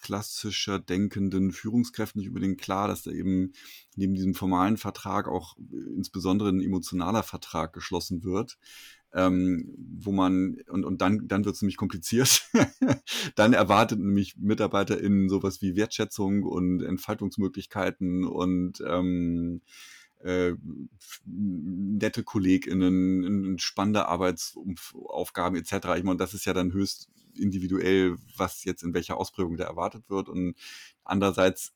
klassischer 0.00 0.78
denkenden 0.78 1.52
Führungskräften 1.52 2.20
nicht 2.20 2.28
unbedingt 2.28 2.60
klar, 2.60 2.88
dass 2.88 3.02
da 3.02 3.10
eben 3.10 3.52
neben 3.96 4.14
diesem 4.14 4.34
formalen 4.34 4.76
Vertrag 4.76 5.28
auch 5.28 5.56
insbesondere 5.96 6.50
ein 6.50 6.60
emotionaler 6.60 7.22
Vertrag 7.22 7.72
geschlossen 7.72 8.22
wird, 8.22 8.58
ähm, 9.14 9.74
wo 9.98 10.12
man, 10.12 10.58
und, 10.68 10.84
und 10.84 11.00
dann, 11.00 11.28
dann 11.28 11.44
wird 11.44 11.54
es 11.54 11.62
nämlich 11.62 11.76
kompliziert. 11.76 12.48
dann 13.36 13.52
erwartet 13.52 13.98
nämlich 13.98 14.36
MitarbeiterInnen 14.36 15.28
sowas 15.28 15.62
wie 15.62 15.76
Wertschätzung 15.76 16.42
und 16.42 16.82
Entfaltungsmöglichkeiten 16.82 18.24
und 18.24 18.82
ähm, 18.86 19.62
äh, 20.20 20.54
nette 21.24 22.22
KollegInnen, 22.24 23.58
spannende 23.58 24.08
Arbeitsaufgaben 24.08 25.56
etc. 25.56 25.72
Ich 25.96 26.04
meine, 26.04 26.18
das 26.18 26.34
ist 26.34 26.44
ja 26.44 26.52
dann 26.52 26.72
höchst 26.72 27.08
individuell, 27.34 28.16
was 28.36 28.64
jetzt 28.64 28.82
in 28.82 28.94
welcher 28.94 29.16
Ausprägung 29.16 29.56
da 29.56 29.64
erwartet 29.64 30.10
wird. 30.10 30.28
Und 30.28 30.54
andererseits 31.04 31.72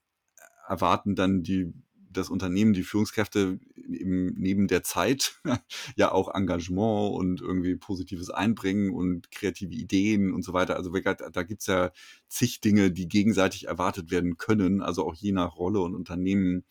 erwarten 0.69 1.15
dann 1.15 1.43
die 1.43 1.73
das 2.13 2.29
Unternehmen, 2.29 2.73
die 2.73 2.83
Führungskräfte 2.83 3.59
eben 3.77 4.35
neben 4.37 4.69
der 4.69 4.83
Zeit 4.83 5.41
ja 5.97 6.13
auch 6.13 6.35
Engagement 6.35 7.15
und 7.15 7.41
irgendwie 7.41 7.77
positives 7.77 8.31
Einbringen 8.31 8.93
und 8.93 9.31
kreative 9.31 9.75
Ideen 9.75 10.33
und 10.33 10.43
so 10.43 10.53
weiter. 10.53 10.77
Also 10.77 10.91
da 10.91 11.43
gibt's 11.43 11.67
ja 11.67 11.91
zig 12.29 12.61
Dinge, 12.61 12.91
die 12.91 13.09
gegenseitig 13.09 13.67
erwartet 13.69 14.11
werden 14.11 14.37
können, 14.37 14.83
also 14.83 15.07
auch 15.07 15.15
je 15.15 15.33
nach 15.33 15.57
Rolle 15.57 15.81
und 15.81 15.95
Unternehmen, 15.95 16.65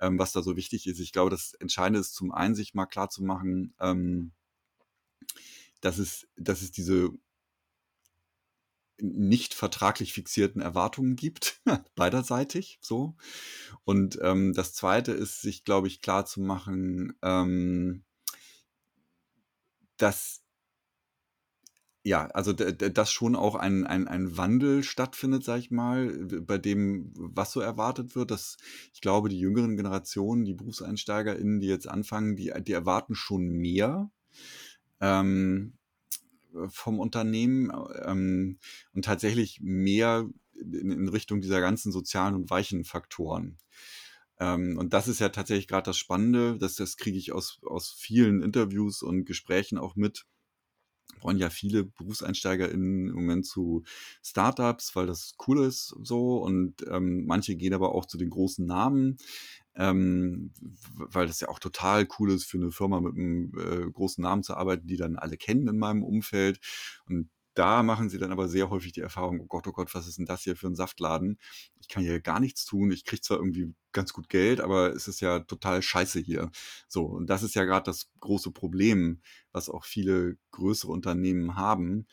ähm, 0.00 0.18
was 0.18 0.32
da 0.32 0.42
so 0.42 0.56
wichtig 0.56 0.86
ist. 0.86 1.00
Ich 1.00 1.12
glaube, 1.12 1.30
das 1.30 1.54
Entscheidende 1.54 2.00
ist 2.00 2.14
zum 2.14 2.32
einen, 2.32 2.54
sich 2.54 2.74
mal 2.74 2.86
klar 2.86 3.08
zu 3.08 3.22
machen, 3.22 3.74
ähm, 3.80 4.32
dass 5.80 5.98
es, 5.98 6.26
dass 6.36 6.62
es 6.62 6.70
diese 6.70 7.10
nicht 9.00 9.54
vertraglich 9.54 10.12
fixierten 10.12 10.60
Erwartungen 10.60 11.16
gibt, 11.16 11.60
beiderseitig 11.94 12.78
so. 12.80 13.16
Und 13.84 14.18
ähm, 14.22 14.52
das 14.54 14.74
Zweite 14.74 15.12
ist, 15.12 15.40
sich, 15.42 15.64
glaube 15.64 15.88
ich, 15.88 16.00
klar 16.00 16.26
zu 16.26 16.40
machen, 16.40 17.14
ähm, 17.22 18.04
dass 19.96 20.42
ja, 22.06 22.26
also 22.28 22.52
dass 22.52 23.10
schon 23.10 23.34
auch 23.34 23.56
ein, 23.56 23.84
ein, 23.84 24.06
ein 24.06 24.36
Wandel 24.36 24.84
stattfindet, 24.84 25.42
sag 25.42 25.58
ich 25.58 25.72
mal, 25.72 26.06
bei 26.40 26.56
dem, 26.56 27.12
was 27.16 27.50
so 27.50 27.58
erwartet 27.58 28.14
wird. 28.14 28.30
Dass 28.30 28.58
ich 28.94 29.00
glaube, 29.00 29.28
die 29.28 29.40
jüngeren 29.40 29.76
Generationen, 29.76 30.44
die 30.44 30.54
BerufseinsteigerInnen, 30.54 31.58
die 31.58 31.66
jetzt 31.66 31.88
anfangen, 31.88 32.36
die, 32.36 32.52
die 32.60 32.72
erwarten 32.72 33.16
schon 33.16 33.48
mehr. 33.48 34.08
Ähm, 35.00 35.72
vom 36.68 36.98
Unternehmen 36.98 37.72
ähm, 38.04 38.58
und 38.92 39.04
tatsächlich 39.04 39.60
mehr 39.60 40.28
in, 40.54 40.90
in, 40.90 41.08
Richtung 41.08 41.40
dieser 41.40 41.60
ganzen 41.60 41.92
sozialen 41.92 42.34
und 42.34 42.50
weichen 42.50 42.84
Faktoren. 42.84 43.58
Ähm, 44.38 44.76
und 44.78 44.92
das 44.92 45.08
ist 45.08 45.20
ja 45.20 45.28
tatsächlich 45.28 45.68
gerade 45.68 45.86
das 45.86 45.98
Spannende, 45.98 46.58
dass 46.58 46.74
das 46.74 46.96
kriege 46.96 47.18
ich 47.18 47.32
aus, 47.32 47.60
aus 47.64 47.94
vielen 47.96 48.42
Interviews 48.42 49.02
und 49.02 49.24
Gesprächen 49.24 49.78
auch 49.78 49.96
mit. 49.96 50.26
Wollen 51.20 51.38
ja 51.38 51.50
viele 51.50 51.84
Berufseinsteiger 51.84 52.70
im 52.70 53.10
Moment 53.12 53.46
zu 53.46 53.84
Startups, 54.22 54.94
weil 54.94 55.06
das 55.06 55.34
cool 55.46 55.64
ist 55.64 55.94
so 56.02 56.38
und 56.38 56.86
ähm, 56.90 57.24
manche 57.26 57.56
gehen 57.56 57.74
aber 57.74 57.94
auch 57.94 58.06
zu 58.06 58.18
den 58.18 58.30
großen 58.30 58.66
Namen 58.66 59.18
ähm, 59.76 60.52
weil 60.94 61.26
das 61.26 61.40
ja 61.40 61.48
auch 61.48 61.58
total 61.58 62.08
cool 62.18 62.32
ist, 62.32 62.44
für 62.44 62.56
eine 62.56 62.72
Firma 62.72 63.00
mit 63.00 63.14
einem 63.14 63.52
äh, 63.58 63.90
großen 63.90 64.22
Namen 64.22 64.42
zu 64.42 64.56
arbeiten, 64.56 64.86
die 64.86 64.96
dann 64.96 65.16
alle 65.16 65.36
kennen 65.36 65.68
in 65.68 65.78
meinem 65.78 66.02
Umfeld. 66.02 66.60
Und 67.08 67.28
da 67.56 67.82
machen 67.82 68.10
sie 68.10 68.18
dann 68.18 68.32
aber 68.32 68.48
sehr 68.48 68.70
häufig 68.70 68.92
die 68.92 69.00
Erfahrung, 69.00 69.40
oh 69.40 69.46
Gott, 69.46 69.66
oh 69.66 69.72
Gott, 69.72 69.94
was 69.94 70.06
ist 70.06 70.18
denn 70.18 70.26
das 70.26 70.42
hier 70.42 70.56
für 70.56 70.68
ein 70.68 70.76
Saftladen? 70.76 71.38
Ich 71.80 71.88
kann 71.88 72.02
hier 72.02 72.20
gar 72.20 72.38
nichts 72.38 72.64
tun. 72.64 72.92
Ich 72.92 73.04
kriege 73.04 73.22
zwar 73.22 73.38
irgendwie 73.38 73.74
ganz 73.92 74.12
gut 74.12 74.28
Geld, 74.28 74.60
aber 74.60 74.92
es 74.94 75.08
ist 75.08 75.20
ja 75.20 75.40
total 75.40 75.82
scheiße 75.82 76.20
hier. 76.20 76.50
So, 76.88 77.04
und 77.04 77.28
das 77.28 77.42
ist 77.42 77.54
ja 77.54 77.64
gerade 77.64 77.84
das 77.84 78.10
große 78.20 78.50
Problem, 78.52 79.22
was 79.52 79.70
auch 79.70 79.84
viele 79.84 80.36
größere 80.50 80.92
Unternehmen 80.92 81.56
haben, 81.56 82.06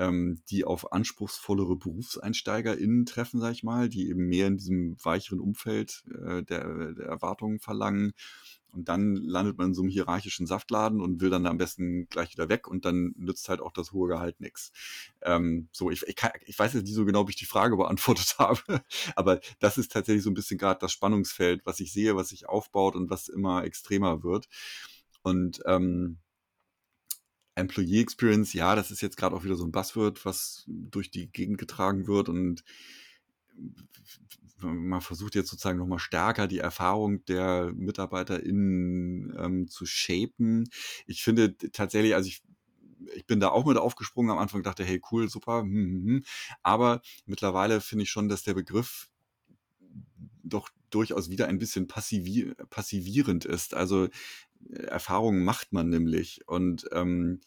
ähm, 0.00 0.42
die 0.48 0.64
auf 0.64 0.92
anspruchsvollere 0.92 1.76
BerufseinsteigerInnen 1.76 3.04
treffen, 3.04 3.38
sag 3.38 3.52
ich 3.52 3.62
mal, 3.62 3.90
die 3.90 4.08
eben 4.08 4.28
mehr 4.28 4.46
in 4.46 4.56
diesem 4.56 4.96
weicheren 5.04 5.40
Umfeld 5.40 6.04
äh, 6.24 6.42
der, 6.42 6.94
der 6.94 7.06
Erwartungen 7.06 7.60
verlangen. 7.60 8.14
Und 8.72 8.88
dann 8.88 9.16
landet 9.16 9.58
man 9.58 9.68
in 9.68 9.74
so 9.74 9.82
einem 9.82 9.90
hierarchischen 9.90 10.46
Saftladen 10.46 11.02
und 11.02 11.20
will 11.20 11.28
dann 11.28 11.44
am 11.44 11.58
besten 11.58 12.08
gleich 12.08 12.32
wieder 12.32 12.48
weg 12.48 12.66
und 12.66 12.84
dann 12.84 13.12
nützt 13.18 13.48
halt 13.48 13.60
auch 13.60 13.72
das 13.72 13.92
hohe 13.92 14.08
Gehalt 14.08 14.40
nichts. 14.40 14.72
Ähm, 15.20 15.68
so, 15.70 15.90
ich, 15.90 16.02
ich, 16.06 16.16
kann, 16.16 16.30
ich 16.46 16.58
weiß 16.58 16.72
jetzt 16.72 16.84
nicht 16.84 16.94
so 16.94 17.04
genau, 17.04 17.26
wie 17.26 17.32
ich 17.32 17.36
die 17.36 17.44
Frage 17.44 17.76
beantwortet 17.76 18.36
habe, 18.38 18.82
aber 19.16 19.40
das 19.58 19.76
ist 19.76 19.92
tatsächlich 19.92 20.22
so 20.22 20.30
ein 20.30 20.34
bisschen 20.34 20.56
gerade 20.56 20.80
das 20.80 20.92
Spannungsfeld, 20.92 21.66
was 21.66 21.80
ich 21.80 21.92
sehe, 21.92 22.16
was 22.16 22.28
sich 22.28 22.48
aufbaut 22.48 22.96
und 22.96 23.10
was 23.10 23.28
immer 23.28 23.64
extremer 23.64 24.22
wird. 24.22 24.48
Und 25.22 25.60
ähm, 25.66 26.18
Employee 27.54 28.00
Experience, 28.00 28.52
ja, 28.54 28.74
das 28.74 28.90
ist 28.90 29.00
jetzt 29.02 29.16
gerade 29.16 29.36
auch 29.36 29.44
wieder 29.44 29.56
so 29.56 29.64
ein 29.64 29.72
Buzzword, 29.72 30.24
was 30.24 30.64
durch 30.68 31.10
die 31.10 31.30
Gegend 31.30 31.58
getragen 31.58 32.06
wird 32.06 32.28
und 32.28 32.64
man 34.62 35.00
versucht 35.00 35.34
jetzt 35.34 35.48
sozusagen 35.50 35.78
nochmal 35.78 35.98
stärker 35.98 36.46
die 36.46 36.58
Erfahrung 36.58 37.24
der 37.24 37.72
MitarbeiterInnen 37.74 39.34
ähm, 39.38 39.68
zu 39.68 39.86
shapen. 39.86 40.68
Ich 41.06 41.22
finde 41.22 41.56
tatsächlich, 41.72 42.14
also 42.14 42.28
ich 42.28 42.42
ich 43.14 43.26
bin 43.26 43.40
da 43.40 43.48
auch 43.48 43.64
mit 43.64 43.78
aufgesprungen 43.78 44.30
am 44.30 44.38
Anfang, 44.38 44.62
dachte, 44.62 44.84
hey, 44.84 45.00
cool, 45.10 45.28
super. 45.28 45.62
Hm, 45.62 45.72
hm, 45.72 46.06
hm. 46.06 46.24
Aber 46.62 47.00
mittlerweile 47.26 47.80
finde 47.80 48.04
ich 48.04 48.10
schon, 48.10 48.28
dass 48.28 48.42
der 48.42 48.54
Begriff 48.54 49.08
doch 50.42 50.68
durchaus 50.90 51.30
wieder 51.30 51.48
ein 51.48 51.58
bisschen 51.58 51.86
passivi 51.86 52.54
passivierend 52.70 53.44
ist. 53.44 53.74
Also 53.74 54.08
Erfahrungen 54.70 55.44
macht 55.44 55.72
man 55.72 55.88
nämlich. 55.88 56.46
Und 56.46 56.88
ähm, 56.92 57.40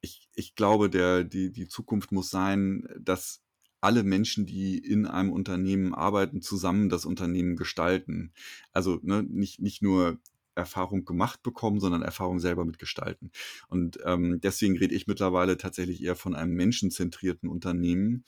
ich, 0.00 0.28
ich 0.34 0.54
glaube, 0.54 0.90
der, 0.90 1.24
die, 1.24 1.52
die 1.52 1.68
Zukunft 1.68 2.12
muss 2.12 2.30
sein, 2.30 2.88
dass 2.98 3.42
alle 3.80 4.02
Menschen, 4.02 4.46
die 4.46 4.78
in 4.78 5.06
einem 5.06 5.32
Unternehmen 5.32 5.94
arbeiten, 5.94 6.42
zusammen 6.42 6.88
das 6.88 7.04
Unternehmen 7.04 7.56
gestalten. 7.56 8.32
Also 8.72 9.00
ne, 9.02 9.22
nicht, 9.22 9.60
nicht 9.60 9.82
nur 9.82 10.18
Erfahrung 10.54 11.04
gemacht 11.04 11.42
bekommen, 11.42 11.80
sondern 11.80 12.02
Erfahrung 12.02 12.38
selber 12.38 12.64
mitgestalten. 12.64 13.30
Und 13.68 13.98
ähm, 14.04 14.40
deswegen 14.40 14.76
rede 14.76 14.94
ich 14.94 15.06
mittlerweile 15.06 15.56
tatsächlich 15.56 16.02
eher 16.02 16.16
von 16.16 16.34
einem 16.34 16.54
menschenzentrierten 16.54 17.48
Unternehmen, 17.48 18.24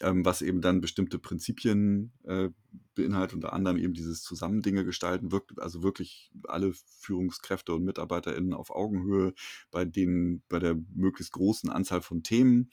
was 0.00 0.42
eben 0.42 0.60
dann 0.60 0.80
bestimmte 0.80 1.18
Prinzipien 1.18 2.12
äh, 2.24 2.50
beinhaltet, 2.94 3.34
unter 3.36 3.52
anderem 3.52 3.78
eben 3.78 3.94
dieses 3.94 4.22
Zusammendinge 4.22 4.84
gestalten, 4.84 5.32
wirkt 5.32 5.58
also 5.58 5.82
wirklich 5.82 6.30
alle 6.44 6.72
Führungskräfte 7.00 7.72
und 7.74 7.84
MitarbeiterInnen 7.84 8.52
auf 8.52 8.70
Augenhöhe 8.70 9.32
bei 9.70 9.84
denen, 9.84 10.42
bei 10.48 10.58
der 10.58 10.76
möglichst 10.94 11.32
großen 11.32 11.70
Anzahl 11.70 12.02
von 12.02 12.22
Themen. 12.22 12.70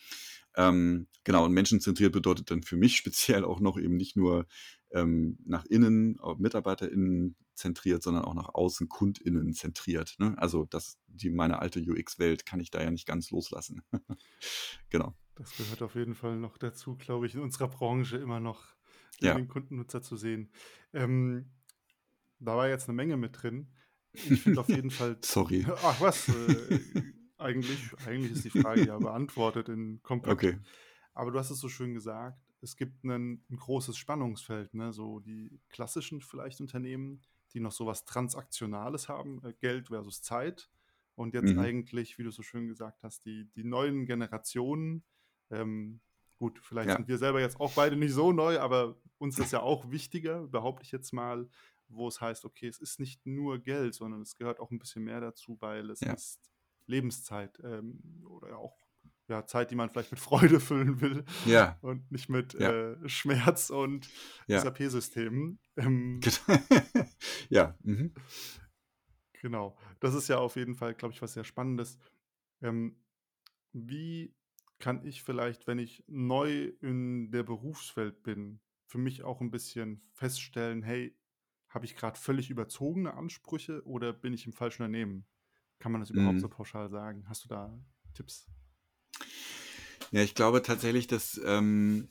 Ähm, 0.55 1.07
genau, 1.23 1.45
und 1.45 1.53
menschenzentriert 1.53 2.11
bedeutet 2.11 2.51
dann 2.51 2.63
für 2.63 2.77
mich 2.77 2.97
speziell 2.97 3.45
auch 3.45 3.59
noch 3.59 3.77
eben 3.77 3.95
nicht 3.95 4.17
nur 4.17 4.45
ähm, 4.91 5.37
nach 5.45 5.65
innen, 5.65 6.19
MitarbeiterInnen 6.37 7.35
zentriert, 7.55 8.03
sondern 8.03 8.25
auch 8.25 8.33
nach 8.33 8.49
außen 8.53 8.89
KundInnen 8.89 9.53
zentriert. 9.53 10.15
Ne? 10.19 10.35
Also 10.37 10.65
das, 10.65 10.97
die 11.07 11.29
meine 11.29 11.59
alte 11.59 11.79
UX-Welt 11.79 12.45
kann 12.45 12.59
ich 12.59 12.71
da 12.71 12.81
ja 12.81 12.91
nicht 12.91 13.07
ganz 13.07 13.31
loslassen. 13.31 13.81
genau. 14.89 15.15
Das 15.35 15.55
gehört 15.55 15.81
auf 15.81 15.95
jeden 15.95 16.13
Fall 16.15 16.37
noch 16.37 16.57
dazu, 16.57 16.95
glaube 16.95 17.25
ich, 17.25 17.33
in 17.35 17.41
unserer 17.41 17.67
Branche 17.67 18.17
immer 18.17 18.39
noch 18.39 18.75
ja. 19.21 19.39
den 19.39 19.47
Kundennutzer 19.47 20.01
zu 20.01 20.15
sehen. 20.15 20.51
Ähm, 20.93 21.51
da 22.39 22.57
war 22.57 22.69
jetzt 22.69 22.89
eine 22.89 22.95
Menge 22.95 23.17
mit 23.17 23.41
drin. 23.43 23.73
Ich 24.13 24.41
finde 24.41 24.61
auf 24.61 24.73
jeden 24.73 24.91
Fall. 24.91 25.19
Sorry. 25.23 25.65
Ach 25.83 25.99
was, 26.01 26.29
äh, 26.29 26.79
eigentlich, 27.37 27.91
eigentlich 28.03 28.33
ist 28.33 28.45
die 28.45 28.49
Frage 28.51 28.87
ja 28.87 28.99
beantwortet 28.99 29.69
in 29.69 30.01
Kompakt. 30.03 30.43
Okay. 30.43 30.57
Aber 31.13 31.31
du 31.31 31.39
hast 31.39 31.51
es 31.51 31.59
so 31.59 31.69
schön 31.69 31.93
gesagt. 31.93 32.39
es 32.61 32.77
gibt 32.77 33.03
'nen 33.03 33.45
'n 33.49 33.57
großes 33.57 33.97
Spannungsfeld, 33.97 34.73
ne? 34.73 34.93
So 34.93 35.19
die 35.19 35.61
klassischen 35.69 36.21
vielleicht 36.21 36.61
Unternehmen, 36.61 37.21
die 37.53 37.59
noch 37.59 37.71
so 37.73 37.85
was 37.85 38.05
Transaktionales 38.05 39.09
haben, 39.09 39.43
äh, 39.43 39.53
Geld 39.53 39.89
versus 39.89 40.21
Zeit. 40.21 40.69
Und 41.15 41.33
jetzt 41.33 41.55
Mhm. 41.55 41.57
eigentlich, 41.57 42.17
wie 42.17 42.23
du 42.23 42.31
so 42.31 42.41
schön 42.43 42.67
gesagt 42.67 43.03
hast, 43.03 43.25
die 43.25 43.49
die 43.55 43.63
neuen 43.65 44.05
Generationen, 44.05 45.03
ähm, 45.53 46.01
gut, 46.37 46.59
vielleicht 46.63 46.89
Ja. 46.89 46.97
sind 46.97 47.07
wir 47.07 47.17
selber 47.17 47.41
jetzt 47.41 47.59
auch 47.59 47.73
beide 47.73 47.95
nicht 47.95 48.13
so 48.13 48.31
neu, 48.33 48.59
aber 48.59 48.97
uns 49.19 49.39
ist 49.39 49.51
ja 49.53 49.61
auch 49.61 49.91
wichtiger, 49.91 50.47
behaupte 50.47 50.83
ich 50.85 50.91
jetzt 50.91 51.13
mal, 51.13 51.49
wo 51.87 52.07
es 52.07 52.21
heißt: 52.21 52.45
„Okay, 52.45 52.67
es 52.67 52.79
ist 52.79 52.99
nicht 52.99 53.25
nur 53.25 53.59
Geld, 53.59 53.93
sondern 53.95 54.21
es 54.21 54.35
gehört 54.35 54.59
auch 54.59 54.71
'n 54.71 54.79
bisschen 54.79 55.03
mehr 55.03 55.21
dazu, 55.21 55.57
weil 55.61 55.89
es 55.91 56.01
Ja. 56.01 56.13
ist 56.13 56.51
Lebenszeit, 56.87 57.59
ähm, 57.63 58.25
oder 58.27 58.57
auch, 58.57 58.77
ja, 59.29 59.45
Zeit, 59.45 59.71
die 59.71 59.75
man 59.75 59.89
vielleicht 59.89 60.11
mit 60.11 60.19
Freude 60.19 60.59
füllen 60.61 61.01
will 61.01 61.25
Ja. 61.45 61.77
und 61.81 62.11
nicht 62.11 62.29
mit, 62.29 62.53
Ja. 62.55 62.69
äh, 62.71 63.09
Schmerz 63.09 63.69
und. 63.69 64.09
SAP-Systemen.“ 64.49 65.59
Ähm 65.77 66.19
Ja, 67.49 67.75
mhm. 67.83 68.13
Genau. 69.41 69.77
Das 69.99 70.13
ist 70.13 70.27
ja 70.29 70.37
auf 70.37 70.55
jeden 70.55 70.75
Fall, 70.75 70.93
glaube 70.93 71.13
ich, 71.13 71.21
was 71.21 71.33
sehr 71.33 71.43
Spannendes. 71.43 71.97
Ähm, 72.61 72.97
wie 73.73 74.35
kann 74.83 75.05
ich 75.05 75.23
vielleicht, 75.23 75.65
wenn 75.67 75.79
ich 75.79 76.03
neu 76.07 76.73
in 76.81 77.31
der 77.31 77.43
Berufswelt 77.43 78.21
bin, 78.23 78.59
für 78.85 78.97
mich 78.99 79.23
auch 79.23 79.39
'n 79.41 79.49
bisschen 79.51 80.09
feststellen: 80.13 80.83
„Hey, 80.83 81.17
habe 81.69 81.85
ich 81.85 81.95
grad 81.95 82.17
völlig 82.17 82.49
überzogene 82.51 83.13
Ansprüche 83.15 83.85
oder 83.87 84.13
bin 84.13 84.33
ich 84.33 84.45
im 84.45 84.53
falschen 84.53 84.83
Unternehmen?“ 84.83 85.25
Kann 85.79 85.93
man 85.93 86.01
das 86.01 86.09
überhaupt 86.11 86.41
so 86.41 86.49
Mhm. 86.49 86.49
pauschal 86.49 86.89
sagen? 86.89 87.29
Hast 87.29 87.45
du 87.45 87.49
da 87.49 87.81
Tipps? 88.13 88.49
Ja, 90.11 90.21
ich 90.21 90.35
glaube 90.35 90.61
tatsächlich, 90.61 91.07
dass, 91.07 91.39
ähm 91.43 92.09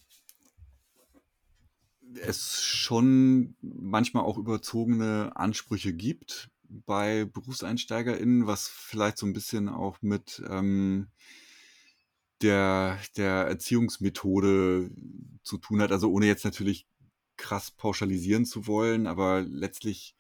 es 2.20 2.62
schon 2.62 3.56
manchmal 3.60 4.24
auch 4.24 4.36
überzogene 4.38 5.32
Ansprüche 5.36 5.92
gibt 5.94 6.50
bei 6.68 7.24
BerufseinsteigerInnen, 7.26 8.46
was 8.46 8.68
vielleicht 8.68 9.18
so 9.18 9.26
'n 9.26 9.32
bisschen 9.32 9.68
auch 9.68 9.98
mit, 10.02 10.42
ähm 10.48 11.08
der 12.42 12.98
der 13.16 13.46
Erziehungsmethode 13.46 14.90
zu 15.42 15.58
tun 15.58 15.80
hat. 15.82 15.92
Also, 15.92 16.10
ohne 16.10 16.26
jetzt 16.26 16.44
natürlich 16.44 16.86
krass 17.36 17.70
pauschalisieren 17.70 18.46
zu 18.46 18.66
wollen, 18.66 19.06
aber 19.06 19.42
letztlich 19.42 20.14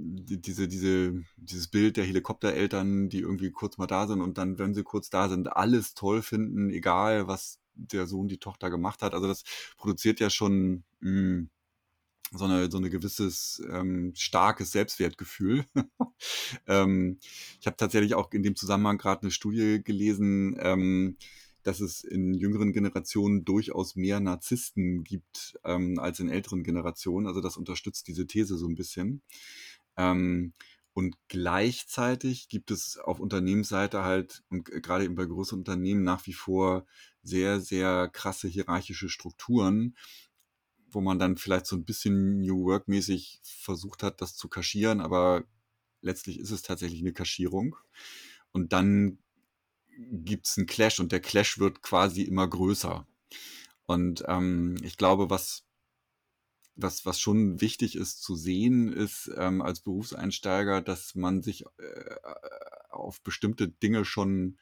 diese 0.00 0.68
diese 0.68 1.24
dieses 1.36 1.68
Bild 1.68 1.96
der 1.96 2.04
Helikoptereltern, 2.04 3.08
die 3.08 3.18
irgendwie 3.20 3.50
kurz 3.50 3.78
mal 3.78 3.86
da 3.86 4.06
sind 4.06 4.20
und 4.20 4.38
dann, 4.38 4.58
wenn 4.58 4.74
sie 4.74 4.84
kurz 4.84 5.10
da 5.10 5.28
sind, 5.28 5.48
alles 5.56 5.94
toll 5.94 6.22
finden, 6.22 6.70
egal 6.70 7.26
was 7.28 7.60
der 7.74 8.06
Sohn, 8.06 8.28
die 8.28 8.38
Tochter 8.38 8.70
gemacht 8.70 9.02
hat. 9.02 9.14
Also, 9.14 9.26
das 9.28 9.44
produziert 9.76 10.20
ja 10.20 10.30
schon, 10.30 10.84
hm, 11.00 11.50
so 12.32 12.46
'ne 12.48 12.70
so 12.70 12.78
'ne 12.80 12.90
gewisses, 12.90 13.62
ähm, 13.70 14.12
starkes 14.16 14.72
Selbstwertgefühl. 14.72 15.64
Ähm, 16.68 17.18
ich 17.60 17.66
habe 17.66 17.76
tatsächlich 17.76 18.14
auch 18.14 18.32
in 18.32 18.42
dem 18.42 18.56
Zusammenhang 18.56 18.98
grad 18.98 19.22
'ne 19.24 19.30
Studie 19.30 19.82
gelesen, 19.84 20.56
ähm, 20.60 21.16
dass 21.64 21.80
es 21.80 22.04
in 22.04 22.34
jüngeren 22.34 22.72
Generationen 22.72 23.44
durchaus 23.44 23.96
mehr 23.96 24.20
Narzissten 24.20 25.04
gibt, 25.04 25.58
ähm, 25.64 25.98
als 26.00 26.20
in 26.20 26.28
älteren 26.30 26.64
Generationen. 26.64 27.26
Also, 27.28 27.40
das 27.42 27.56
unterstützt 27.58 28.08
diese 28.08 28.26
These 28.26 28.56
so 28.58 28.66
'n 28.68 28.74
bisschen. 28.76 29.22
Ähm, 29.98 30.54
und 30.94 31.16
gleichzeitig 31.28 32.48
gibt 32.48 32.70
es 32.72 32.98
auf 32.98 33.20
Unternehmensseite 33.20 34.04
halt 34.04 34.42
und 34.50 34.66
g 34.66 34.80
grade 34.80 35.04
eben 35.04 35.14
bei 35.16 35.26
größeren 35.26 35.60
Unternehmen 35.60 36.02
nach 36.04 36.26
wie 36.26 36.32
vor 36.34 36.86
sehr, 37.22 37.60
sehr 37.60 38.08
krasse 38.12 38.48
hierarchische 38.48 39.08
Strukturen, 39.10 39.96
wo 40.92 41.00
man 41.00 41.18
dann 41.18 41.36
vielleicht 41.36 41.66
so 41.66 41.76
'n 41.76 41.84
bisschen 41.84 42.40
New 42.40 42.64
Work-mäßig 42.66 43.40
versucht 43.44 44.02
hat, 44.02 44.20
das 44.22 44.36
zu 44.36 44.48
kaschieren, 44.48 45.00
aber 45.00 45.44
letztlich 46.02 46.38
ist 46.40 46.50
es 46.52 46.62
tatsächlich 46.62 47.02
'ne 47.02 47.12
Kaschierung. 47.14 47.76
Und 48.52 48.72
dann 48.74 49.18
gibt's 50.12 50.58
'n 50.58 50.66
Clash 50.66 51.00
und 51.00 51.12
der 51.12 51.20
Clash 51.20 51.58
wird 51.60 51.82
quasi 51.82 52.22
immer 52.24 52.48
größer. 52.48 53.06
Und, 53.86 54.24
ähm, 54.28 54.76
ich 54.84 54.96
glaube, 54.98 55.30
was 55.30 55.62
was 56.76 57.04
was 57.04 57.18
schon 57.20 57.60
wichtig 57.60 57.96
ist 57.96 58.22
zu 58.22 58.36
sehen, 58.36 58.92
ist, 58.92 59.30
ähm, 59.36 59.62
als 59.62 59.80
Berufseinsteiger, 59.80 60.80
dass 60.80 61.14
man 61.14 61.42
sich, 61.42 61.64
äh, 61.78 62.14
auf 62.90 63.20
bestimmte 63.22 63.68
Dinge 63.68 64.04
schon 64.04 64.58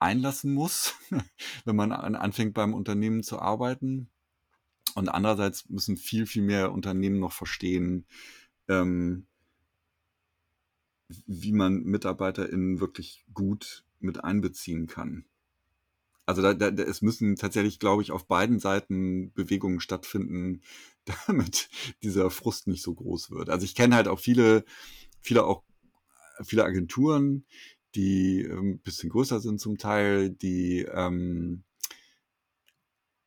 einlassen 0.00 0.54
muss, 0.54 0.94
wenn 1.64 1.76
man 1.76 1.92
an 1.92 2.16
anfängt, 2.16 2.54
beim 2.54 2.74
Unternehmen 2.74 3.22
zu 3.22 3.40
arbeiten. 3.40 4.10
Und 4.96 5.08
andererseits 5.10 5.68
müssen 5.68 5.96
viel, 5.96 6.26
viel 6.26 6.42
mehr 6.42 6.72
Unternehmen 6.72 7.20
noch 7.20 7.32
verstehen, 7.32 8.06
ähm 8.68 9.26
wie 11.26 11.52
man 11.52 11.82
MitarbeiterInnen 11.84 12.80
wirklich 12.80 13.24
gut 13.32 13.84
mit 14.00 14.24
einbeziehen 14.24 14.86
kann. 14.86 15.24
Also, 16.26 16.42
da 16.42 16.54
da 16.54 16.82
es 16.82 17.02
müssen 17.02 17.36
tatsächlich, 17.36 17.78
glaube 17.78 18.02
ich, 18.02 18.10
auf 18.10 18.26
beiden 18.26 18.58
Seiten 18.58 19.32
Bewegungen 19.32 19.78
stattfinden, 19.80 20.62
damit 21.28 21.68
dieser 22.02 22.30
Frust 22.30 22.66
nicht 22.66 22.82
so 22.82 22.94
groß 22.94 23.30
wird. 23.30 23.50
Also, 23.50 23.64
ich 23.64 23.74
kenne 23.76 23.94
halt 23.94 24.08
auch 24.08 24.18
viele 24.18 24.64
viele 25.20 25.44
auch 25.44 25.62
viele 26.44 26.64
Agenturen, 26.64 27.46
die, 27.94 28.42
ähm, 28.42 28.80
bisschen 28.80 29.10
größer 29.10 29.40
sind 29.40 29.60
zum 29.60 29.78
Teil, 29.78 30.30
die, 30.30 30.82
ähm 30.82 31.64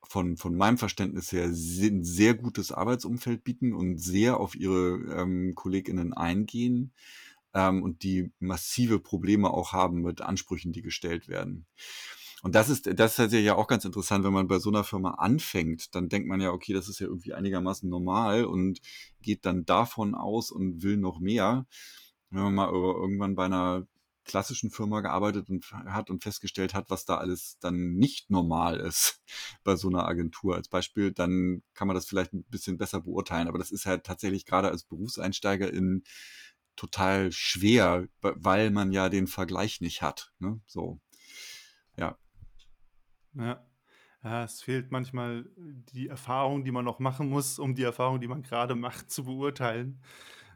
von 0.09 0.37
von 0.37 0.57
meinem 0.57 0.79
Verständnis 0.79 1.31
her 1.33 1.49
se 1.53 1.87
'n 1.89 2.03
sehr 2.05 2.35
gutes 2.35 2.71
Arbeitsumfeld 2.73 3.43
bieten 3.45 3.73
und 3.75 3.99
sehr 3.99 4.39
auf 4.39 4.55
ihre, 4.57 4.95
ähm, 5.17 5.53
KollegInnen 5.55 6.13
eingehen, 6.13 6.93
ähm, 7.55 7.83
und 7.83 8.03
die 8.03 8.31
massive 8.39 8.99
Probleme 8.99 9.51
auch 9.51 9.73
haben 9.73 10.01
mit 10.03 10.21
Ansprüchen, 10.21 10.73
die 10.73 10.81
gestellt 10.83 11.27
werden. 11.29 11.67
Und 12.43 12.55
das 12.55 12.69
ist 12.69 12.87
das 12.99 13.19
ist 13.19 13.33
ja 13.33 13.55
auch 13.55 13.67
ganz 13.67 13.85
interessant, 13.85 14.25
wenn 14.25 14.33
man 14.33 14.47
bei 14.49 14.59
so 14.59 14.71
'ner 14.71 14.83
Firma 14.85 15.11
anfängt, 15.15 15.95
dann 15.95 16.09
denkt 16.09 16.27
man 16.29 16.41
ja: 16.41 16.51
„Okay, 16.53 16.73
das 16.73 16.89
ist 16.89 16.99
ja 17.01 17.07
irgendwie 17.07 17.33
einigermaßen 17.35 17.89
normal“ 17.89 18.45
und 18.45 18.81
geht 19.23 19.45
dann 19.45 19.65
davon 19.65 20.15
aus 20.15 20.51
und 20.51 20.83
will 20.83 20.97
noch 20.97 21.19
mehr. 21.21 21.67
Wenn 22.31 22.43
man 22.43 22.55
mal 22.55 22.67
ir 22.69 22.73
irgendwann 22.75 23.35
bei 23.35 23.47
'ner 23.49 23.87
klassischen 24.29 24.71
Firma 24.71 25.01
gearbeitet 25.01 25.49
und 25.49 25.71
hat 25.73 26.09
und 26.11 26.23
festgestellt 26.23 26.73
hat, 26.75 26.89
was 26.91 27.05
da 27.05 27.17
alles 27.17 27.59
dann 27.59 27.95
nicht 27.95 28.31
normal 28.31 28.79
ist 28.79 29.21
bei 29.65 29.75
so 29.77 29.89
'ner 29.89 30.07
Agentur 30.07 30.55
als 30.55 30.69
Beispiel, 30.69 31.11
dann 31.13 31.63
kann 31.75 31.87
man 31.89 31.95
das 31.95 32.07
vielleicht 32.07 32.33
'n 32.33 32.45
bisschen 32.49 32.77
besser 32.79 33.01
beurteilen. 33.01 33.49
Aber 33.49 33.59
das 33.59 33.71
ist 33.71 33.85
halt 33.87 34.05
tatsächlich 34.05 34.45
grade 34.45 34.69
als 34.71 34.83
Berufseinsteigerin 34.85 36.03
total 36.77 37.31
schwer, 37.33 38.07
weil 38.21 38.71
man 38.71 38.93
ja 38.93 39.09
den 39.09 39.27
Vergleich 39.27 39.81
nicht 39.81 40.01
hat, 40.03 40.33
ne, 40.39 40.61
so. 40.67 40.99
Ja. 41.97 42.17
Ja. 43.33 43.65
Ja, 44.23 44.43
es 44.43 44.61
fehlt 44.61 44.91
manchmal 44.91 45.45
die 45.57 46.09
Erfahrung, 46.09 46.65
die 46.65 46.71
man 46.71 46.83
noch 46.83 46.99
machen 46.99 47.29
muss, 47.29 47.57
um 47.57 47.73
die 47.75 47.83
Erfahrung, 47.83 48.19
die 48.19 48.27
man 48.27 48.43
grade 48.43 48.75
macht, 48.75 49.09
zu 49.11 49.23
beurteilen, 49.23 50.03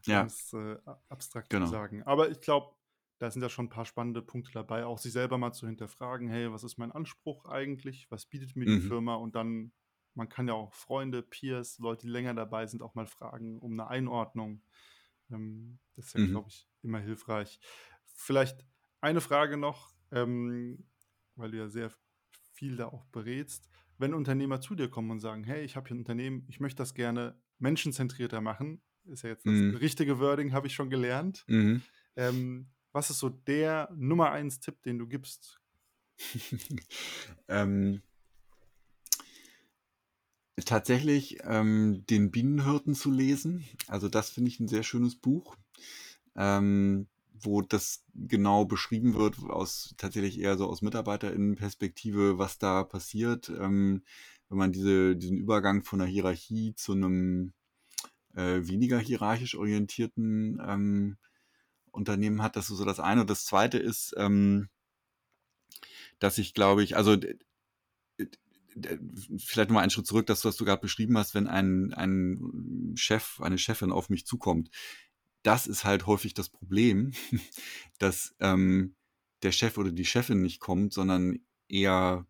Ja. 0.07 0.29
um's, 0.29 0.53
äh, 0.53 0.77
abstrakt 1.09 1.53
zu 1.55 1.63
Genau. 1.63 1.65
sagen. 1.65 2.03
Aber 2.03 2.29
ich 2.29 2.41
glaube, 2.41 2.75
da 3.23 3.31
sind 3.31 3.41
ja 3.43 3.49
schon 3.49 3.67
'n 3.67 3.69
paar 3.69 3.85
spannende 3.85 4.21
Punkte 4.23 4.51
dabei, 4.53 4.85
auch 4.85 4.99
sich 4.99 5.13
selber 5.13 5.37
mal 5.39 5.53
zu 5.53 5.67
hinterfragen: 5.67 6.29
„Hey, 6.29 6.51
was 6.53 6.63
ist 6.65 6.77
mein 6.77 6.91
Anspruch 6.93 7.45
eigentlich? 7.45 8.11
Was 8.11 8.27
bietet 8.27 8.55
mir 8.57 8.67
die 8.67 8.77
Mhm. 8.77 8.93
Firma?“ 8.93 9.15
Und 9.15 9.35
dann 9.35 9.73
man 10.15 10.29
kann 10.29 10.47
ja 10.47 10.53
auch 10.55 10.73
Freunde, 10.75 11.23
Peers, 11.23 11.79
Leute, 11.79 12.07
die 12.07 12.11
länger 12.13 12.35
dabei 12.35 12.67
sind, 12.67 12.83
auch 12.83 12.95
mal 12.95 13.07
fragen 13.07 13.59
um 13.59 13.75
'ne 13.75 13.87
Einordnung. 13.87 14.63
Ähm, 15.31 15.79
das 15.95 16.07
ist 16.07 16.13
ja, 16.15 16.19
Mhm. 16.19 16.43
glaube 16.43 16.49
ich, 16.49 16.69
immer 16.83 16.99
hilfreich. 16.99 17.59
Vielleicht 18.05 18.65
eine 19.01 19.21
Frage 19.21 19.57
noch, 19.57 19.95
ähm, 20.11 20.89
weil 21.35 21.51
du 21.51 21.57
ja 21.59 21.69
sehr 21.69 21.91
viel 22.53 22.77
da 22.77 22.87
auch 22.89 23.05
berätst. 23.07 23.69
Wenn 23.99 24.13
Unternehmer 24.15 24.61
zu 24.61 24.75
dir 24.75 24.89
kommen 24.89 25.11
und 25.11 25.19
sagen: 25.21 25.43
„Hey, 25.45 25.63
ich 25.65 25.75
habe 25.77 25.87
hier 25.89 25.95
'n 25.97 26.01
Unternehmen, 26.01 26.45
ich 26.49 26.59
möchte 26.61 26.77
das 26.79 26.93
gerne 26.95 27.41
menschenzentrierter 27.59 28.41
machen“, 28.41 28.83
ist 29.05 29.23
ja 29.23 29.29
jetzt 29.31 29.47
das 29.47 29.65
Mhm. 29.65 29.79
richtige 29.81 30.19
Wording, 30.19 30.53
habe 30.53 30.67
ich 30.67 30.75
schon 30.75 30.89
gelernt. 30.91 31.47
Mhm. 31.47 31.83
Ähm, 32.17 32.71
was 32.93 33.09
ist 33.09 33.19
so 33.19 33.29
der 33.29 33.89
Nummer 33.95 34.31
1 34.31 34.59
Tipp, 34.59 34.81
den 34.83 34.99
du 34.99 35.07
gibst? 35.07 35.59
Ähm 37.49 38.01
tatsächlich, 40.65 41.37
ähm, 41.43 42.05
den 42.09 42.29
Bienenhirten 42.31 42.93
zu 42.93 43.09
lesen. 43.11 43.63
Also, 43.87 44.07
das 44.07 44.29
finde 44.29 44.49
ich 44.49 44.59
'n 44.59 44.67
sehr 44.67 44.83
schönes 44.83 45.15
Buch, 45.15 45.55
ähm, 46.35 47.07
wo 47.33 47.61
das 47.61 48.03
genau 48.15 48.65
beschrieben 48.65 49.15
wird 49.15 49.39
aus 49.49 49.95
tatsächlich 49.97 50.39
eher 50.39 50.57
so 50.57 50.67
aus 50.67 50.81
MitarbeiterInnenperspektive, 50.83 52.37
was 52.39 52.59
da 52.59 52.83
passiert, 52.83 53.49
ähm, 53.49 54.03
wenn 54.49 54.57
man 54.59 54.71
diese 54.73 55.15
diesen 55.17 55.37
Übergang 55.37 55.83
von 55.83 55.99
'ner 55.99 56.05
Hierarchie 56.05 56.75
zu 56.75 56.95
'nem, 56.95 57.53
äh, 58.35 58.61
weniger 58.67 58.99
hierarchisch 58.99 59.55
orientierten, 59.55 60.61
ähm, 60.67 61.17
Unternehmen 61.93 62.41
hat. 62.41 62.55
Das 62.55 62.69
ist 62.69 62.77
so 62.77 62.85
das 62.85 62.99
eine. 62.99 63.21
Und 63.21 63.29
das 63.29 63.45
Zweite 63.45 63.77
ist, 63.77 64.13
ähm 64.17 64.69
dass 66.23 66.37
ich, 66.37 66.53
glaube 66.53 66.83
ich 66.83 66.95
also, 66.95 67.17
vielleicht 69.37 69.69
nochmal 69.69 69.83
einen 69.83 69.89
Schritt 69.89 70.07
zurück, 70.07 70.25
das, 70.25 70.45
was 70.45 70.55
du 70.55 70.65
gerade 70.65 70.81
beschrieben 70.81 71.17
hast, 71.17 71.35
wenn 71.35 71.47
ein, 71.47 71.93
ein 71.93 72.93
Chef, 72.95 73.41
eine 73.41 73.57
Chefin 73.57 73.91
auf 73.91 74.09
mich 74.09 74.25
zukommt. 74.25 74.69
Das 75.43 75.67
ist 75.67 75.83
halt 75.83 76.07
häufig 76.07 76.33
das 76.33 76.49
Problem, 76.49 77.11
dass 77.99 78.35
ähm, 78.39 78.95
der 79.43 79.51
Chef 79.51 79.77
oder 79.77 79.91
die 79.91 80.05
Chefin 80.05 80.41
nicht 80.41 80.59
kommt, 80.59 80.93
sondern 80.93 81.39
eher 81.67 82.25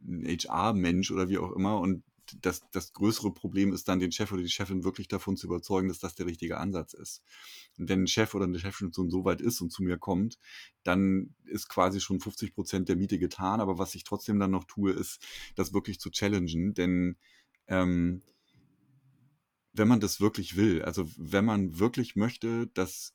ein 0.00 0.24
HR-Mensch 0.26 1.10
oder 1.10 1.28
wie 1.28 1.38
auch 1.38 1.52
immer 1.52 1.80
und 1.80 2.04
das, 2.40 2.62
das 2.70 2.92
größere 2.92 3.32
Problem 3.32 3.72
ist 3.72 3.88
dann, 3.88 4.00
den 4.00 4.12
Chef 4.12 4.32
oder 4.32 4.42
die 4.42 4.48
Chefin 4.48 4.84
wirklich 4.84 5.08
davon 5.08 5.36
zu 5.36 5.46
überzeugen, 5.46 5.88
dass 5.88 5.98
das 5.98 6.14
der 6.14 6.26
richtige 6.26 6.58
Ansatz 6.58 6.94
ist. 6.94 7.22
Und 7.78 7.88
wenn 7.88 8.02
ein 8.02 8.06
Chef 8.06 8.34
oder 8.34 8.44
eine 8.44 8.58
Chefin 8.58 8.92
schon 8.92 9.10
so 9.10 9.24
weit 9.24 9.40
ist 9.40 9.60
und 9.60 9.70
zu 9.70 9.82
mir 9.82 9.98
kommt, 9.98 10.38
dann 10.82 11.34
ist 11.44 11.68
quasi 11.68 12.00
schon 12.00 12.20
50 12.20 12.54
Prozent 12.54 12.88
der 12.88 12.96
Miete 12.96 13.18
getan. 13.18 13.60
Aber 13.60 13.78
was 13.78 13.94
ich 13.94 14.04
trotzdem 14.04 14.38
dann 14.38 14.50
noch 14.50 14.64
tue, 14.64 14.92
ist, 14.92 15.24
das 15.54 15.72
wirklich 15.72 16.00
zu 16.00 16.10
challengen. 16.10 16.74
Denn 16.74 17.16
ähm, 17.66 18.22
wenn 19.72 19.88
man 19.88 20.00
das 20.00 20.20
wirklich 20.20 20.56
will, 20.56 20.82
also 20.82 21.08
wenn 21.16 21.44
man 21.44 21.78
wirklich 21.78 22.16
möchte, 22.16 22.66
dass 22.68 23.14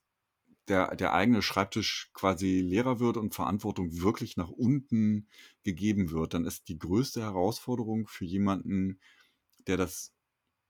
der, 0.68 0.96
der 0.96 1.14
eigene 1.14 1.42
Schreibtisch 1.42 2.10
quasi 2.14 2.62
leerer 2.62 3.00
wird 3.00 3.18
und 3.18 3.36
Verantwortung 3.36 4.02
wirklich 4.02 4.38
nach 4.38 4.50
unten 4.50 5.28
gegeben 5.64 6.12
wird, 6.12 6.34
dann 6.34 6.46
ist 6.46 6.68
die 6.70 6.80
größte 6.80 7.22
Herausforderung 7.22 8.08
für 8.08 8.26
jemanden, 8.26 9.00
der 9.68 9.78
das 9.78 10.14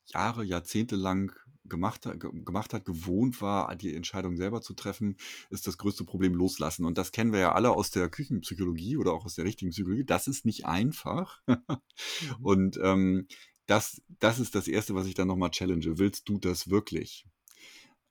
Jahre, 0.06 0.44
Jahrzehnte 0.44 0.96
lang 0.96 1.34
gemacht, 1.66 2.08
gemacht 2.20 2.74
hat, 2.74 2.86
gewohnt 2.86 3.42
war, 3.42 3.74
die 3.76 3.96
Entscheidung 3.96 4.36
selber 4.36 4.62
zu 4.62 4.74
treffen, 4.74 5.18
ist 5.50 5.68
das 5.68 5.78
größte 5.78 6.04
Problem 6.04 6.34
loslassen. 6.34 6.86
Und 6.86 6.98
das 6.98 7.12
kennen 7.12 7.32
wir 7.32 7.40
ja 7.40 7.52
alle 7.54 7.72
aus 7.72 7.90
der 7.92 8.10
Küchenpsychologie 8.10 8.98
oder 8.98 9.14
auch 9.14 9.26
aus 9.26 9.36
der 9.36 9.46
richtigen 9.46 9.72
Psychologie. 9.72 10.04
Das 10.04 10.28
ist 10.28 10.46
nicht 10.46 10.66
einfach. 10.66 11.42
Mhm. 12.22 12.46
Und 12.46 12.80
ähm, 12.82 13.28
das, 13.66 14.02
das 14.20 14.40
ist 14.40 14.56
das 14.56 14.68
Erste, 14.68 14.94
was 14.94 15.08
ich 15.08 15.14
dann 15.14 15.28
nochmal 15.28 15.52
challenge. 15.52 15.98
Willst 15.98 16.28
du 16.28 16.38
das 16.38 16.70
wirklich? 16.70 17.26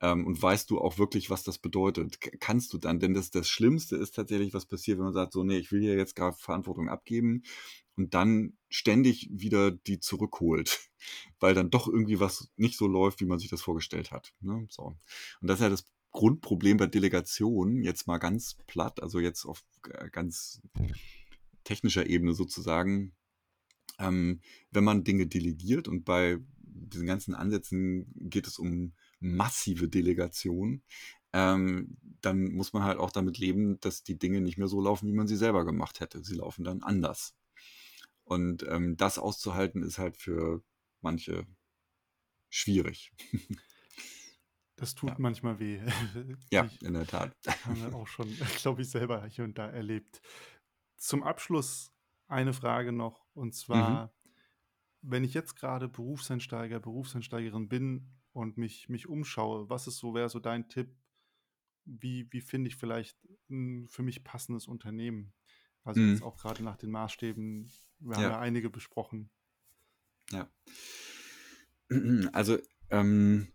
Ähm, 0.03 0.27
und 0.27 0.43
weißt 0.43 0.69
du 0.69 0.81
auch 0.81 0.99
wirklich, 0.99 1.31
was 1.31 1.45
das 1.45 1.59
bedeutet? 1.59 2.21
Kannst 2.41 2.73
du 2.73 2.79
dann? 2.79 2.99
Denn 2.99 3.15
das, 3.15 3.31
das 3.31 3.49
Schlimmste 3.49 3.97
ist 3.97 4.17
tatsächlich, 4.17 4.53
was 4.53 4.67
passiert, 4.67 4.99
wenn 4.99 5.05
man 5.05 5.15
sagt, 5.15 5.33
so, 5.33 5.45
nee, 5.45 5.59
ich 5.59 5.71
will 5.71 5.81
hier 5.81 5.97
jetzt 5.97 6.17
gerade 6.17 6.37
Verantwortung 6.37 6.89
abgeben 6.89 7.45
und 7.97 8.13
dann 8.13 8.59
ständig 8.69 9.29
wieder 9.31 9.71
die 9.71 10.01
zurückholt, 10.01 10.91
weil 11.41 11.55
dann 11.55 11.71
doch 11.71 11.87
irgendwie 11.87 12.19
was 12.19 12.51
nicht 12.57 12.77
so 12.77 12.89
läuft, 12.89 13.21
wie 13.21 13.27
man 13.27 13.39
sich 13.39 13.49
das 13.49 13.63
vorgestellt 13.63 14.11
hat. 14.11 14.35
Ne? 14.41 14.67
So. 14.71 14.97
Und 15.41 15.49
das 15.49 15.61
ist 15.61 15.63
ja 15.63 15.71
das 15.71 15.85
Grundproblem 16.11 16.77
bei 16.77 16.87
Delegation, 16.89 17.81
jetzt 17.83 18.07
mal 18.07 18.19
ganz 18.19 18.57
platt, 18.67 19.01
also 19.03 19.21
jetzt 19.21 19.47
auf 19.47 19.65
ganz 20.11 20.61
technischer 21.65 22.07
Ebene 22.07 22.35
sozusagen, 22.35 23.15
ähm, 23.99 24.41
wenn 24.73 24.85
man 24.85 25.05
Dinge 25.05 25.29
delegiert 25.29 25.87
und 25.87 26.05
bei 26.05 26.39
diesen 26.59 27.07
ganzen 27.07 27.35
Ansätzen 27.35 28.13
geht 28.17 28.47
es 28.47 28.59
um 28.59 28.95
massive 29.23 29.89
Delegation, 29.89 30.83
ähm, 31.33 31.97
dann 32.21 32.53
muss 32.53 32.73
man 32.73 32.85
halt 32.85 32.99
auch 32.99 33.11
damit 33.11 33.39
leben, 33.39 33.81
dass 33.81 34.03
die 34.03 34.19
Dinge 34.19 34.41
nicht 34.41 34.59
mehr 34.59 34.69
so 34.69 34.81
laufen, 34.81 35.09
wie 35.09 35.15
man 35.15 35.27
sie 35.27 35.37
selber 35.37 35.65
gemacht 35.65 36.01
hätte. 36.01 36.23
Sie 36.23 36.35
laufen 36.35 36.65
dann 36.65 36.83
anders. 36.83 37.35
Und 38.25 38.65
ähm, 38.69 38.97
das 38.97 39.19
auszuhalten 39.19 39.83
ist 39.83 39.99
halt 39.99 40.17
für 40.17 40.63
manche 41.01 41.47
schwierig. 42.51 43.13
Das 44.77 44.97
tut 44.97 45.11
ja. 45.11 45.17
manchmal 45.19 45.61
weh. 45.61 45.81
Ja, 46.51 46.65
ich, 46.67 46.83
in 46.83 46.95
der 46.95 47.07
Tat. 47.07 47.37
Haben 47.65 47.81
wir 47.83 47.95
auch 47.95 48.09
schon, 48.09 48.27
glaube 48.63 48.83
ich, 48.83 48.91
selber 48.91 49.25
hier 49.27 49.45
und 49.45 49.57
da 49.57 49.71
erlebt. 49.71 50.21
Zum 50.97 51.23
Abschluss 51.23 51.93
eine 52.27 52.53
Frage 52.53 52.91
noch, 52.91 53.25
und 53.33 53.49
mhm. 53.49 53.53
zwar, 53.53 54.07
mhm. 54.07 54.11
wenn 55.03 55.23
ich 55.23 55.35
jetzt 55.35 55.55
gerade 55.55 55.89
Berufseinsteiger, 55.89 56.81
Berufseinsteigerin 56.81 57.69
bin 57.69 58.11
und 58.33 58.57
mich, 58.57 58.89
mich 58.89 59.09
umschaue, 59.09 59.69
was 59.69 59.87
ist 59.87 59.99
so, 59.99 60.15
wäre 60.15 60.29
so 60.29 60.41
dein 60.41 60.69
Tipp? 60.69 60.91
Wie, 61.85 62.29
wie 62.31 62.41
finde 62.41 62.69
ich 62.69 62.77
vielleicht 62.77 63.19
ein 63.51 63.89
für 63.89 64.03
mich 64.03 64.25
passendes 64.25 64.67
Unternehmen? 64.67 65.33
Also 65.85 66.01
mhm. 66.01 66.13
jetzt 66.13 66.23
auch 66.23 66.37
gerade 66.37 66.63
nach 66.63 66.77
den 66.77 66.91
Maßstäben, 66.91 67.71
wir 67.99 68.17
haben 68.17 68.23
ja, 68.23 68.31
ja 68.31 68.39
einige 68.39 68.71
besprochen. 68.71 69.31
Ja. 70.31 70.49
Also 72.33 72.57
ähm, 72.89 73.49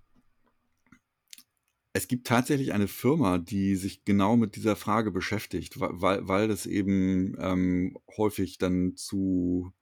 es 1.97 2.07
gibt 2.07 2.27
tatsächlich 2.27 2.73
eine 2.73 2.87
Firma, 2.87 3.39
die 3.39 3.75
sich 3.75 4.05
genau 4.05 4.37
mit 4.37 4.55
dieser 4.55 4.75
Frage 4.75 5.09
beschäftigt, 5.09 5.79
weil, 5.79 6.27
weil 6.27 6.47
das 6.47 6.67
eben 6.67 7.35
ähm, 7.39 7.97
häufig 8.15 8.59
dann 8.59 8.95
zu 8.95 9.73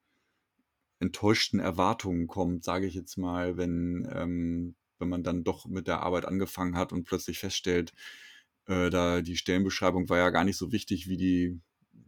enttäuschten 1.00 1.60
Erwartungen 1.60 2.28
kommt, 2.28 2.64
sage 2.64 2.86
ich 2.86 2.94
jetzt 2.94 3.18
mal, 3.18 3.58
wenn 3.58 4.08
ähm, 4.10 4.76
wenn 5.00 5.10
man 5.10 5.24
dann 5.24 5.44
doch 5.44 5.66
mit 5.68 5.88
der 5.88 6.02
Arbeit 6.02 6.26
angefangen 6.26 6.78
hat 6.78 6.92
und 6.94 7.06
plötzlich 7.06 7.40
feststellt, 7.40 7.94
äh, 8.68 8.90
da 8.90 9.22
die 9.22 9.38
Stellenbeschreibung 9.38 10.10
war 10.10 10.18
ja 10.18 10.30
gar 10.30 10.44
nicht 10.44 10.58
so 10.58 10.72
wichtig 10.72 11.08
wie 11.08 11.18
die, 11.18 11.60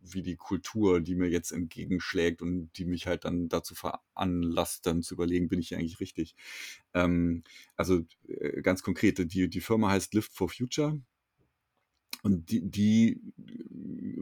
wie 0.02 0.22
die 0.22 0.36
Kultur, 0.36 1.02
die 1.02 1.16
mir 1.16 1.30
jetzt 1.30 1.52
entgegenschlägt 1.52 2.42
und 2.42 2.72
die 2.78 2.86
mich 2.86 3.08
halt 3.08 3.26
dann 3.26 3.50
dazu 3.50 3.76
veranlasst, 3.76 4.86
dann 4.86 5.04
zu 5.04 5.16
überlegen, 5.16 5.48
bin 5.48 5.60
ich 5.60 5.70
hier 5.70 5.78
eigentlich 5.78 6.00
richtig. 6.00 6.36
Ähm, 6.94 7.44
also 7.76 8.02
äh, 8.28 8.62
ganz 8.62 8.84
konkret, 8.84 9.32
die, 9.34 9.50
die 9.50 9.62
Firma 9.62 9.90
heißt 9.92 10.14
Lift 10.14 10.34
for 10.34 10.50
Future. 10.50 11.00
Und 12.24 12.50
die, 12.50 12.62
die 12.70 13.22
äh, 13.38 14.22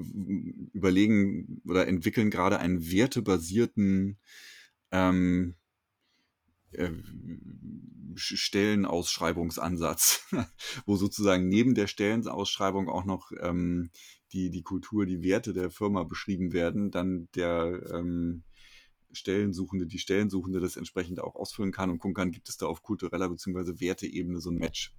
überlegen 0.73 1.61
oder 1.65 1.87
entwickeln 1.87 2.29
gerade 2.29 2.59
einen 2.59 2.91
wertebasierten 2.91 4.17
ähm, 4.91 5.55
äh, 6.77 6.91
Stellenausschreibungsansatz, 8.15 10.27
wo 10.85 10.95
sozusagen 10.95 11.47
neben 11.47 11.75
der 11.75 11.87
Stellenausschreibung 11.87 12.89
auch 12.89 13.05
noch 13.05 13.31
ähm, 13.39 13.89
die, 14.31 14.49
die 14.49 14.63
Kultur, 14.63 15.05
die 15.05 15.23
Werte 15.23 15.53
der 15.53 15.69
Firma 15.69 16.03
beschrieben 16.03 16.53
werden, 16.53 16.91
dann 16.91 17.27
der 17.35 17.81
ähm, 17.93 18.43
Stellensuchende, 19.11 19.87
die 19.87 19.99
Stellensuchende 19.99 20.59
das 20.59 20.77
entsprechend 20.77 21.19
auch 21.19 21.35
ausfüllen 21.35 21.71
kann 21.71 21.89
und 21.89 21.99
gucken 21.99 22.15
kann, 22.15 22.31
gibt 22.31 22.49
es 22.49 22.57
da 22.57 22.65
auf 22.65 22.81
kultureller 22.81 23.29
bzw. 23.29 23.79
Werteebene 23.79 24.41
so 24.41 24.49
ein 24.49 24.57
Match. 24.57 24.93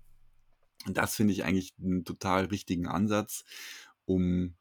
Und 0.87 0.97
das 0.97 1.17
finde 1.17 1.33
ich 1.33 1.45
eigentlich 1.45 1.75
einen 1.83 2.05
total 2.05 2.47
richtigen 2.47 2.87
Ansatz, 2.87 3.45
um 4.05 4.55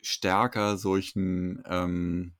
stärker 0.00 0.78
solchen 0.78 1.62
ähm, 1.66 2.32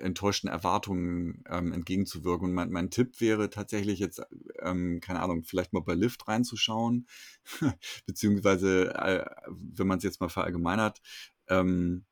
enttäuschten 0.00 0.48
Erwartungen 0.48 1.44
ähm, 1.48 1.72
entgegenzuwirken. 1.72 2.48
Und 2.48 2.54
mein, 2.54 2.70
mein 2.70 2.90
Tipp 2.90 3.20
wäre 3.20 3.50
tatsächlich 3.50 3.98
jetzt, 3.98 4.22
ähm, 4.60 5.00
keine 5.00 5.20
Ahnung, 5.20 5.44
vielleicht 5.44 5.72
mal 5.72 5.82
bei 5.82 5.94
Lyft 5.94 6.28
reinzuschauen, 6.28 7.06
beziehungsweise, 8.06 8.94
äh, 8.94 9.24
wenn 9.48 9.86
man 9.86 9.98
es 9.98 10.04
jetzt 10.04 10.20
mal 10.20 10.28
verallgemeinert, 10.28 11.00
ähm, 11.48 12.04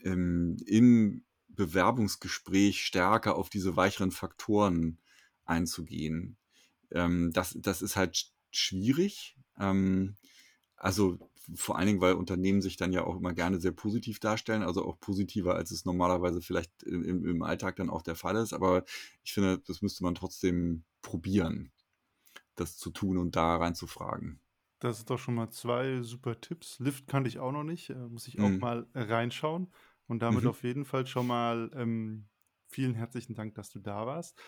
im 0.00 1.24
Bewerbungsgespräch 1.48 2.84
stärker 2.84 3.36
auf 3.36 3.50
diese 3.50 3.76
weicheren 3.76 4.12
Faktoren 4.12 4.98
einzugehen. 5.44 6.36
Ähm, 6.92 7.32
das, 7.32 7.56
das 7.58 7.82
ist 7.82 7.96
halt 7.96 8.30
schwierig. 8.50 9.36
Ähm, 9.58 10.16
also 10.78 11.18
vor 11.54 11.76
allen 11.76 11.86
Dingen, 11.86 12.00
weil 12.00 12.14
Unternehmen 12.14 12.60
sich 12.60 12.76
dann 12.76 12.92
ja 12.92 13.04
auch 13.04 13.16
immer 13.16 13.32
gerne 13.32 13.58
sehr 13.60 13.72
positiv 13.72 14.20
darstellen, 14.20 14.62
also 14.62 14.84
auch 14.84 15.00
positiver, 15.00 15.54
als 15.54 15.70
es 15.70 15.84
normalerweise 15.84 16.42
vielleicht 16.42 16.82
im, 16.82 17.24
im 17.24 17.42
Alltag 17.42 17.76
dann 17.76 17.90
auch 17.90 18.02
der 18.02 18.16
Fall 18.16 18.36
ist. 18.36 18.52
Aber 18.52 18.84
ich 19.22 19.32
finde, 19.32 19.58
das 19.58 19.80
müsste 19.80 20.04
man 20.04 20.14
trotzdem 20.14 20.84
probieren, 21.00 21.72
das 22.54 22.76
zu 22.76 22.90
tun 22.90 23.16
und 23.16 23.34
da 23.34 23.56
reinzufragen. 23.56 24.40
Das 24.80 24.98
ist 24.98 25.10
doch 25.10 25.18
schon 25.18 25.34
mal 25.34 25.50
zwei 25.50 26.02
super 26.02 26.40
Tipps. 26.40 26.78
Lift 26.78 27.08
kannte 27.08 27.28
ich 27.28 27.38
auch 27.38 27.52
noch 27.52 27.64
nicht, 27.64 27.90
äh, 27.90 27.94
muss 27.94 28.28
ich 28.28 28.38
auch 28.38 28.48
mhm. 28.48 28.58
mal 28.58 28.86
reinschauen. 28.94 29.72
Und 30.06 30.20
damit 30.20 30.44
mhm. 30.44 30.50
auf 30.50 30.62
jeden 30.62 30.84
Fall 30.84 31.06
schon 31.06 31.26
mal 31.26 31.70
ähm, 31.74 32.28
vielen 32.68 32.94
herzlichen 32.94 33.34
Dank, 33.34 33.54
dass 33.54 33.70
du 33.70 33.78
da 33.78 34.06
warst. 34.06 34.38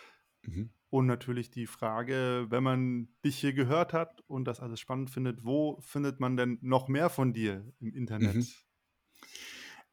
Mhm. 0.43 0.71
Und 0.91 1.07
natürlich 1.07 1.51
die 1.51 1.67
Frage, 1.67 2.47
wenn 2.49 2.65
man 2.65 3.09
dich 3.25 3.39
hier 3.39 3.53
gehört 3.53 3.93
hat 3.93 4.23
und 4.27 4.45
das 4.45 4.59
alles 4.59 4.81
spannend 4.81 5.11
findet, 5.11 5.45
wo 5.45 5.81
findet 5.81 6.19
man 6.19 6.37
denn 6.37 6.59
noch 6.63 6.89
mehr 6.89 7.11
von 7.11 7.33
dir 7.33 7.65
im 7.79 7.95
Internet? 7.95 8.35
Mhm. 8.35 8.47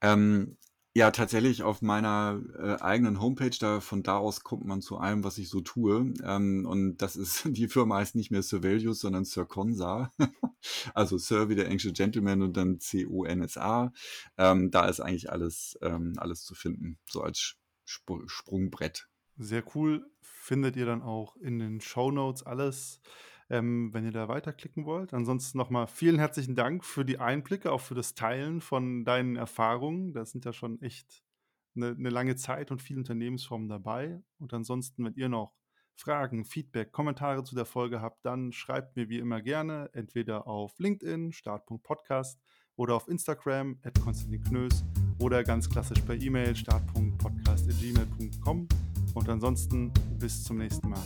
Ähm, 0.02 0.58
ja, 0.98 1.12
tatsächlich 1.12 1.62
auf 1.62 1.84
meiner 1.84 2.42
äh, 2.58 2.82
eigenen 2.82 3.22
Homepage, 3.22 3.56
da 3.60 3.82
von 3.82 4.02
da 4.02 4.18
aus 4.18 4.44
kommt 4.44 4.66
man 4.66 4.82
zu 4.82 4.98
allem, 4.98 5.24
was 5.24 5.38
ich 5.38 5.48
so 5.48 5.62
tue. 5.62 6.12
Ähm, 6.24 6.66
und 6.66 6.98
das 6.98 7.16
ist, 7.16 7.44
die 7.46 7.68
Firma 7.68 7.98
heißt 7.98 8.16
nicht 8.16 8.32
mehr 8.32 8.42
Survelius, 8.42 9.02
sondern 9.02 9.24
Sir 9.24 9.46
Consa. 9.46 10.12
also 10.96 11.20
Sir 11.20 11.50
wie 11.50 11.56
der 11.56 11.68
englische 11.68 11.94
Gentleman 11.94 12.42
und 12.42 12.58
dann 12.58 12.80
C-O-N-S-A. 12.80 13.94
Ähm, 14.40 14.72
da 14.72 14.88
ist 14.88 15.00
eigentlich 15.00 15.32
alles, 15.32 15.78
ähm, 15.84 16.16
alles 16.18 16.44
zu 16.44 16.56
finden, 16.56 16.98
so 17.08 17.22
als 17.22 17.58
Sp 17.86 18.26
Sprungbrett. 18.26 19.08
Sehr 19.38 19.64
cool 19.76 20.10
findet 20.48 20.78
ihr 20.78 20.86
dann 20.86 21.02
auch 21.02 21.36
in 21.36 21.60
den 21.60 21.82
Show 21.82 22.10
Notes 22.10 22.42
alles, 22.42 23.02
ähm, 23.50 23.94
wenn 23.94 24.06
ihr 24.06 24.12
da 24.12 24.30
weiterklicken 24.30 24.86
wollt. 24.86 25.14
Ansonsten 25.14 25.58
nochmal 25.58 25.88
vielen 25.88 26.20
herzlichen 26.20 26.56
Dank 26.56 26.86
für 26.86 27.04
die 27.04 27.20
Einblicke, 27.20 27.70
auch 27.70 27.82
für 27.82 27.96
das 27.96 28.16
Teilen 28.16 28.62
von 28.62 29.04
deinen 29.04 29.36
Erfahrungen. 29.36 30.14
Das 30.14 30.32
sind 30.32 30.46
ja 30.46 30.54
schon 30.54 30.82
echt 30.82 31.22
'ne 31.76 31.96
'ne 31.98 32.10
lange 32.10 32.38
Zeit 32.38 32.72
und 32.72 32.82
viele 32.82 33.00
Unternehmensformen 33.00 33.68
dabei. 33.68 34.22
Und 34.40 34.54
ansonsten, 34.54 35.04
wenn 35.04 35.16
ihr 35.16 35.28
noch 35.28 35.54
Fragen, 35.96 36.46
Feedback, 36.46 36.94
Kommentare 36.94 37.44
zu 37.44 37.56
der 37.56 37.66
Folge 37.66 38.02
habt, 38.02 38.24
dann 38.24 38.54
schreibt 38.54 38.96
mir 38.96 39.10
wie 39.10 39.20
immer 39.20 39.42
gerne 39.42 39.90
entweder 39.94 40.48
auf 40.48 40.80
LinkedIn, 40.80 41.34
start.podcast 41.34 42.40
oder 42.78 42.96
auf 42.96 43.10
Instagram, 43.10 43.82
Konstantin 44.02 44.44
Knös 44.44 44.86
oder 45.20 45.44
ganz 45.44 45.70
klassisch 45.70 46.00
per 46.02 46.16
E-Mail, 46.16 46.56
start.podcast.gmail.com. 46.56 48.87
Und 49.18 49.28
ansonsten 49.30 49.92
bis 50.20 50.44
zum 50.44 50.60
nächsten 50.60 50.90
Mal. 50.90 51.04